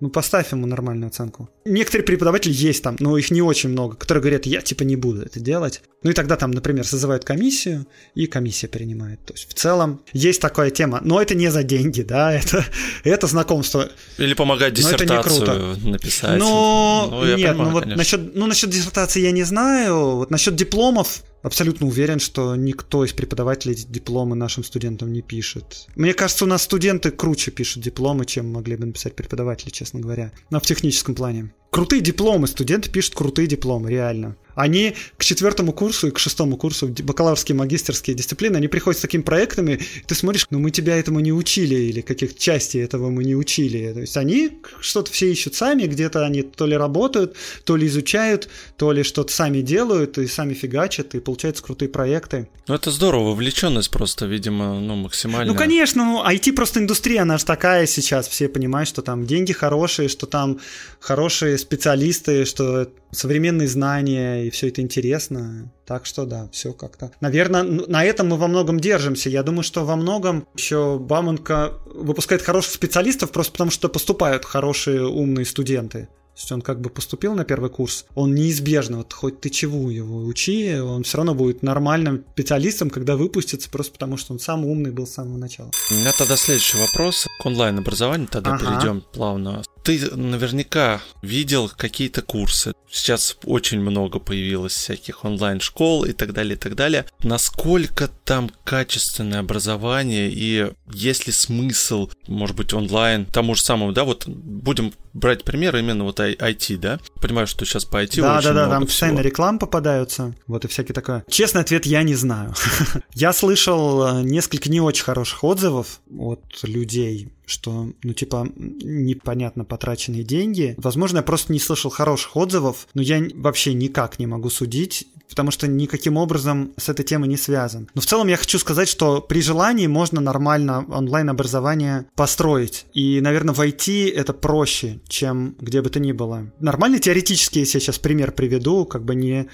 ну 0.00 0.10
поставь 0.10 0.52
ему 0.52 0.66
нормальную 0.66 1.08
оценку. 1.08 1.48
Некоторые 1.64 2.04
преподаватели 2.04 2.52
есть 2.52 2.82
там, 2.82 2.96
но 3.00 3.16
их 3.16 3.30
не 3.30 3.42
очень 3.42 3.70
много, 3.70 3.96
которые 3.96 4.22
говорят, 4.22 4.46
я 4.46 4.60
типа 4.60 4.82
не 4.82 4.96
буду 4.96 5.22
это 5.22 5.40
делать. 5.40 5.82
Ну 6.02 6.10
и 6.10 6.14
тогда 6.14 6.36
там, 6.36 6.50
например, 6.50 6.86
созывают 6.86 7.24
комиссию, 7.24 7.86
и 8.14 8.26
комиссия 8.26 8.68
принимает. 8.68 9.24
То 9.24 9.32
есть 9.34 9.48
в 9.48 9.54
целом 9.54 10.02
есть 10.12 10.40
такая 10.40 10.70
тема, 10.70 11.00
но 11.02 11.20
это 11.20 11.34
не 11.34 11.50
за 11.50 11.62
деньги, 11.62 12.02
да, 12.02 12.32
это, 12.38 12.64
это 13.04 13.26
знакомство. 13.26 13.88
Или 14.18 14.34
помогать 14.34 14.74
диссертацию 14.74 15.76
написать. 15.88 16.38
Но 16.38 17.08
ну, 17.10 17.24
нет, 17.24 17.48
понимаю, 17.48 17.56
ну 17.56 17.70
вот 17.70 17.86
насчет, 17.86 18.34
ну 18.34 18.46
насчет 18.46 18.70
диссертации 18.70 19.20
я 19.20 19.32
не 19.32 19.44
знаю, 19.44 20.16
вот 20.16 20.30
насчет 20.30 20.54
дипломов 20.54 21.22
абсолютно 21.46 21.86
уверен, 21.86 22.18
что 22.18 22.56
никто 22.56 23.04
из 23.04 23.12
преподавателей 23.12 23.76
дипломы 23.76 24.34
нашим 24.34 24.64
студентам 24.64 25.12
не 25.12 25.22
пишет. 25.22 25.86
Мне 25.94 26.12
кажется, 26.12 26.44
у 26.44 26.48
нас 26.48 26.62
студенты 26.62 27.12
круче 27.12 27.52
пишут 27.52 27.84
дипломы, 27.84 28.26
чем 28.26 28.52
могли 28.52 28.74
бы 28.74 28.86
написать 28.86 29.14
преподаватели, 29.14 29.70
честно 29.70 29.85
говоря. 29.94 30.32
Но 30.50 30.60
в 30.60 30.66
техническом 30.66 31.14
плане. 31.14 31.52
Крутые 31.70 32.00
дипломы, 32.00 32.46
студенты 32.46 32.90
пишут 32.90 33.14
крутые 33.14 33.46
дипломы, 33.46 33.90
реально. 33.90 34.36
Они 34.56 34.94
к 35.18 35.24
четвертому 35.24 35.72
курсу 35.72 36.08
и 36.08 36.10
к 36.10 36.18
шестому 36.18 36.56
курсу, 36.56 36.88
бакалаврские, 36.88 37.54
магистерские 37.54 38.16
дисциплины, 38.16 38.56
они 38.56 38.68
приходят 38.68 38.98
с 38.98 39.02
такими 39.02 39.20
проектами, 39.20 39.72
и 39.72 40.04
ты 40.06 40.14
смотришь, 40.14 40.46
ну 40.48 40.58
мы 40.58 40.70
тебя 40.70 40.96
этому 40.96 41.20
не 41.20 41.30
учили, 41.30 41.74
или 41.74 42.00
каких 42.00 42.38
частей 42.38 42.82
этого 42.82 43.10
мы 43.10 43.22
не 43.22 43.36
учили. 43.36 43.92
То 43.92 44.00
есть 44.00 44.16
они 44.16 44.52
что-то 44.80 45.12
все 45.12 45.30
ищут 45.30 45.54
сами, 45.54 45.82
где-то 45.82 46.24
они 46.24 46.42
то 46.42 46.64
ли 46.64 46.74
работают, 46.74 47.36
то 47.64 47.76
ли 47.76 47.86
изучают, 47.86 48.48
то 48.78 48.92
ли 48.92 49.02
что-то 49.02 49.30
сами 49.30 49.60
делают, 49.60 50.16
и 50.16 50.26
сами 50.26 50.54
фигачат, 50.54 51.14
и 51.14 51.20
получаются 51.20 51.62
крутые 51.62 51.90
проекты. 51.90 52.48
Ну 52.66 52.74
это 52.74 52.90
здорово, 52.90 53.30
вовлеченность 53.30 53.90
просто, 53.90 54.24
видимо, 54.24 54.80
ну 54.80 54.96
максимально. 54.96 55.52
Ну 55.52 55.58
конечно, 55.58 56.02
ну 56.02 56.24
IT 56.24 56.54
просто 56.54 56.80
индустрия, 56.80 57.22
она 57.22 57.36
же 57.36 57.44
такая 57.44 57.86
сейчас, 57.86 58.26
все 58.26 58.48
понимают, 58.48 58.88
что 58.88 59.02
там 59.02 59.26
деньги 59.26 59.52
хорошие, 59.52 60.08
что 60.08 60.24
там 60.24 60.60
хорошие 60.98 61.55
специалисты, 61.58 62.44
что 62.44 62.88
современные 63.10 63.68
знания, 63.68 64.44
и 64.44 64.50
все 64.50 64.68
это 64.68 64.80
интересно. 64.80 65.72
Так 65.86 66.06
что 66.06 66.26
да, 66.26 66.48
все 66.52 66.72
как-то. 66.72 67.12
Наверное, 67.20 67.62
на 67.62 68.04
этом 68.04 68.28
мы 68.28 68.36
во 68.36 68.48
многом 68.48 68.80
держимся. 68.80 69.30
Я 69.30 69.42
думаю, 69.42 69.62
что 69.62 69.84
во 69.84 69.96
многом 69.96 70.46
еще 70.56 70.98
Бамонка 70.98 71.74
выпускает 71.86 72.42
хороших 72.42 72.72
специалистов 72.72 73.30
просто 73.30 73.52
потому, 73.52 73.70
что 73.70 73.88
поступают 73.88 74.44
хорошие 74.44 75.06
умные 75.06 75.46
студенты. 75.46 76.08
То 76.36 76.40
есть 76.40 76.52
он 76.52 76.60
как 76.60 76.82
бы 76.82 76.90
поступил 76.90 77.34
на 77.34 77.46
первый 77.46 77.70
курс, 77.70 78.04
он 78.14 78.34
неизбежно, 78.34 78.98
вот 78.98 79.10
хоть 79.14 79.40
ты 79.40 79.48
чего 79.48 79.90
его 79.90 80.18
учи, 80.26 80.78
он 80.78 81.02
все 81.02 81.16
равно 81.16 81.34
будет 81.34 81.62
нормальным 81.62 82.26
специалистом, 82.32 82.90
когда 82.90 83.16
выпустится, 83.16 83.70
просто 83.70 83.92
потому 83.92 84.18
что 84.18 84.34
он 84.34 84.38
самый 84.38 84.70
умный 84.70 84.90
был 84.90 85.06
с 85.06 85.12
самого 85.12 85.38
начала. 85.38 85.70
У 85.90 85.94
меня 85.94 86.12
тогда 86.12 86.36
следующий 86.36 86.76
вопрос 86.76 87.26
к 87.40 87.46
онлайн-образованию, 87.46 88.28
тогда 88.28 88.52
ага. 88.52 88.66
перейдем 88.66 89.02
плавно 89.14 89.62
ты 89.86 90.16
наверняка 90.16 91.00
видел 91.22 91.68
какие-то 91.68 92.20
курсы. 92.20 92.72
Сейчас 92.90 93.36
очень 93.44 93.80
много 93.80 94.18
появилось 94.18 94.72
всяких 94.72 95.24
онлайн-школ 95.24 96.06
и 96.06 96.12
так 96.12 96.32
далее, 96.32 96.54
и 96.54 96.58
так 96.58 96.74
далее. 96.74 97.06
Насколько 97.22 98.08
там 98.24 98.50
качественное 98.64 99.38
образование 99.38 100.28
и 100.28 100.72
есть 100.92 101.28
ли 101.28 101.32
смысл, 101.32 102.10
может 102.26 102.56
быть, 102.56 102.74
онлайн 102.74 103.26
тому 103.26 103.54
же 103.54 103.62
самому, 103.62 103.92
да, 103.92 104.02
вот 104.02 104.26
будем 104.26 104.92
брать 105.12 105.44
пример 105.44 105.76
именно 105.76 106.02
вот 106.02 106.18
IT, 106.18 106.78
да? 106.78 106.98
Понимаю, 107.22 107.46
что 107.46 107.64
сейчас 107.64 107.84
по 107.84 108.02
IT 108.02 108.20
да, 108.20 108.38
очень 108.38 108.48
да, 108.48 108.54
да, 108.54 108.60
много 108.60 108.70
там 108.70 108.80
всего. 108.80 108.86
постоянно 108.86 109.20
реклам 109.20 109.58
попадаются, 109.60 110.34
вот 110.48 110.64
и 110.64 110.68
всякие 110.68 110.94
такое. 110.94 111.24
Честный 111.30 111.60
ответ, 111.60 111.86
я 111.86 112.02
не 112.02 112.16
знаю. 112.16 112.54
я 113.14 113.32
слышал 113.32 114.18
э, 114.18 114.22
несколько 114.22 114.68
не 114.68 114.80
очень 114.80 115.04
хороших 115.04 115.44
отзывов 115.44 116.00
от 116.10 116.42
людей, 116.64 117.30
что, 117.46 117.88
ну, 118.02 118.12
типа, 118.12 118.48
непонятно 118.56 119.64
потраченные 119.64 120.24
деньги. 120.24 120.74
Возможно, 120.76 121.18
я 121.18 121.22
просто 121.22 121.52
не 121.52 121.60
слышал 121.60 121.90
хороших 121.90 122.36
отзывов, 122.36 122.88
но 122.94 123.02
я 123.02 123.22
вообще 123.34 123.72
никак 123.72 124.18
не 124.18 124.26
могу 124.26 124.50
судить, 124.50 125.06
потому 125.28 125.50
что 125.50 125.66
никаким 125.66 126.16
образом 126.16 126.72
с 126.76 126.88
этой 126.88 127.04
темой 127.04 127.28
не 127.28 127.36
связан. 127.36 127.88
Но 127.94 128.00
в 128.00 128.06
целом 128.06 128.28
я 128.28 128.36
хочу 128.36 128.58
сказать, 128.58 128.88
что 128.88 129.20
при 129.20 129.40
желании 129.40 129.86
можно 129.86 130.20
нормально 130.20 130.84
онлайн-образование 130.88 132.06
построить. 132.14 132.86
И, 132.94 133.20
наверное, 133.20 133.54
в 133.54 133.60
IT 133.60 134.12
это 134.12 134.32
проще, 134.32 135.00
чем 135.08 135.56
где 135.60 135.82
бы 135.82 135.90
то 135.90 136.00
ни 136.00 136.12
было. 136.12 136.50
Нормальный 136.58 136.98
теоретически, 136.98 137.60
если 137.60 137.78
я 137.78 137.80
сейчас 137.80 137.98
пример 137.98 138.32
приведу, 138.32 138.84
как 138.84 139.04
бы 139.04 139.14
не 139.14 139.48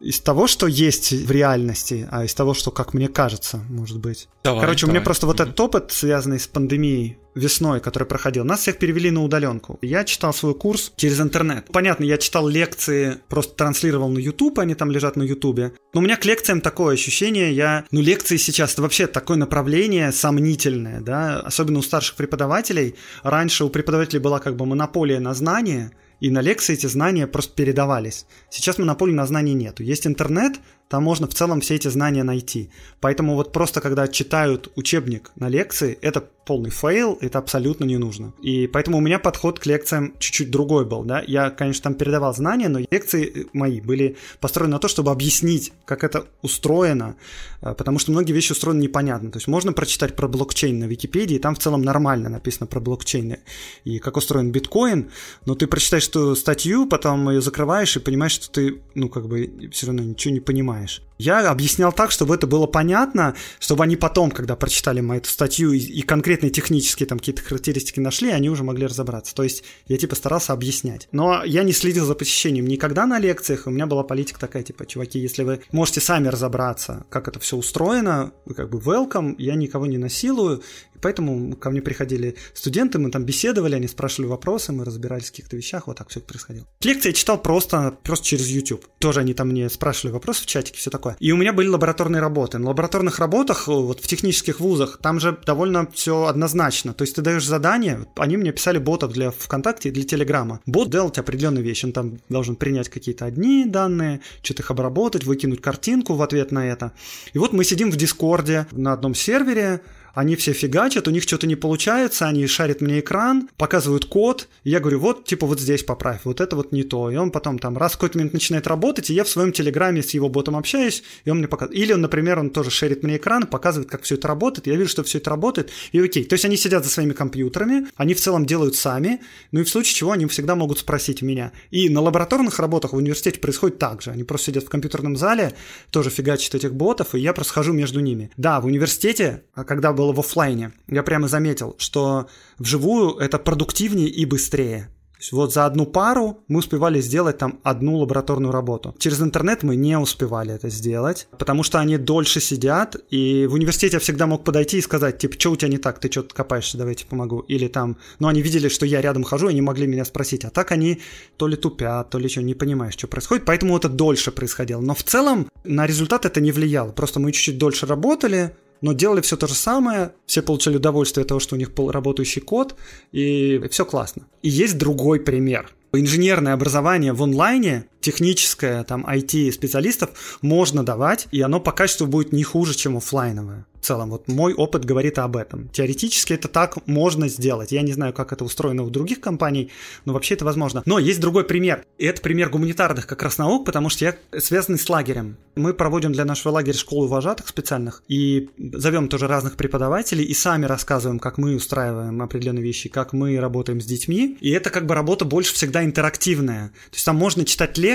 из 0.00 0.20
того, 0.20 0.46
что 0.46 0.66
есть 0.66 1.12
в 1.12 1.30
реальности, 1.30 2.08
а 2.10 2.24
из 2.24 2.34
того, 2.34 2.54
что, 2.54 2.70
как 2.70 2.94
мне 2.94 3.08
кажется, 3.08 3.58
может 3.68 3.98
быть. 3.98 4.28
Давай, 4.44 4.60
Короче, 4.60 4.82
давай. 4.86 4.90
у 4.90 4.94
меня 4.94 5.04
просто 5.04 5.26
вот 5.26 5.40
этот 5.40 5.58
опыт, 5.58 5.90
связанный 5.90 6.38
с 6.38 6.46
пандемией 6.46 7.18
весной, 7.34 7.80
который 7.80 8.04
проходил, 8.04 8.44
нас 8.44 8.60
всех 8.60 8.78
перевели 8.78 9.10
на 9.10 9.22
удаленку. 9.22 9.78
Я 9.82 10.04
читал 10.04 10.32
свой 10.32 10.54
курс 10.54 10.92
через 10.96 11.20
интернет. 11.20 11.66
Понятно, 11.72 12.04
я 12.04 12.18
читал 12.18 12.48
лекции, 12.48 13.18
просто 13.28 13.54
транслировал 13.54 14.08
на 14.08 14.18
YouTube, 14.18 14.58
они 14.58 14.74
там 14.74 14.90
лежат 14.90 15.16
на 15.16 15.22
YouTube. 15.22 15.72
Но 15.94 16.00
у 16.00 16.02
меня 16.02 16.16
к 16.16 16.24
лекциям 16.24 16.60
такое 16.60 16.94
ощущение, 16.94 17.52
я... 17.52 17.84
Ну, 17.90 18.00
лекции 18.00 18.36
сейчас, 18.36 18.72
это 18.72 18.82
вообще 18.82 19.06
такое 19.06 19.36
направление 19.36 20.12
сомнительное, 20.12 21.00
да, 21.00 21.40
особенно 21.40 21.78
у 21.78 21.82
старших 21.82 22.16
преподавателей. 22.16 22.94
Раньше 23.22 23.64
у 23.64 23.70
преподавателей 23.70 24.20
была 24.20 24.38
как 24.38 24.56
бы 24.56 24.66
монополия 24.66 25.20
на 25.20 25.34
знания, 25.34 25.92
и 26.20 26.30
на 26.30 26.40
лекции 26.40 26.74
эти 26.74 26.86
знания 26.86 27.26
просто 27.26 27.54
передавались. 27.54 28.26
Сейчас 28.50 28.78
монополии 28.78 29.12
на 29.12 29.26
знания 29.26 29.54
нету. 29.54 29.82
Есть 29.82 30.06
интернет, 30.06 30.58
там 30.88 31.04
можно 31.04 31.26
в 31.26 31.34
целом 31.34 31.60
все 31.60 31.74
эти 31.74 31.88
знания 31.88 32.22
найти. 32.22 32.70
Поэтому 33.00 33.34
вот 33.34 33.52
просто 33.52 33.80
когда 33.80 34.08
читают 34.08 34.70
учебник 34.76 35.30
на 35.36 35.48
лекции, 35.48 35.98
это 36.00 36.24
полный 36.48 36.70
fail, 36.70 37.18
это 37.20 37.38
абсолютно 37.38 37.84
не 37.84 37.98
нужно. 37.98 38.32
И 38.40 38.66
поэтому 38.66 38.96
у 38.96 39.00
меня 39.02 39.18
подход 39.18 39.60
к 39.60 39.66
лекциям 39.66 40.14
чуть-чуть 40.18 40.50
другой 40.50 40.86
был, 40.86 41.04
да. 41.04 41.22
Я, 41.26 41.50
конечно, 41.50 41.82
там 41.82 41.94
передавал 41.94 42.34
знания, 42.34 42.70
но 42.70 42.78
лекции 42.78 43.48
мои 43.52 43.82
были 43.82 44.16
построены 44.40 44.72
на 44.72 44.78
то, 44.78 44.88
чтобы 44.88 45.10
объяснить, 45.10 45.74
как 45.84 46.04
это 46.04 46.24
устроено, 46.40 47.16
э, 47.60 47.74
потому 47.74 47.98
что 47.98 48.12
многие 48.12 48.32
вещи 48.32 48.52
устроены 48.52 48.80
непонятно. 48.80 49.30
То 49.30 49.36
есть 49.36 49.46
можно 49.46 49.74
прочитать 49.74 50.16
про 50.16 50.26
блокчейн 50.26 50.78
на 50.78 50.84
Википедии, 50.84 51.36
там 51.36 51.54
в 51.54 51.58
целом 51.58 51.82
нормально 51.82 52.30
написано 52.30 52.66
про 52.66 52.80
блокчейн 52.80 53.36
и 53.84 53.98
как 53.98 54.16
устроен 54.16 54.50
биткоин, 54.50 55.10
но 55.44 55.54
ты 55.54 55.66
прочитаешь 55.66 56.08
эту 56.08 56.34
статью, 56.34 56.86
потом 56.86 57.28
ее 57.28 57.42
закрываешь 57.42 57.94
и 57.96 58.00
понимаешь, 58.00 58.32
что 58.32 58.50
ты, 58.50 58.80
ну, 58.94 59.10
как 59.10 59.28
бы 59.28 59.68
все 59.70 59.86
равно 59.86 60.02
ничего 60.02 60.32
не 60.32 60.40
понимаешь. 60.40 60.77
mais 60.78 61.00
Я 61.18 61.50
объяснял 61.50 61.92
так, 61.92 62.12
чтобы 62.12 62.36
это 62.36 62.46
было 62.46 62.66
понятно, 62.66 63.34
чтобы 63.58 63.84
они 63.84 63.96
потом, 63.96 64.30
когда 64.30 64.54
прочитали 64.54 65.00
мою 65.00 65.20
эту 65.20 65.28
статью 65.28 65.72
и, 65.72 65.78
и 65.78 66.02
конкретные 66.02 66.50
технические 66.50 67.06
там 67.06 67.18
какие-то 67.18 67.42
характеристики 67.42 67.98
нашли, 67.98 68.30
они 68.30 68.48
уже 68.48 68.62
могли 68.62 68.86
разобраться. 68.86 69.34
То 69.34 69.42
есть 69.42 69.64
я 69.86 69.98
типа 69.98 70.14
старался 70.14 70.52
объяснять. 70.52 71.08
Но 71.10 71.42
я 71.44 71.64
не 71.64 71.72
следил 71.72 72.06
за 72.06 72.14
посещением 72.14 72.66
никогда 72.66 73.04
на 73.06 73.18
лекциях. 73.18 73.66
У 73.66 73.70
меня 73.70 73.86
была 73.86 74.04
политика 74.04 74.38
такая, 74.38 74.62
типа, 74.62 74.86
чуваки, 74.86 75.18
если 75.18 75.42
вы 75.42 75.60
можете 75.72 76.00
сами 76.00 76.28
разобраться, 76.28 77.04
как 77.10 77.26
это 77.26 77.40
все 77.40 77.56
устроено, 77.56 78.32
вы 78.44 78.54
как 78.54 78.70
бы 78.70 78.78
welcome, 78.78 79.34
я 79.38 79.56
никого 79.56 79.86
не 79.86 79.98
насилую. 79.98 80.62
И 80.94 80.98
поэтому 81.00 81.56
ко 81.56 81.70
мне 81.70 81.82
приходили 81.82 82.36
студенты, 82.54 82.98
мы 82.98 83.10
там 83.10 83.24
беседовали, 83.24 83.74
они 83.74 83.88
спрашивали 83.88 84.28
вопросы, 84.28 84.72
мы 84.72 84.84
разбирались 84.84 85.26
в 85.26 85.30
каких-то 85.30 85.56
вещах, 85.56 85.86
вот 85.86 85.98
так 85.98 86.08
все 86.10 86.20
происходило. 86.20 86.66
Лекции 86.82 87.08
я 87.08 87.12
читал 87.12 87.40
просто, 87.40 87.96
просто 88.02 88.26
через 88.26 88.46
YouTube. 88.48 88.86
Тоже 88.98 89.20
они 89.20 89.34
там 89.34 89.48
мне 89.48 89.68
спрашивали 89.68 90.12
вопросы 90.12 90.42
в 90.42 90.46
чатике, 90.46 90.78
все 90.78 90.90
такое. 90.90 91.07
И 91.18 91.32
у 91.32 91.36
меня 91.36 91.52
были 91.52 91.68
лабораторные 91.68 92.20
работы. 92.20 92.58
На 92.58 92.68
лабораторных 92.68 93.18
работах, 93.18 93.68
вот 93.68 94.00
в 94.00 94.06
технических 94.06 94.60
вузах, 94.60 94.98
там 95.02 95.20
же 95.20 95.36
довольно 95.46 95.88
все 95.92 96.24
однозначно. 96.24 96.94
То 96.94 97.02
есть 97.02 97.14
ты 97.14 97.22
даешь 97.22 97.46
задание, 97.46 98.06
они 98.16 98.36
мне 98.36 98.52
писали 98.52 98.78
ботов 98.78 99.12
для 99.12 99.30
ВКонтакте 99.30 99.88
и 99.88 99.92
для 99.92 100.04
Телеграма. 100.04 100.60
Бот 100.66 100.90
делать 100.90 101.18
определенную 101.18 101.64
вещь, 101.64 101.84
он 101.84 101.92
там 101.92 102.18
должен 102.28 102.56
принять 102.56 102.88
какие-то 102.88 103.24
одни 103.24 103.64
данные, 103.66 104.20
что-то 104.42 104.62
их 104.62 104.70
обработать, 104.70 105.24
выкинуть 105.24 105.60
картинку 105.60 106.14
в 106.14 106.22
ответ 106.22 106.52
на 106.52 106.66
это. 106.66 106.92
И 107.32 107.38
вот 107.38 107.52
мы 107.52 107.64
сидим 107.64 107.90
в 107.90 107.96
Дискорде 107.96 108.66
на 108.72 108.92
одном 108.92 109.14
сервере, 109.14 109.80
они 110.18 110.34
все 110.34 110.52
фигачат, 110.52 111.06
у 111.06 111.12
них 111.12 111.22
что-то 111.22 111.46
не 111.46 111.54
получается, 111.54 112.26
они 112.26 112.44
шарят 112.48 112.80
мне 112.80 112.98
экран, 112.98 113.48
показывают 113.56 114.04
код, 114.06 114.48
и 114.64 114.70
я 114.70 114.80
говорю, 114.80 114.98
вот, 114.98 115.24
типа, 115.24 115.46
вот 115.46 115.60
здесь 115.60 115.84
поправь, 115.84 116.22
вот 116.24 116.40
это 116.40 116.56
вот 116.56 116.72
не 116.72 116.82
то. 116.82 117.08
И 117.08 117.14
он 117.14 117.30
потом 117.30 117.60
там 117.60 117.78
раз 117.78 117.92
в 117.92 117.98
какой-то 117.98 118.18
момент 118.18 118.32
начинает 118.32 118.66
работать, 118.66 119.10
и 119.10 119.14
я 119.14 119.22
в 119.22 119.28
своем 119.28 119.52
телеграме 119.52 120.02
с 120.02 120.10
его 120.10 120.28
ботом 120.28 120.56
общаюсь, 120.56 121.04
и 121.24 121.30
он 121.30 121.38
мне 121.38 121.46
показывает. 121.46 121.80
Или 121.80 121.92
он, 121.92 122.00
например, 122.00 122.40
он 122.40 122.50
тоже 122.50 122.70
шерит 122.70 123.04
мне 123.04 123.18
экран, 123.18 123.46
показывает, 123.46 123.88
как 123.88 124.02
все 124.02 124.16
это 124.16 124.26
работает, 124.26 124.66
я 124.66 124.74
вижу, 124.74 124.90
что 124.90 125.04
все 125.04 125.18
это 125.18 125.30
работает, 125.30 125.70
и 125.92 126.00
окей. 126.00 126.24
То 126.24 126.32
есть 126.32 126.44
они 126.44 126.56
сидят 126.56 126.82
за 126.82 126.90
своими 126.90 127.12
компьютерами, 127.12 127.86
они 127.94 128.14
в 128.14 128.20
целом 128.20 128.44
делают 128.44 128.74
сами, 128.74 129.20
ну 129.52 129.60
и 129.60 129.62
в 129.62 129.68
случае 129.68 129.94
чего 129.94 130.10
они 130.10 130.26
всегда 130.26 130.56
могут 130.56 130.80
спросить 130.80 131.22
меня. 131.22 131.52
И 131.70 131.88
на 131.88 132.00
лабораторных 132.00 132.58
работах 132.58 132.92
в 132.92 132.96
университете 132.96 133.38
происходит 133.38 133.78
так 133.78 134.02
же. 134.02 134.10
Они 134.10 134.24
просто 134.24 134.46
сидят 134.46 134.64
в 134.64 134.68
компьютерном 134.68 135.16
зале, 135.16 135.54
тоже 135.92 136.10
фигачат 136.10 136.56
этих 136.56 136.74
ботов, 136.74 137.14
и 137.14 137.20
я 137.20 137.32
просто 137.32 137.52
хожу 137.52 137.72
между 137.72 138.00
ними. 138.00 138.32
Да, 138.36 138.60
в 138.60 138.66
университете, 138.66 139.44
а 139.54 139.62
когда 139.62 139.92
было 140.08 140.14
в 140.14 140.20
офлайне, 140.20 140.72
я 140.88 141.02
прямо 141.02 141.28
заметил, 141.28 141.74
что 141.78 142.28
вживую 142.58 143.16
это 143.18 143.38
продуктивнее 143.38 144.08
и 144.08 144.24
быстрее. 144.24 144.88
Вот 145.32 145.52
за 145.52 145.66
одну 145.66 145.84
пару 145.84 146.44
мы 146.48 146.60
успевали 146.60 147.00
сделать 147.00 147.38
там 147.38 147.58
одну 147.64 147.96
лабораторную 147.96 148.52
работу. 148.52 148.94
Через 148.98 149.20
интернет 149.20 149.64
мы 149.64 149.74
не 149.74 149.98
успевали 149.98 150.54
это 150.54 150.68
сделать, 150.70 151.26
потому 151.38 151.64
что 151.64 151.80
они 151.80 151.98
дольше 151.98 152.40
сидят, 152.40 152.96
и 153.10 153.46
в 153.46 153.54
университете 153.54 153.96
я 153.96 154.00
всегда 154.00 154.26
мог 154.26 154.44
подойти 154.44 154.78
и 154.78 154.82
сказать, 154.82 155.18
типа, 155.18 155.34
что 155.38 155.50
у 155.50 155.56
тебя 155.56 155.70
не 155.70 155.78
так, 155.78 155.98
ты 155.98 156.08
что-то 156.10 156.34
копаешься, 156.34 156.78
давайте 156.78 157.04
помогу. 157.04 157.40
Или 157.40 157.66
там, 157.66 157.96
ну 158.20 158.28
они 158.28 158.42
видели, 158.42 158.68
что 158.68 158.86
я 158.86 159.00
рядом 159.00 159.24
хожу, 159.24 159.48
и 159.48 159.54
не 159.54 159.60
могли 159.60 159.88
меня 159.88 160.04
спросить, 160.04 160.44
а 160.44 160.50
так 160.50 160.70
они 160.70 161.00
то 161.36 161.48
ли 161.48 161.56
тупят, 161.56 162.10
то 162.10 162.18
ли 162.18 162.28
что, 162.28 162.42
не 162.42 162.54
понимаешь, 162.54 162.94
что 162.94 163.08
происходит, 163.08 163.44
поэтому 163.44 163.76
это 163.76 163.88
дольше 163.88 164.30
происходило. 164.30 164.80
Но 164.80 164.94
в 164.94 165.02
целом 165.02 165.48
на 165.64 165.86
результат 165.86 166.26
это 166.26 166.40
не 166.40 166.52
влияло, 166.52 166.92
просто 166.92 167.18
мы 167.18 167.32
чуть-чуть 167.32 167.58
дольше 167.58 167.86
работали, 167.86 168.54
но 168.80 168.92
делали 168.92 169.20
все 169.20 169.36
то 169.36 169.46
же 169.46 169.54
самое, 169.54 170.12
все 170.26 170.42
получали 170.42 170.76
удовольствие 170.76 171.22
от 171.22 171.28
того, 171.28 171.40
что 171.40 171.54
у 171.54 171.58
них 171.58 171.72
был 171.74 171.90
работающий 171.90 172.42
код, 172.42 172.76
и 173.12 173.60
все 173.70 173.84
классно. 173.84 174.26
И 174.42 174.48
есть 174.48 174.78
другой 174.78 175.20
пример. 175.20 175.70
Инженерное 175.92 176.52
образование 176.52 177.12
в 177.12 177.22
онлайне, 177.22 177.86
техническое, 178.00 178.84
там, 178.84 179.04
IT-специалистов 179.06 180.38
можно 180.42 180.84
давать, 180.84 181.28
и 181.30 181.40
оно 181.40 181.60
по 181.60 181.72
качеству 181.72 182.06
будет 182.06 182.32
не 182.32 182.44
хуже, 182.44 182.74
чем 182.74 182.96
офлайновое. 182.96 183.66
В 183.80 183.86
целом, 183.86 184.10
вот 184.10 184.26
мой 184.28 184.54
опыт 184.54 184.84
говорит 184.84 185.18
об 185.18 185.36
этом. 185.36 185.68
Теоретически 185.68 186.32
это 186.32 186.48
так 186.48 186.86
можно 186.86 187.28
сделать. 187.28 187.70
Я 187.70 187.82
не 187.82 187.92
знаю, 187.92 188.12
как 188.12 188.32
это 188.32 188.44
устроено 188.44 188.82
у 188.82 188.90
других 188.90 189.20
компаний, 189.20 189.70
но 190.04 190.12
вообще 190.12 190.34
это 190.34 190.44
возможно. 190.44 190.82
Но 190.84 190.98
есть 190.98 191.20
другой 191.20 191.44
пример. 191.44 191.84
И 191.96 192.04
это 192.04 192.20
пример 192.20 192.50
гуманитарных 192.50 193.06
как 193.06 193.22
раз 193.22 193.38
наук, 193.38 193.64
потому 193.64 193.88
что 193.88 194.04
я 194.04 194.16
связанный 194.36 194.78
с 194.78 194.88
лагерем. 194.88 195.36
Мы 195.54 195.74
проводим 195.74 196.12
для 196.12 196.24
нашего 196.24 196.52
лагеря 196.52 196.76
школу 196.76 197.06
вожатых 197.06 197.48
специальных 197.48 198.02
и 198.08 198.50
зовем 198.58 199.08
тоже 199.08 199.28
разных 199.28 199.56
преподавателей 199.56 200.24
и 200.24 200.34
сами 200.34 200.66
рассказываем, 200.66 201.20
как 201.20 201.38
мы 201.38 201.54
устраиваем 201.54 202.20
определенные 202.20 202.64
вещи, 202.64 202.88
как 202.88 203.12
мы 203.12 203.38
работаем 203.38 203.80
с 203.80 203.86
детьми. 203.86 204.36
И 204.40 204.50
это 204.50 204.70
как 204.70 204.86
бы 204.86 204.94
работа 204.94 205.24
больше 205.24 205.54
всегда 205.54 205.84
интерактивная. 205.84 206.68
То 206.90 206.94
есть 206.94 207.04
там 207.04 207.16
можно 207.16 207.44
читать 207.44 207.78
лекции, 207.78 207.87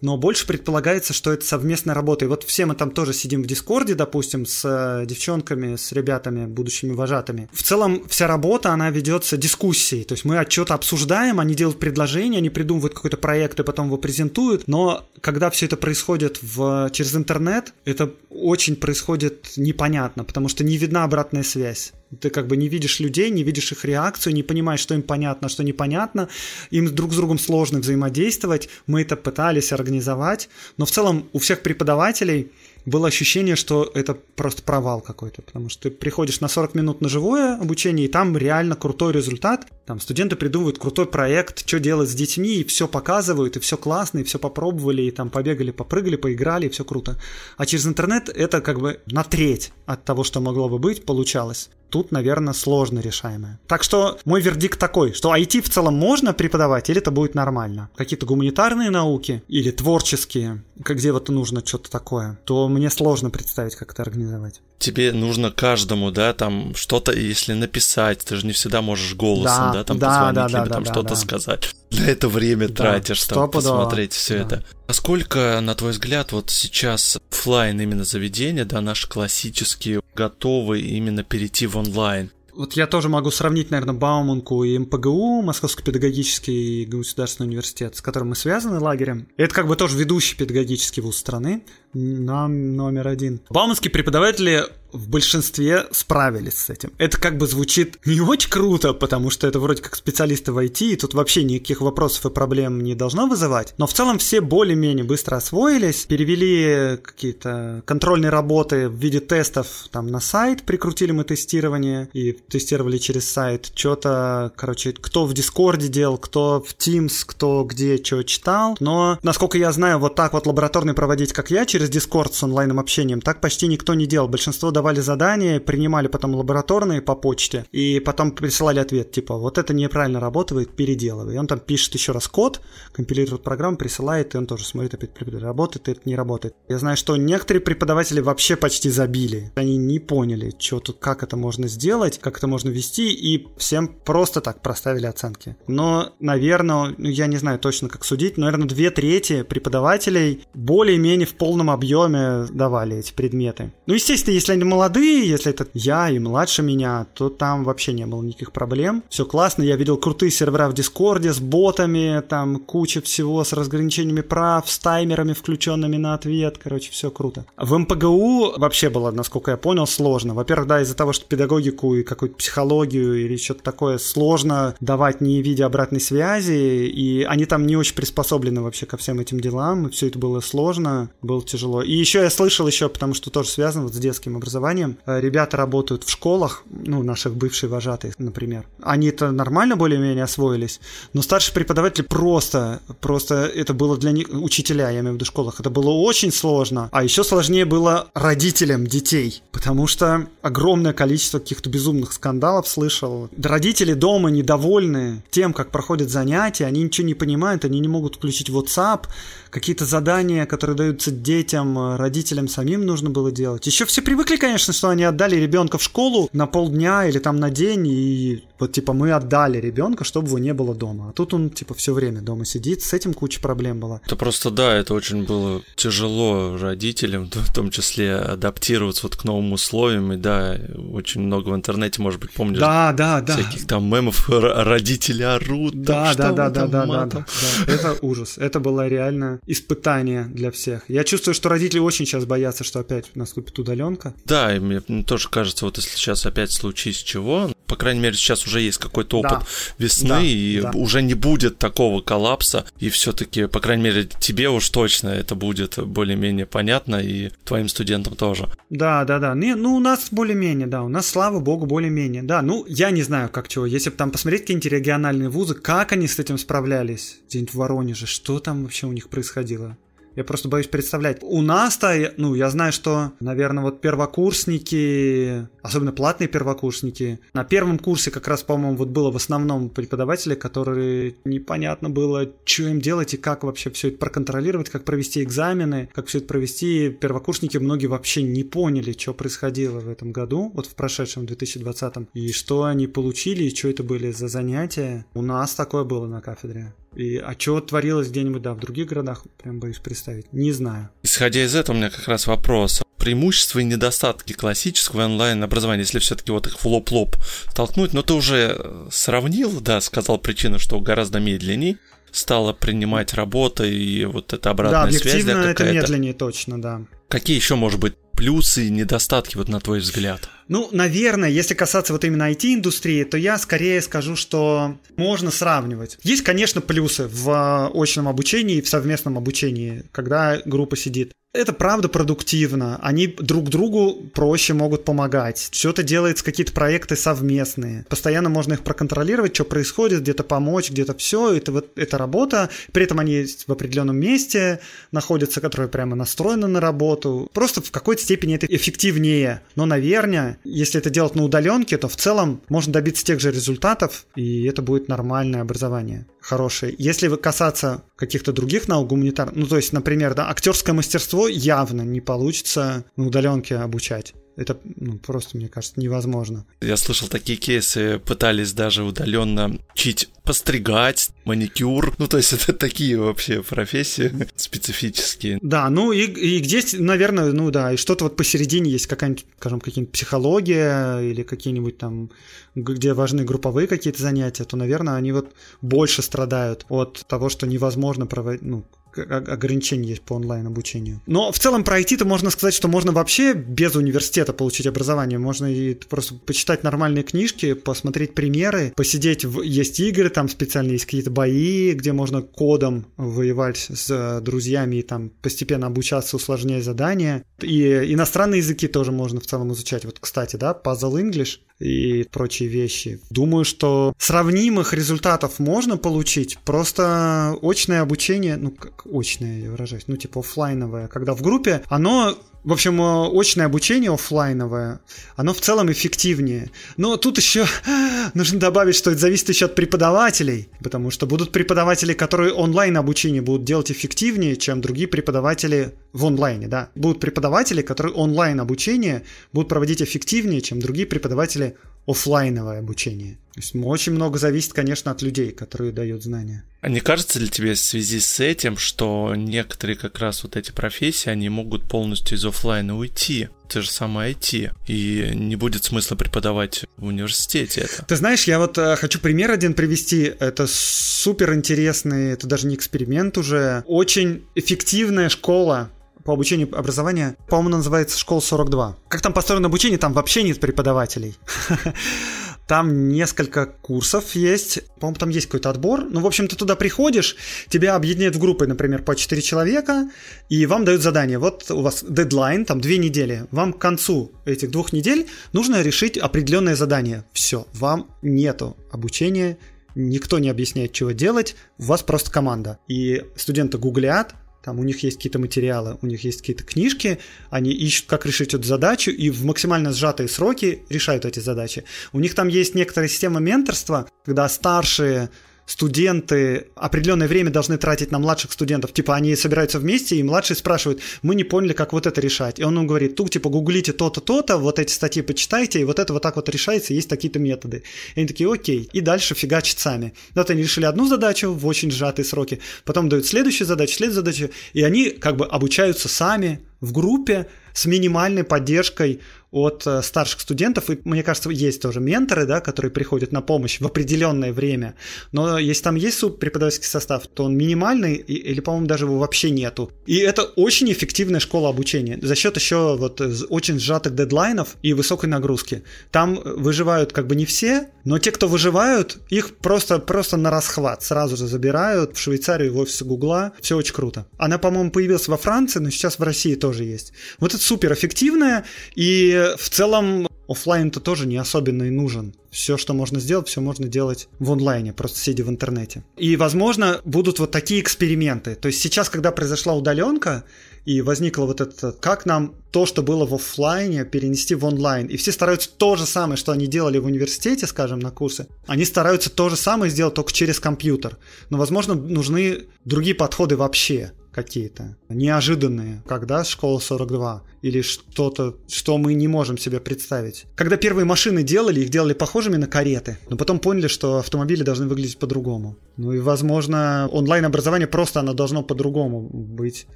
но 0.00 0.16
больше 0.16 0.46
предполагается, 0.46 1.12
что 1.12 1.32
это 1.32 1.44
совместная 1.44 1.94
работа. 1.94 2.24
И 2.24 2.28
вот 2.28 2.44
все 2.44 2.66
мы 2.66 2.74
там 2.74 2.90
тоже 2.90 3.12
сидим 3.12 3.42
в 3.42 3.46
Дискорде, 3.46 3.94
допустим, 3.94 4.46
с 4.46 5.04
девчонками, 5.06 5.76
с 5.76 5.92
ребятами, 5.92 6.46
будущими 6.46 6.92
вожатыми. 6.92 7.48
В 7.52 7.62
целом 7.62 8.04
вся 8.08 8.26
работа, 8.26 8.70
она 8.70 8.90
ведется 8.90 9.36
дискуссией. 9.36 10.04
То 10.04 10.14
есть 10.14 10.24
мы 10.24 10.44
что-то 10.48 10.74
обсуждаем, 10.74 11.40
они 11.40 11.54
делают 11.54 11.78
предложения, 11.78 12.38
они 12.38 12.50
придумывают 12.50 12.94
какой-то 12.94 13.16
проект 13.16 13.60
и 13.60 13.64
потом 13.64 13.86
его 13.86 13.98
презентуют. 13.98 14.66
Но 14.66 15.08
когда 15.20 15.50
все 15.50 15.66
это 15.66 15.76
происходит 15.76 16.38
в, 16.42 16.90
через 16.92 17.14
интернет, 17.14 17.72
это 17.84 18.10
очень 18.30 18.76
происходит 18.76 19.52
непонятно, 19.56 20.24
потому 20.24 20.48
что 20.48 20.64
не 20.64 20.76
видна 20.76 21.04
обратная 21.04 21.42
связь. 21.42 21.92
Ты 22.20 22.30
как 22.30 22.46
бы 22.46 22.56
не 22.56 22.68
видишь 22.68 23.00
людей, 23.00 23.30
не 23.30 23.42
видишь 23.42 23.72
их 23.72 23.84
реакцию, 23.84 24.34
не 24.34 24.42
понимаешь, 24.42 24.80
что 24.80 24.94
им 24.94 25.02
понятно, 25.02 25.48
что 25.48 25.64
непонятно. 25.64 26.28
Им 26.70 26.94
друг 26.94 27.12
с 27.12 27.16
другом 27.16 27.38
сложно 27.38 27.78
взаимодействовать. 27.78 28.68
Мы 28.86 29.02
это 29.02 29.16
пытались 29.16 29.72
организовать. 29.72 30.48
Но 30.76 30.84
в 30.84 30.90
целом 30.90 31.28
у 31.32 31.38
всех 31.38 31.62
преподавателей 31.62 32.50
было 32.84 33.08
ощущение, 33.08 33.56
что 33.56 33.90
это 33.94 34.14
просто 34.14 34.62
провал 34.62 35.00
какой-то, 35.00 35.42
потому 35.42 35.68
что 35.68 35.84
ты 35.84 35.90
приходишь 35.90 36.40
на 36.40 36.48
40 36.48 36.74
минут 36.74 37.00
на 37.00 37.08
живое 37.08 37.56
обучение, 37.56 38.06
и 38.06 38.08
там 38.08 38.36
реально 38.36 38.76
крутой 38.76 39.12
результат. 39.12 39.66
Там 39.86 40.00
студенты 40.00 40.36
придумывают 40.36 40.78
крутой 40.78 41.06
проект, 41.06 41.66
что 41.66 41.78
делать 41.78 42.10
с 42.10 42.14
детьми, 42.14 42.56
и 42.56 42.64
все 42.64 42.88
показывают, 42.88 43.56
и 43.56 43.60
все 43.60 43.76
классно, 43.76 44.18
и 44.18 44.24
все 44.24 44.38
попробовали, 44.38 45.02
и 45.02 45.10
там 45.10 45.30
побегали, 45.30 45.70
попрыгали, 45.70 46.16
поиграли, 46.16 46.66
и 46.66 46.70
все 46.70 46.84
круто. 46.84 47.18
А 47.56 47.66
через 47.66 47.86
интернет 47.86 48.28
это 48.28 48.60
как 48.60 48.80
бы 48.80 49.00
на 49.06 49.24
треть 49.24 49.72
от 49.86 50.04
того, 50.04 50.24
что 50.24 50.40
могло 50.40 50.68
бы 50.68 50.78
быть, 50.78 51.04
получалось 51.04 51.70
тут, 51.92 52.10
наверное, 52.10 52.54
сложно 52.54 53.00
решаемое. 53.00 53.60
Так 53.66 53.82
что 53.84 54.18
мой 54.24 54.40
вердикт 54.40 54.80
такой, 54.80 55.12
что 55.12 55.36
IT 55.36 55.60
в 55.60 55.68
целом 55.68 55.94
можно 55.94 56.32
преподавать, 56.32 56.88
или 56.88 56.98
это 56.98 57.10
будет 57.10 57.34
нормально. 57.34 57.90
Какие-то 57.94 58.24
гуманитарные 58.24 58.90
науки 58.90 59.42
или 59.46 59.70
творческие, 59.70 60.64
где 60.84 61.12
вот 61.12 61.28
нужно 61.28 61.64
что-то 61.64 61.90
такое, 61.90 62.38
то 62.44 62.68
мне 62.68 62.90
сложно 62.90 63.30
представить, 63.30 63.74
как 63.76 63.92
это 63.92 64.02
организовать. 64.02 64.60
Тебе 64.78 65.12
нужно 65.12 65.50
каждому, 65.52 66.10
да, 66.10 66.32
там 66.32 66.74
что-то, 66.74 67.12
если 67.12 67.52
написать, 67.52 68.18
ты 68.24 68.36
же 68.36 68.46
не 68.46 68.52
всегда 68.52 68.82
можешь 68.82 69.14
голосом, 69.14 69.44
да, 69.44 69.72
да 69.74 69.84
там 69.84 69.98
да, 69.98 70.08
позвонить, 70.08 70.34
да, 70.34 70.46
либо 70.48 70.68
да, 70.68 70.74
там 70.74 70.84
да, 70.84 70.92
что-то 70.92 71.08
да. 71.10 71.16
сказать. 71.16 71.74
На 71.90 72.04
это 72.04 72.28
время 72.28 72.68
Да, 72.68 72.74
тратишь, 72.74 73.22
там, 73.24 73.36
стопудово. 73.48 73.76
посмотреть 73.78 74.12
все 74.12 74.38
Да. 74.38 74.56
это. 74.56 74.64
Насколько, 74.88 75.60
на 75.62 75.74
твой 75.74 75.92
взгляд, 75.92 76.32
вот 76.32 76.50
сейчас 76.50 77.18
оффлайн 77.30 77.80
именно 77.80 78.04
заведения, 78.04 78.64
да, 78.64 78.80
наши 78.80 79.08
классические, 79.08 80.02
готовы 80.14 80.80
именно 80.80 81.22
перейти 81.22 81.66
в 81.66 81.76
онлайн? 81.76 82.30
Вот 82.54 82.74
я 82.74 82.86
тоже 82.86 83.08
могу 83.08 83.30
сравнить, 83.30 83.70
наверное, 83.70 83.94
Бауманку 83.94 84.62
и 84.64 84.76
МПГУ, 84.76 85.40
Московский 85.42 85.82
педагогический 85.82 86.84
государственный 86.84 87.46
университет, 87.46 87.96
с 87.96 88.02
которым 88.02 88.30
мы 88.30 88.34
связаны 88.34 88.78
лагерем. 88.78 89.26
Это 89.38 89.54
как 89.54 89.66
бы 89.66 89.74
тоже 89.74 89.96
ведущий 89.96 90.36
педагогический 90.36 91.00
вуз 91.00 91.16
страны, 91.16 91.64
нам 91.94 92.76
номер 92.76 93.08
один. 93.08 93.40
Бауманские 93.48 93.90
преподаватели 93.90 94.64
в 94.92 95.08
большинстве 95.08 95.86
справились 95.90 96.58
с 96.58 96.70
этим. 96.70 96.92
Это 96.98 97.18
как 97.18 97.38
бы 97.38 97.46
звучит 97.46 97.98
не 98.06 98.20
очень 98.20 98.50
круто, 98.50 98.92
потому 98.92 99.30
что 99.30 99.46
это 99.46 99.58
вроде 99.58 99.82
как 99.82 99.96
специалисты 99.96 100.52
в 100.52 100.58
IT, 100.58 100.84
и 100.84 100.96
тут 100.96 101.14
вообще 101.14 101.44
никаких 101.44 101.80
вопросов 101.80 102.26
и 102.26 102.30
проблем 102.30 102.82
не 102.82 102.94
должно 102.94 103.26
вызывать. 103.26 103.74
Но 103.78 103.86
в 103.86 103.92
целом 103.92 104.18
все 104.18 104.40
более-менее 104.40 105.04
быстро 105.04 105.36
освоились, 105.36 106.06
перевели 106.06 106.98
какие-то 106.98 107.82
контрольные 107.86 108.30
работы 108.30 108.88
в 108.88 108.94
виде 108.94 109.20
тестов 109.20 109.88
там 109.90 110.06
на 110.06 110.20
сайт, 110.20 110.62
прикрутили 110.62 111.12
мы 111.12 111.24
тестирование 111.24 112.08
и 112.12 112.32
тестировали 112.32 112.98
через 112.98 113.30
сайт. 113.30 113.72
Что-то, 113.74 114.52
короче, 114.56 114.92
кто 114.92 115.26
в 115.26 115.34
Дискорде 115.34 115.88
делал, 115.88 116.18
кто 116.18 116.62
в 116.62 116.74
Teams, 116.74 117.24
кто 117.26 117.64
где 117.64 118.02
что 118.02 118.22
читал. 118.22 118.76
Но, 118.80 119.18
насколько 119.22 119.58
я 119.58 119.72
знаю, 119.72 119.98
вот 119.98 120.14
так 120.14 120.32
вот 120.32 120.46
лабораторный 120.46 120.94
проводить, 120.94 121.32
как 121.32 121.50
я, 121.50 121.66
через 121.66 121.90
Discord 121.90 122.32
с 122.32 122.42
онлайном 122.42 122.78
общением, 122.78 123.20
так 123.20 123.40
почти 123.40 123.66
никто 123.66 123.94
не 123.94 124.06
делал. 124.06 124.28
Большинство 124.28 124.70
давали 124.82 125.00
задания, 125.00 125.60
принимали 125.60 126.08
потом 126.08 126.34
лабораторные 126.34 127.00
по 127.00 127.14
почте, 127.14 127.64
и 127.70 128.00
потом 128.00 128.32
присылали 128.32 128.80
ответ, 128.80 129.12
типа, 129.12 129.36
вот 129.36 129.56
это 129.56 129.72
неправильно 129.72 130.18
работает, 130.18 130.74
переделывай. 130.74 131.36
И 131.36 131.38
он 131.38 131.46
там 131.46 131.60
пишет 131.60 131.94
еще 131.94 132.10
раз 132.10 132.26
код, 132.26 132.60
компилирует 132.92 133.44
программу, 133.44 133.76
присылает, 133.76 134.34
и 134.34 134.38
он 134.38 134.46
тоже 134.46 134.64
смотрит, 134.64 134.94
опять 134.94 135.10
работает, 135.40 135.88
это 135.88 136.00
не 136.04 136.16
работает. 136.16 136.56
Я 136.68 136.78
знаю, 136.78 136.96
что 136.96 137.16
некоторые 137.16 137.62
преподаватели 137.62 138.20
вообще 138.20 138.56
почти 138.56 138.90
забили. 138.90 139.52
Они 139.54 139.76
не 139.76 140.00
поняли, 140.00 140.52
что 140.58 140.80
тут, 140.80 140.98
как 140.98 141.22
это 141.22 141.36
можно 141.36 141.68
сделать, 141.68 142.18
как 142.18 142.38
это 142.38 142.48
можно 142.48 142.70
вести, 142.70 143.12
и 143.12 143.46
всем 143.58 143.86
просто 143.86 144.40
так 144.40 144.62
проставили 144.62 145.06
оценки. 145.06 145.54
Но, 145.68 146.12
наверное, 146.18 146.94
ну, 146.98 147.08
я 147.08 147.28
не 147.28 147.36
знаю 147.36 147.60
точно, 147.60 147.88
как 147.88 148.04
судить, 148.04 148.36
но, 148.36 148.46
наверное, 148.46 148.66
две 148.66 148.90
трети 148.90 149.44
преподавателей 149.44 150.44
более-менее 150.54 151.26
в 151.28 151.34
полном 151.34 151.70
объеме 151.70 152.46
давали 152.50 152.96
эти 152.96 153.12
предметы. 153.12 153.72
Ну, 153.86 153.94
естественно, 153.94 154.34
если 154.34 154.52
они 154.52 154.64
молодые, 154.72 155.28
если 155.28 155.52
это 155.52 155.66
я 155.74 156.08
и 156.08 156.18
младше 156.18 156.62
меня, 156.62 157.06
то 157.14 157.28
там 157.28 157.62
вообще 157.62 157.92
не 157.92 158.06
было 158.06 158.22
никаких 158.22 158.52
проблем. 158.52 159.04
Все 159.10 159.26
классно, 159.26 159.62
я 159.62 159.76
видел 159.76 159.98
крутые 159.98 160.30
сервера 160.30 160.68
в 160.68 160.72
Дискорде 160.72 161.32
с 161.32 161.40
ботами, 161.40 162.22
там 162.26 162.56
куча 162.56 163.02
всего 163.02 163.44
с 163.44 163.52
разграничениями 163.52 164.22
прав, 164.22 164.70
с 164.70 164.78
таймерами 164.78 165.34
включенными 165.34 165.98
на 165.98 166.14
ответ, 166.14 166.56
короче, 166.56 166.90
все 166.90 167.10
круто. 167.10 167.44
В 167.58 167.76
МПГУ 167.76 168.54
вообще 168.56 168.88
было, 168.88 169.10
насколько 169.10 169.50
я 169.50 169.58
понял, 169.58 169.86
сложно. 169.86 170.32
Во-первых, 170.32 170.66
да, 170.66 170.80
из-за 170.80 170.94
того, 170.94 171.12
что 171.12 171.26
педагогику 171.26 171.94
и 171.94 172.02
какую-то 172.02 172.36
психологию 172.36 173.26
или 173.26 173.36
что-то 173.36 173.62
такое 173.62 173.98
сложно 173.98 174.74
давать 174.80 175.20
не 175.20 175.42
в 175.42 175.44
виде 175.44 175.64
обратной 175.64 176.00
связи, 176.00 176.86
и 176.86 177.24
они 177.24 177.44
там 177.44 177.66
не 177.66 177.76
очень 177.76 177.94
приспособлены 177.94 178.62
вообще 178.62 178.86
ко 178.86 178.96
всем 178.96 179.20
этим 179.20 179.38
делам, 179.38 179.88
и 179.88 179.90
все 179.90 180.06
это 180.06 180.18
было 180.18 180.40
сложно, 180.40 181.10
было 181.20 181.42
тяжело. 181.42 181.82
И 181.82 181.92
еще 181.92 182.20
я 182.20 182.30
слышал 182.30 182.66
еще, 182.66 182.88
потому 182.88 183.12
что 183.12 183.28
тоже 183.28 183.50
связано 183.50 183.84
вот 183.84 183.94
с 183.94 183.98
детским 183.98 184.34
образованием, 184.36 184.61
э, 184.70 185.20
ребята 185.20 185.56
работают 185.56 186.04
в 186.04 186.10
школах, 186.10 186.64
ну, 186.70 187.02
наших 187.02 187.34
бывших 187.34 187.70
вожатых, 187.70 188.18
например. 188.18 188.64
Они-то 188.82 189.30
нормально 189.30 189.76
более-менее 189.76 190.24
освоились, 190.24 190.80
но 191.12 191.22
старшие 191.22 191.54
преподаватели 191.54 192.04
просто, 192.04 192.80
просто 193.00 193.34
это 193.46 193.74
было 193.74 193.96
для 193.96 194.12
них, 194.12 194.28
учителя, 194.30 194.90
я 194.90 195.00
имею 195.00 195.12
в 195.12 195.14
виду 195.14 195.24
в 195.24 195.28
школах, 195.28 195.60
это 195.60 195.70
было 195.70 195.90
очень 195.90 196.32
сложно. 196.32 196.88
А 196.92 197.02
еще 197.02 197.24
сложнее 197.24 197.64
было 197.64 198.08
родителям 198.14 198.86
детей, 198.86 199.42
потому 199.52 199.86
что 199.86 200.26
огромное 200.42 200.92
количество 200.92 201.38
каких-то 201.38 201.68
безумных 201.68 202.12
скандалов 202.12 202.68
слышал. 202.68 203.28
Родители 203.36 203.94
дома 203.94 204.30
недовольны 204.30 205.22
тем, 205.30 205.52
как 205.52 205.70
проходят 205.70 206.10
занятия, 206.10 206.66
они 206.66 206.82
ничего 206.82 207.06
не 207.06 207.14
понимают, 207.14 207.64
они 207.64 207.80
не 207.80 207.88
могут 207.88 208.16
включить 208.16 208.48
WhatsApp, 208.48 209.06
какие-то 209.50 209.84
задания, 209.84 210.46
которые 210.46 210.76
даются 210.76 211.10
детям, 211.10 211.78
э, 211.78 211.96
родителям 211.96 212.48
самим 212.48 212.86
нужно 212.86 213.10
было 213.10 213.30
делать. 213.30 213.66
Еще 213.66 213.84
все 213.84 214.02
привыкли, 214.02 214.36
конечно, 214.36 214.51
что 214.58 214.88
они 214.88 215.04
отдали 215.04 215.36
ребенка 215.36 215.78
в 215.78 215.82
школу 215.82 216.28
на 216.32 216.46
полдня 216.46 217.06
или 217.06 217.18
там 217.18 217.36
на 217.36 217.50
день, 217.50 217.86
и 217.88 218.44
вот 218.58 218.72
типа 218.72 218.92
мы 218.92 219.12
отдали 219.12 219.58
ребенка, 219.58 220.04
чтобы 220.04 220.28
его 220.28 220.38
не 220.38 220.54
было 220.54 220.74
дома. 220.74 221.10
А 221.10 221.12
тут 221.12 221.34
он 221.34 221.50
типа 221.50 221.74
все 221.74 221.92
время 221.92 222.20
дома 222.20 222.44
сидит, 222.44 222.82
с 222.82 222.92
этим 222.92 223.14
куча 223.14 223.40
проблем 223.40 223.80
была. 223.80 224.00
Это 224.06 224.16
просто, 224.16 224.50
да, 224.50 224.74
это 224.74 224.94
очень 224.94 225.24
было 225.24 225.62
тяжело 225.76 226.56
родителям, 226.56 227.30
в 227.32 227.52
том 227.54 227.70
числе 227.70 228.14
адаптироваться 228.16 229.02
вот 229.04 229.16
к 229.16 229.24
новым 229.24 229.52
условиям, 229.52 230.12
и 230.12 230.16
да, 230.16 230.58
очень 230.92 231.20
много 231.22 231.50
в 231.50 231.54
интернете, 231.54 232.00
может 232.02 232.20
быть, 232.20 232.30
помнишь, 232.32 232.60
Да, 232.60 232.92
да, 232.92 233.20
да. 233.20 233.34
всяких 233.36 233.66
там 233.66 233.84
мемов, 233.88 234.28
родители 234.28 235.22
орут, 235.22 235.72
там, 235.72 235.82
Да, 235.84 236.12
что 236.12 236.22
да, 236.22 236.32
да, 236.32 236.50
да, 236.50 236.60
там, 236.60 236.70
да, 236.70 236.86
да, 236.86 237.06
да, 237.06 237.24
да. 237.66 237.72
Это 237.72 237.96
ужас. 238.02 238.38
Это 238.38 238.60
было 238.60 238.86
реально 238.88 239.40
испытание 239.46 240.24
для 240.24 240.50
всех. 240.50 240.82
Я 240.88 241.04
чувствую, 241.04 241.34
что 241.34 241.48
родители 241.48 241.78
очень 241.80 242.06
сейчас 242.06 242.24
боятся, 242.24 242.64
что 242.64 242.80
опять 242.80 243.14
наступит 243.14 243.58
удаленка. 243.58 244.14
Да, 244.24 244.41
и 244.50 244.58
мне 244.58 244.80
тоже 245.02 245.28
кажется, 245.28 245.64
вот 245.66 245.76
если 245.76 245.96
сейчас 245.96 246.24
опять 246.26 246.50
случись 246.52 247.02
чего, 247.02 247.52
по 247.66 247.76
крайней 247.76 248.00
мере, 248.00 248.14
сейчас 248.16 248.46
уже 248.46 248.60
есть 248.60 248.78
какой-то 248.78 249.18
опыт 249.20 249.30
Да. 249.40 249.46
весны, 249.78 250.08
Да, 250.08 250.20
и 250.22 250.60
да. 250.60 250.70
уже 250.74 251.02
не 251.02 251.14
будет 251.14 251.58
такого 251.58 252.00
коллапса, 252.00 252.64
и 252.78 252.88
все-таки, 252.90 253.46
по 253.46 253.60
крайней 253.60 253.84
мере, 253.84 254.08
тебе 254.20 254.48
уж 254.48 254.68
точно 254.70 255.08
это 255.10 255.34
будет 255.34 255.78
более-менее 255.78 256.46
понятно, 256.46 256.96
и 256.96 257.30
твоим 257.44 257.68
студентам 257.68 258.16
тоже. 258.16 258.48
Да, 258.70 259.04
да, 259.04 259.18
да. 259.18 259.34
Не, 259.34 259.54
ну, 259.54 259.74
у 259.76 259.80
нас 259.80 260.08
более-менее, 260.10 260.66
да. 260.66 260.82
У 260.82 260.88
нас, 260.88 261.06
слава 261.06 261.40
богу, 261.40 261.66
более-менее. 261.66 262.22
Да, 262.22 262.42
ну, 262.42 262.64
я 262.68 262.90
не 262.90 263.02
знаю, 263.02 263.28
как 263.28 263.48
чего. 263.48 263.66
Если 263.66 263.90
бы 263.90 263.96
там 263.96 264.10
посмотреть 264.10 264.42
какие-нибудь 264.42 264.70
региональные 264.72 265.28
вузы, 265.28 265.54
как 265.54 265.92
они 265.92 266.08
с 266.08 266.18
этим 266.18 266.38
справлялись 266.38 267.18
где-нибудь 267.28 267.54
в 267.54 267.56
Воронеже, 267.56 268.06
что 268.06 268.38
там 268.38 268.62
вообще 268.64 268.86
у 268.86 268.92
них 268.92 269.08
происходило? 269.08 269.76
Я 270.14 270.24
просто 270.24 270.48
боюсь 270.48 270.66
представлять. 270.66 271.18
У 271.22 271.40
нас-то, 271.42 272.12
ну, 272.16 272.34
я 272.34 272.50
знаю, 272.50 272.72
что, 272.72 273.12
наверное, 273.20 273.64
вот 273.64 273.80
первокурсники, 273.80 275.48
особенно 275.62 275.92
платные 275.92 276.28
первокурсники, 276.28 277.20
на 277.32 277.44
первом 277.44 277.78
курсе 277.78 278.10
как 278.10 278.28
раз, 278.28 278.42
по-моему, 278.42 278.76
вот 278.76 278.88
было 278.88 279.10
в 279.10 279.16
основном 279.16 279.70
преподаватели, 279.70 280.34
которые 280.34 281.16
непонятно 281.24 281.90
было, 281.90 282.30
что 282.44 282.64
им 282.64 282.80
делать 282.80 283.14
и 283.14 283.16
как 283.16 283.44
вообще 283.44 283.70
все 283.70 283.88
это 283.88 283.98
проконтролировать, 283.98 284.70
как 284.70 284.84
провести 284.84 285.22
экзамены, 285.22 285.88
как 285.94 286.06
все 286.06 286.18
это 286.18 286.26
провести. 286.26 286.90
Первокурсники 286.90 287.56
многие 287.58 287.86
вообще 287.86 288.22
не 288.22 288.44
поняли, 288.44 288.92
что 288.92 289.14
происходило 289.14 289.80
в 289.80 289.88
этом 289.88 290.12
году, 290.12 290.50
вот 290.54 290.66
в 290.66 290.74
прошедшем 290.74 291.26
2020, 291.26 292.08
и 292.14 292.32
что 292.32 292.64
они 292.64 292.86
получили, 292.86 293.44
и 293.44 293.54
что 293.54 293.68
это 293.68 293.82
были 293.82 294.12
за 294.12 294.28
занятия. 294.28 295.06
У 295.14 295.22
нас 295.22 295.54
такое 295.54 295.84
было 295.84 296.06
на 296.06 296.20
кафедре. 296.20 296.74
И, 296.94 297.16
а 297.16 297.34
что 297.38 297.60
творилось 297.60 298.08
где-нибудь, 298.08 298.42
да, 298.42 298.54
в 298.54 298.60
других 298.60 298.88
городах, 298.88 299.24
прям 299.42 299.60
боюсь 299.60 299.78
представить. 299.78 300.32
Не 300.32 300.52
знаю. 300.52 300.90
Исходя 301.02 301.42
из 301.42 301.54
этого, 301.54 301.74
у 301.74 301.78
меня 301.78 301.90
как 301.90 302.06
раз 302.08 302.26
вопрос. 302.26 302.82
Преимущества 302.98 303.58
и 303.58 303.64
недостатки 303.64 304.32
классического 304.32 305.04
онлайн-образования, 305.04 305.82
если 305.82 305.98
все-таки 305.98 306.30
вот 306.30 306.46
их 306.46 306.60
в 306.60 306.66
лоб-лоб 306.66 307.16
столкнуть, 307.50 307.92
но 307.94 308.02
ты 308.02 308.12
уже 308.12 308.56
э, 308.56 308.88
сравнил, 308.92 309.60
да, 309.60 309.80
сказал 309.80 310.18
причину, 310.18 310.58
что 310.58 310.78
гораздо 310.80 311.18
медленней 311.18 311.78
стала 312.12 312.52
принимать 312.52 313.14
работа 313.14 313.64
и 313.64 314.04
вот 314.04 314.32
эта 314.32 314.44
да, 314.44 314.50
обратная 314.50 314.90
связь 314.90 315.14
объективно 315.14 315.34
да, 315.34 315.50
это 315.50 315.64
какая-то. 315.64 315.82
медленнее 315.82 316.12
точно, 316.12 316.60
да. 316.60 316.82
Какие 317.08 317.36
еще, 317.36 317.56
может 317.56 317.80
быть, 317.80 317.94
плюсы 318.16 318.66
и 318.66 318.70
недостатки, 318.70 319.36
вот 319.36 319.48
на 319.48 319.60
твой 319.60 319.80
взгляд? 319.80 320.28
Ну, 320.48 320.68
наверное, 320.72 321.30
если 321.30 321.54
касаться 321.54 321.92
вот 321.92 322.04
именно 322.04 322.30
IT-индустрии, 322.30 323.04
то 323.04 323.16
я 323.16 323.38
скорее 323.38 323.80
скажу, 323.80 324.16
что 324.16 324.76
можно 324.96 325.30
сравнивать. 325.30 325.98
Есть, 326.02 326.22
конечно, 326.22 326.60
плюсы 326.60 327.06
в 327.06 327.30
э, 327.30 327.80
очном 327.80 328.08
обучении 328.08 328.60
в 328.60 328.68
совместном 328.68 329.16
обучении, 329.16 329.84
когда 329.92 330.40
группа 330.44 330.76
сидит. 330.76 331.12
Это 331.34 331.54
правда 331.54 331.88
продуктивно. 331.88 332.78
Они 332.82 333.06
друг 333.06 333.48
другу 333.48 333.94
проще 334.12 334.52
могут 334.52 334.84
помогать. 334.84 335.48
Что-то 335.50 335.82
делается, 335.82 336.22
какие-то 336.22 336.52
проекты 336.52 336.94
совместные. 336.94 337.86
Постоянно 337.88 338.28
можно 338.28 338.52
их 338.52 338.62
проконтролировать, 338.62 339.34
что 339.34 339.44
происходит, 339.44 340.02
где-то 340.02 340.24
помочь, 340.24 340.70
где-то 340.70 340.94
все. 340.94 341.32
Это 341.32 341.52
вот 341.52 341.72
эта 341.76 341.96
работа. 341.96 342.50
При 342.72 342.84
этом 342.84 342.98
они 342.98 343.24
в 343.24 343.50
определенном 343.50 343.96
месте 343.96 344.60
находятся, 344.90 345.40
которое 345.40 345.68
прямо 345.68 345.96
настроено 345.96 346.48
на 346.48 346.60
работу. 346.60 347.30
Просто 347.32 347.62
в 347.62 347.70
какой-то 347.70 348.01
степени 348.02 348.34
это 348.34 348.46
эффективнее. 348.46 349.42
Но, 349.56 349.66
наверное, 349.66 350.38
если 350.44 350.80
это 350.80 350.90
делать 350.90 351.14
на 351.14 351.24
удаленке, 351.24 351.78
то 351.78 351.88
в 351.88 351.96
целом 351.96 352.42
можно 352.48 352.72
добиться 352.72 353.04
тех 353.04 353.20
же 353.20 353.30
результатов, 353.30 354.06
и 354.16 354.44
это 354.44 354.62
будет 354.62 354.88
нормальное 354.88 355.40
образование 355.40 356.06
хорошее. 356.20 356.74
Если 356.78 357.08
вы 357.08 357.16
касаться 357.16 357.82
каких-то 357.96 358.32
других 358.32 358.68
наук 358.68 358.88
гуманитарных, 358.88 359.36
ну 359.36 359.46
то 359.46 359.56
есть, 359.56 359.72
например, 359.72 360.14
да, 360.14 360.30
актерское 360.30 360.74
мастерство 360.74 361.28
явно 361.28 361.82
не 361.82 362.00
получится 362.00 362.84
на 362.96 363.06
удаленке 363.06 363.56
обучать. 363.56 364.14
Это 364.36 364.58
ну, 364.76 364.96
просто, 364.98 365.36
мне 365.36 365.48
кажется, 365.48 365.78
невозможно. 365.80 366.46
Я 366.60 366.76
слышал 366.76 367.08
такие 367.08 367.38
кейсы, 367.38 367.98
пытались 367.98 368.52
даже 368.52 368.82
удаленно 368.82 369.58
учить 369.74 370.08
постригать, 370.24 371.10
маникюр. 371.24 371.94
Ну, 371.98 372.06
то 372.06 372.16
есть 372.16 372.32
это 372.32 372.52
такие 372.52 372.98
вообще 372.98 373.42
профессии 373.42 374.12
специфические. 374.36 375.38
Да, 375.42 375.68
ну 375.68 375.92
и, 375.92 376.06
и 376.06 376.42
здесь, 376.42 376.74
наверное, 376.78 377.32
ну 377.32 377.50
да, 377.50 377.72
и 377.72 377.76
что-то 377.76 378.04
вот 378.04 378.16
посередине 378.16 378.70
есть 378.70 378.86
какая-нибудь, 378.86 379.26
скажем, 379.38 379.60
какая-нибудь 379.60 379.92
психология 379.92 381.00
или 381.00 381.22
какие-нибудь 381.22 381.76
там, 381.78 382.10
где 382.54 382.94
важны 382.94 383.24
групповые 383.24 383.68
какие-то 383.68 384.00
занятия, 384.00 384.44
то, 384.44 384.56
наверное, 384.56 384.94
они 384.94 385.12
вот 385.12 385.32
больше 385.60 386.02
страдают 386.02 386.64
от 386.68 387.04
того, 387.06 387.28
что 387.28 387.46
невозможно 387.46 388.06
проводить, 388.06 388.42
ну, 388.42 388.64
ограничения 388.96 389.90
есть 389.90 390.02
по 390.02 390.14
онлайн-обучению. 390.14 391.00
Но 391.06 391.32
в 391.32 391.38
целом 391.38 391.64
про 391.64 391.80
IT-то 391.80 392.04
можно 392.04 392.30
сказать, 392.30 392.54
что 392.54 392.68
можно 392.68 392.92
вообще 392.92 393.34
без 393.34 393.74
университета 393.74 394.32
получить 394.32 394.66
образование. 394.66 395.18
Можно 395.18 395.52
и 395.52 395.74
просто 395.74 396.14
почитать 396.14 396.62
нормальные 396.62 397.04
книжки, 397.04 397.54
посмотреть 397.54 398.14
примеры, 398.14 398.72
посидеть 398.76 399.24
в... 399.24 399.42
Есть 399.42 399.80
игры, 399.80 400.10
там 400.10 400.28
специально 400.28 400.72
есть 400.72 400.84
какие-то 400.84 401.10
бои, 401.10 401.72
где 401.72 401.92
можно 401.92 402.22
кодом 402.22 402.86
воевать 402.96 403.68
с 403.72 404.20
друзьями 404.20 404.76
и 404.76 404.82
там 404.82 405.10
постепенно 405.22 405.66
обучаться, 405.66 406.16
усложнять 406.16 406.64
задания. 406.64 407.24
И 407.40 407.92
иностранные 407.92 408.38
языки 408.38 408.68
тоже 408.68 408.92
можно 408.92 409.20
в 409.20 409.26
целом 409.26 409.52
изучать. 409.52 409.84
Вот, 409.84 409.98
кстати, 409.98 410.36
да, 410.36 410.58
Puzzle 410.64 411.00
English 411.02 411.38
и 411.58 412.04
прочие 412.10 412.48
вещи. 412.48 413.00
Думаю, 413.10 413.44
что 413.44 413.94
сравнимых 413.98 414.74
результатов 414.74 415.38
можно 415.38 415.76
получить, 415.76 416.38
просто 416.44 417.36
очное 417.40 417.82
обучение, 417.82 418.36
ну 418.36 418.54
очное 418.90 419.40
я 419.40 419.50
выражаюсь, 419.50 419.84
ну 419.86 419.96
типа 419.96 420.20
офлайновое, 420.20 420.88
когда 420.88 421.14
в 421.14 421.22
группе, 421.22 421.62
оно 421.68 422.16
в 422.44 422.52
общем, 422.52 422.80
э, 422.80 423.20
очное 423.20 423.46
обучение 423.46 423.92
офлайновое, 423.92 424.80
оно 425.16 425.32
в 425.32 425.40
целом 425.40 425.70
эффективнее. 425.70 426.50
Но 426.76 426.96
тут 426.96 427.18
еще 427.18 427.46
нужно 428.14 428.40
добавить, 428.40 428.74
что 428.74 428.90
это 428.90 429.00
зависит 429.00 429.28
еще 429.28 429.46
от 429.46 429.54
преподавателей, 429.54 430.48
потому 430.60 430.90
что 430.90 431.06
будут 431.06 431.30
преподаватели, 431.30 431.92
которые 431.92 432.32
онлайн 432.32 432.76
обучение 432.76 433.22
будут 433.22 433.44
делать 433.44 433.70
эффективнее, 433.70 434.36
чем 434.36 434.60
другие 434.60 434.88
преподаватели 434.88 435.74
в 435.92 436.04
онлайне, 436.04 436.48
да. 436.48 436.70
Будут 436.74 437.00
преподаватели, 437.00 437.62
которые 437.62 437.94
онлайн 437.94 438.40
обучение 438.40 439.04
будут 439.32 439.48
проводить 439.48 439.82
эффективнее, 439.82 440.40
чем 440.40 440.60
другие 440.60 440.86
преподаватели 440.86 441.56
офлайновое 441.86 442.60
обучение. 442.60 443.18
То 443.34 443.40
есть 443.40 443.54
очень 443.54 443.92
много 443.92 444.18
зависит, 444.18 444.52
конечно, 444.52 444.90
от 444.90 445.02
людей, 445.02 445.32
которые 445.32 445.72
дают 445.72 446.02
знания. 446.02 446.44
А 446.60 446.68
не 446.68 446.80
кажется 446.80 447.18
ли 447.18 447.28
тебе 447.28 447.54
в 447.54 447.58
связи 447.58 447.98
с 447.98 448.20
этим, 448.20 448.56
что 448.56 449.14
некоторые 449.16 449.76
как 449.76 449.98
раз 449.98 450.22
вот 450.22 450.36
эти 450.36 450.52
профессии, 450.52 451.08
они 451.08 451.28
могут 451.28 451.64
полностью 451.64 452.18
из 452.18 452.24
офлайна 452.32 452.76
уйти? 452.76 453.28
Ты 453.48 453.62
же 453.62 453.70
сама 453.70 454.08
IT, 454.08 454.50
и 454.66 455.10
не 455.14 455.36
будет 455.36 455.64
смысла 455.64 455.94
преподавать 455.94 456.64
в 456.78 456.86
университете 456.86 457.62
это. 457.62 457.84
Ты 457.84 457.96
знаешь, 457.96 458.24
я 458.24 458.38
вот 458.38 458.56
э, 458.56 458.76
хочу 458.76 458.98
пример 458.98 459.30
один 459.30 459.52
привести. 459.52 460.12
Это 460.18 460.46
супер 460.48 461.34
интересный, 461.34 462.12
это 462.12 462.26
даже 462.26 462.46
не 462.46 462.54
эксперимент 462.54 463.18
уже. 463.18 463.62
Очень 463.66 464.24
эффективная 464.34 465.10
школа 465.10 465.70
по 466.04 466.14
обучению 466.14 466.56
образования, 466.56 467.16
по-моему, 467.28 467.58
называется 467.58 467.98
«Школа 467.98 468.20
42». 468.20 468.74
Как 468.88 469.02
там 469.02 469.12
построено 469.12 469.46
обучение, 469.46 469.78
там 469.78 469.92
вообще 469.92 470.22
нет 470.22 470.40
преподавателей. 470.40 471.16
Там 472.46 472.88
несколько 472.88 473.46
курсов 473.46 474.14
есть. 474.14 474.60
По-моему, 474.80 474.98
там 474.98 475.08
есть 475.10 475.26
какой-то 475.26 475.50
отбор. 475.50 475.84
Ну, 475.88 476.00
в 476.00 476.06
общем, 476.06 476.28
ты 476.28 476.36
туда 476.36 476.56
приходишь, 476.56 477.16
тебя 477.48 477.76
объединяют 477.76 478.16
в 478.16 478.18
группы, 478.18 478.46
например, 478.46 478.82
по 478.82 478.96
4 478.96 479.22
человека, 479.22 479.90
и 480.28 480.44
вам 480.46 480.64
дают 480.64 480.82
задание. 480.82 481.18
Вот 481.18 481.50
у 481.50 481.62
вас 481.62 481.84
дедлайн, 481.88 482.44
там 482.44 482.60
две 482.60 482.78
недели. 482.78 483.26
Вам 483.30 483.52
к 483.52 483.58
концу 483.58 484.12
этих 484.24 484.50
двух 484.50 484.72
недель 484.72 485.06
нужно 485.32 485.62
решить 485.62 485.96
определенное 485.96 486.56
задание. 486.56 487.04
Все, 487.12 487.46
вам 487.52 487.88
нету 488.02 488.56
обучения, 488.70 489.38
никто 489.74 490.18
не 490.18 490.28
объясняет, 490.28 490.72
чего 490.72 490.90
делать, 490.92 491.36
у 491.58 491.64
вас 491.64 491.82
просто 491.82 492.10
команда. 492.10 492.58
И 492.68 493.04
студенты 493.16 493.58
гуглят, 493.58 494.14
там 494.42 494.58
у 494.58 494.64
них 494.64 494.82
есть 494.82 494.96
какие-то 494.96 495.18
материалы, 495.18 495.78
у 495.82 495.86
них 495.86 496.04
есть 496.04 496.20
какие-то 496.20 496.44
книжки, 496.44 496.98
они 497.30 497.52
ищут, 497.52 497.86
как 497.86 498.06
решить 498.06 498.34
эту 498.34 498.42
задачу, 498.42 498.90
и 498.90 499.08
в 499.10 499.24
максимально 499.24 499.72
сжатые 499.72 500.08
сроки 500.08 500.62
решают 500.68 501.04
эти 501.04 501.20
задачи. 501.20 501.64
У 501.92 502.00
них 502.00 502.14
там 502.14 502.28
есть 502.28 502.54
некоторая 502.54 502.88
система 502.88 503.20
менторства, 503.20 503.88
когда 504.04 504.28
старшие 504.28 505.10
студенты 505.46 506.46
определенное 506.54 507.08
время 507.08 507.30
должны 507.30 507.58
тратить 507.58 507.90
на 507.90 507.98
младших 507.98 508.32
студентов. 508.32 508.72
Типа 508.72 508.94
они 508.94 509.14
собираются 509.16 509.58
вместе, 509.58 509.96
и 509.96 510.02
младшие 510.02 510.36
спрашивают, 510.36 510.80
мы 511.02 511.14
не 511.14 511.24
поняли, 511.24 511.52
как 511.52 511.72
вот 511.72 511.86
это 511.86 512.00
решать. 512.00 512.38
И 512.38 512.44
он 512.44 512.58
им 512.58 512.66
говорит, 512.66 512.96
тут 512.96 513.10
типа 513.10 513.28
гуглите 513.28 513.72
то-то, 513.72 514.00
то-то, 514.00 514.38
вот 514.38 514.58
эти 514.58 514.72
статьи 514.72 515.02
почитайте, 515.02 515.60
и 515.60 515.64
вот 515.64 515.78
это 515.78 515.92
вот 515.92 516.02
так 516.02 516.16
вот 516.16 516.28
решается, 516.28 516.74
есть 516.74 516.88
такие-то 516.88 517.18
методы. 517.18 517.64
И 517.94 518.00
они 518.00 518.08
такие, 518.08 518.32
окей. 518.32 518.68
И 518.72 518.80
дальше 518.80 519.14
фигачат 519.14 519.58
сами. 519.58 519.94
Вот 520.14 520.30
они 520.30 520.42
решили 520.42 520.64
одну 520.64 520.86
задачу 520.86 521.32
в 521.32 521.46
очень 521.46 521.70
сжатые 521.70 522.04
сроки, 522.04 522.40
потом 522.64 522.88
дают 522.88 523.06
следующую 523.06 523.46
задачу, 523.46 523.74
следующую 523.74 524.04
задачу, 524.04 524.30
и 524.52 524.62
они 524.62 524.90
как 524.90 525.16
бы 525.16 525.26
обучаются 525.26 525.88
сами 525.88 526.40
в 526.60 526.72
группе 526.72 527.26
с 527.52 527.66
минимальной 527.66 528.24
поддержкой 528.24 529.00
от 529.32 529.66
э, 529.66 529.82
старших 529.82 530.20
студентов, 530.20 530.70
и 530.70 530.78
мне 530.84 531.02
кажется, 531.02 531.30
есть 531.30 531.60
тоже 531.60 531.80
менторы, 531.80 532.26
да, 532.26 532.40
которые 532.40 532.70
приходят 532.70 533.10
на 533.10 533.22
помощь 533.22 533.60
в 533.60 533.66
определенное 533.66 534.32
время, 534.32 534.74
но 535.10 535.38
если 535.38 535.64
там 535.64 535.74
есть 535.74 536.00
преподавательский 536.18 536.68
состав, 536.68 537.06
то 537.06 537.24
он 537.24 537.36
минимальный, 537.36 537.94
или, 537.94 538.40
по-моему, 538.40 538.66
даже 538.66 538.84
его 538.84 538.98
вообще 538.98 539.30
нету. 539.30 539.72
И 539.86 539.96
это 539.96 540.22
очень 540.22 540.70
эффективная 540.70 541.20
школа 541.20 541.48
обучения 541.48 541.98
за 542.00 542.14
счет 542.14 542.36
еще 542.36 542.76
вот 542.76 543.00
очень 543.00 543.58
сжатых 543.58 543.94
дедлайнов 543.94 544.56
и 544.62 544.74
высокой 544.74 545.08
нагрузки. 545.08 545.62
Там 545.90 546.20
выживают 546.24 546.92
как 546.92 547.06
бы 547.06 547.16
не 547.16 547.24
все, 547.24 547.68
но 547.84 547.98
те, 547.98 548.10
кто 548.10 548.28
выживают, 548.28 548.98
их 549.08 549.36
просто, 549.36 549.78
просто 549.78 550.16
на 550.16 550.30
расхват 550.30 550.82
сразу 550.82 551.16
же 551.16 551.26
забирают 551.26 551.96
в 551.96 552.00
Швейцарию 552.00 552.52
в 552.52 552.58
офисы 552.58 552.84
Гугла. 552.84 553.32
Все 553.40 553.56
очень 553.56 553.74
круто. 553.74 554.06
Она, 554.18 554.38
по-моему, 554.38 554.70
появилась 554.70 555.08
во 555.08 555.16
Франции, 555.16 555.58
но 555.60 555.70
сейчас 555.70 555.98
в 555.98 556.02
России 556.02 556.34
тоже 556.34 556.64
есть. 556.64 556.92
Вот 557.18 557.34
это 557.34 557.42
супер 557.42 557.72
эффективная 557.72 558.44
и 558.74 559.21
в 559.38 559.48
целом 559.48 560.08
офлайн-то 560.28 560.80
тоже 560.80 561.06
не 561.06 561.16
особенно 561.16 561.64
и 561.64 561.70
нужен. 561.70 562.14
Все, 562.30 562.56
что 562.56 562.74
можно 562.74 563.00
сделать, 563.00 563.28
все 563.28 563.40
можно 563.40 563.68
делать 563.68 564.08
в 564.18 564.32
онлайне, 564.32 564.72
просто 564.72 564.98
сидя 564.98 565.24
в 565.24 565.28
интернете. 565.28 565.84
И, 565.96 566.16
возможно, 566.16 566.80
будут 566.84 567.18
вот 567.18 567.30
такие 567.30 567.60
эксперименты. 567.60 568.34
То 568.34 568.46
есть 568.46 568.60
сейчас, 568.60 568.88
когда 568.88 569.12
произошла 569.12 569.54
удаленка, 569.54 570.24
и 570.64 570.80
возникло 570.80 571.26
вот 571.26 571.40
это, 571.40 571.72
как 571.72 572.06
нам 572.06 572.34
то, 572.52 572.66
что 572.66 572.82
было 572.82 573.04
в 573.04 573.14
офлайне, 573.14 573.84
перенести 573.84 574.34
в 574.34 574.44
онлайн. 574.44 574.86
И 574.86 574.96
все 574.96 575.10
стараются 575.10 575.50
то 575.50 575.74
же 575.76 575.86
самое, 575.86 576.16
что 576.16 576.32
они 576.32 576.46
делали 576.46 576.78
в 576.78 576.86
университете, 576.86 577.46
скажем, 577.46 577.80
на 577.80 577.90
курсы. 577.90 578.28
Они 578.46 578.64
стараются 578.64 579.10
то 579.10 579.28
же 579.28 579.36
самое 579.36 579.72
сделать 579.72 579.94
только 579.94 580.12
через 580.12 580.38
компьютер. 580.38 580.98
Но, 581.30 581.38
возможно, 581.38 581.74
нужны 581.74 582.44
другие 582.64 582.94
подходы 582.94 583.36
вообще 583.36 583.92
какие-то 584.12 584.76
неожиданные, 584.88 585.82
когда 585.86 586.24
школа 586.24 586.58
42 586.58 587.22
или 587.42 587.62
что-то, 587.62 588.36
что 588.48 588.78
мы 588.78 588.94
не 588.94 589.08
можем 589.08 589.38
себе 589.38 589.60
представить. 589.60 590.26
Когда 590.36 590.56
первые 590.56 590.84
машины 590.84 591.22
делали, 591.22 591.60
их 591.60 591.70
делали 591.70 591.92
похожими 591.92 592.36
на 592.36 592.46
кареты, 592.46 592.98
но 593.08 593.16
потом 593.16 593.38
поняли, 593.38 593.68
что 593.68 593.98
автомобили 593.98 594.42
должны 594.42 594.66
выглядеть 594.66 594.98
по-другому. 594.98 595.56
Ну 595.76 595.92
и, 595.92 595.98
возможно, 595.98 596.88
онлайн-образование 596.92 597.66
просто 597.66 598.00
оно 598.00 598.12
должно 598.12 598.42
по-другому 598.42 599.00
быть, 599.00 599.66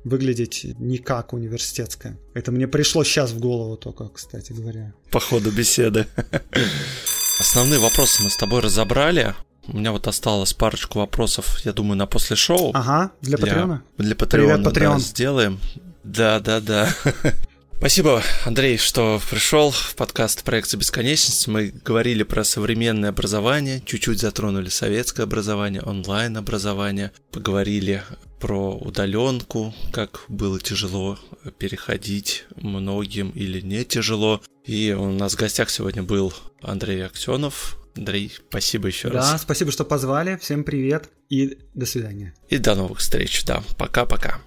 выглядеть 0.04 0.66
не 0.78 0.98
как 0.98 1.32
университетское. 1.32 2.18
Это 2.34 2.52
мне 2.52 2.68
пришло 2.68 3.02
сейчас 3.04 3.32
в 3.32 3.40
голову 3.40 3.76
только, 3.76 4.08
кстати 4.08 4.52
говоря. 4.52 4.94
По 5.10 5.20
ходу 5.20 5.50
беседы. 5.50 6.06
Основные 7.40 7.78
вопросы 7.78 8.22
мы 8.22 8.30
с 8.30 8.36
тобой 8.36 8.60
разобрали. 8.60 9.34
У 9.68 9.76
меня 9.76 9.92
вот 9.92 10.06
осталось 10.06 10.52
парочку 10.52 11.00
вопросов, 11.00 11.58
я 11.64 11.72
думаю, 11.72 11.96
на 11.96 12.06
после 12.06 12.36
шоу. 12.36 12.70
Ага, 12.74 13.10
для 13.20 13.36
Патреона? 13.36 13.82
Для 13.98 14.14
Патреона, 14.14 14.70
Привет, 14.70 14.76
Patreon. 14.76 14.94
да, 14.94 14.98
сделаем. 15.00 15.60
Да, 16.04 16.40
да, 16.40 16.60
да. 16.60 16.94
Спасибо, 17.78 18.22
Андрей, 18.46 18.78
что 18.78 19.20
пришел 19.28 19.70
в 19.70 19.96
подкаст 19.96 20.44
проекта 20.44 20.76
бесконечности. 20.76 21.50
Мы 21.50 21.74
говорили 21.84 22.22
про 22.22 22.42
современное 22.44 23.10
образование, 23.10 23.82
чуть-чуть 23.84 24.20
затронули 24.20 24.68
советское 24.68 25.24
образование, 25.24 25.82
онлайн-образование, 25.82 27.12
поговорили 27.32 28.02
про 28.40 28.74
удаленку, 28.76 29.74
как 29.92 30.24
было 30.28 30.60
тяжело 30.60 31.18
переходить 31.58 32.44
многим 32.56 33.30
или 33.30 33.60
не 33.60 33.84
тяжело. 33.84 34.40
И 34.64 34.92
у 34.92 35.10
нас 35.10 35.34
в 35.34 35.38
гостях 35.38 35.68
сегодня 35.70 36.02
был 36.02 36.32
Андрей 36.62 37.04
Аксенов. 37.04 37.76
Андрей, 37.96 38.32
спасибо 38.48 38.88
еще 38.88 39.08
да, 39.08 39.14
раз. 39.14 39.32
Да, 39.32 39.38
спасибо, 39.38 39.72
что 39.72 39.84
позвали. 39.84 40.36
Всем 40.40 40.64
привет 40.64 41.08
и 41.28 41.58
до 41.74 41.86
свидания. 41.86 42.34
И 42.48 42.58
до 42.58 42.74
новых 42.74 42.98
встреч, 42.98 43.44
да. 43.44 43.62
Пока-пока. 43.78 44.38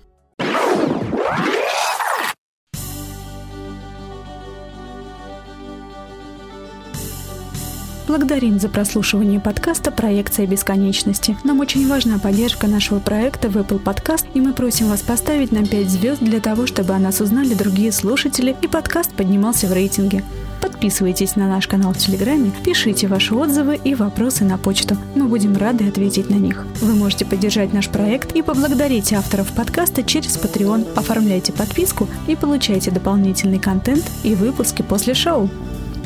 Благодарим 8.07 8.59
за 8.59 8.69
прослушивание 8.69 9.39
подкаста 9.39 9.91
«Проекция 9.91 10.47
бесконечности». 10.47 11.37
Нам 11.43 11.59
очень 11.59 11.87
важна 11.87 12.17
поддержка 12.17 12.65
нашего 12.65 12.99
проекта 12.99 13.49
в 13.49 13.57
Apple 13.57 13.83
Podcast, 13.83 14.25
и 14.33 14.41
мы 14.41 14.53
просим 14.53 14.87
вас 14.87 15.03
поставить 15.03 15.51
нам 15.51 15.67
5 15.67 15.87
звезд 15.87 16.19
для 16.19 16.39
того, 16.39 16.65
чтобы 16.65 16.95
о 16.95 16.99
нас 16.99 17.21
узнали 17.21 17.53
другие 17.53 17.91
слушатели 17.91 18.57
и 18.63 18.67
подкаст 18.67 19.13
поднимался 19.13 19.67
в 19.67 19.73
рейтинге. 19.73 20.23
Подписывайтесь 20.61 21.35
на 21.35 21.47
наш 21.47 21.67
канал 21.67 21.93
в 21.93 21.97
Телеграме, 21.97 22.51
пишите 22.63 23.07
ваши 23.07 23.35
отзывы 23.35 23.79
и 23.83 23.95
вопросы 23.95 24.43
на 24.43 24.57
почту. 24.57 24.97
Мы 25.15 25.27
будем 25.27 25.55
рады 25.55 25.87
ответить 25.87 26.29
на 26.29 26.35
них. 26.35 26.65
Вы 26.81 26.95
можете 26.95 27.25
поддержать 27.25 27.73
наш 27.73 27.89
проект 27.89 28.33
и 28.33 28.41
поблагодарить 28.41 29.13
авторов 29.13 29.51
подкаста 29.53 30.03
через 30.03 30.37
Patreon. 30.37 30.93
Оформляйте 30.95 31.53
подписку 31.53 32.07
и 32.27 32.35
получайте 32.35 32.91
дополнительный 32.91 33.59
контент 33.59 34.03
и 34.23 34.35
выпуски 34.35 34.81
после 34.81 35.13
шоу. 35.13 35.49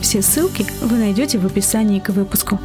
Все 0.02 0.22
ссылки 0.22 0.66
вы 0.82 0.98
найдете 0.98 1.38
в 1.38 1.46
описании 1.46 2.00
к 2.00 2.10
выпуску. 2.10 2.60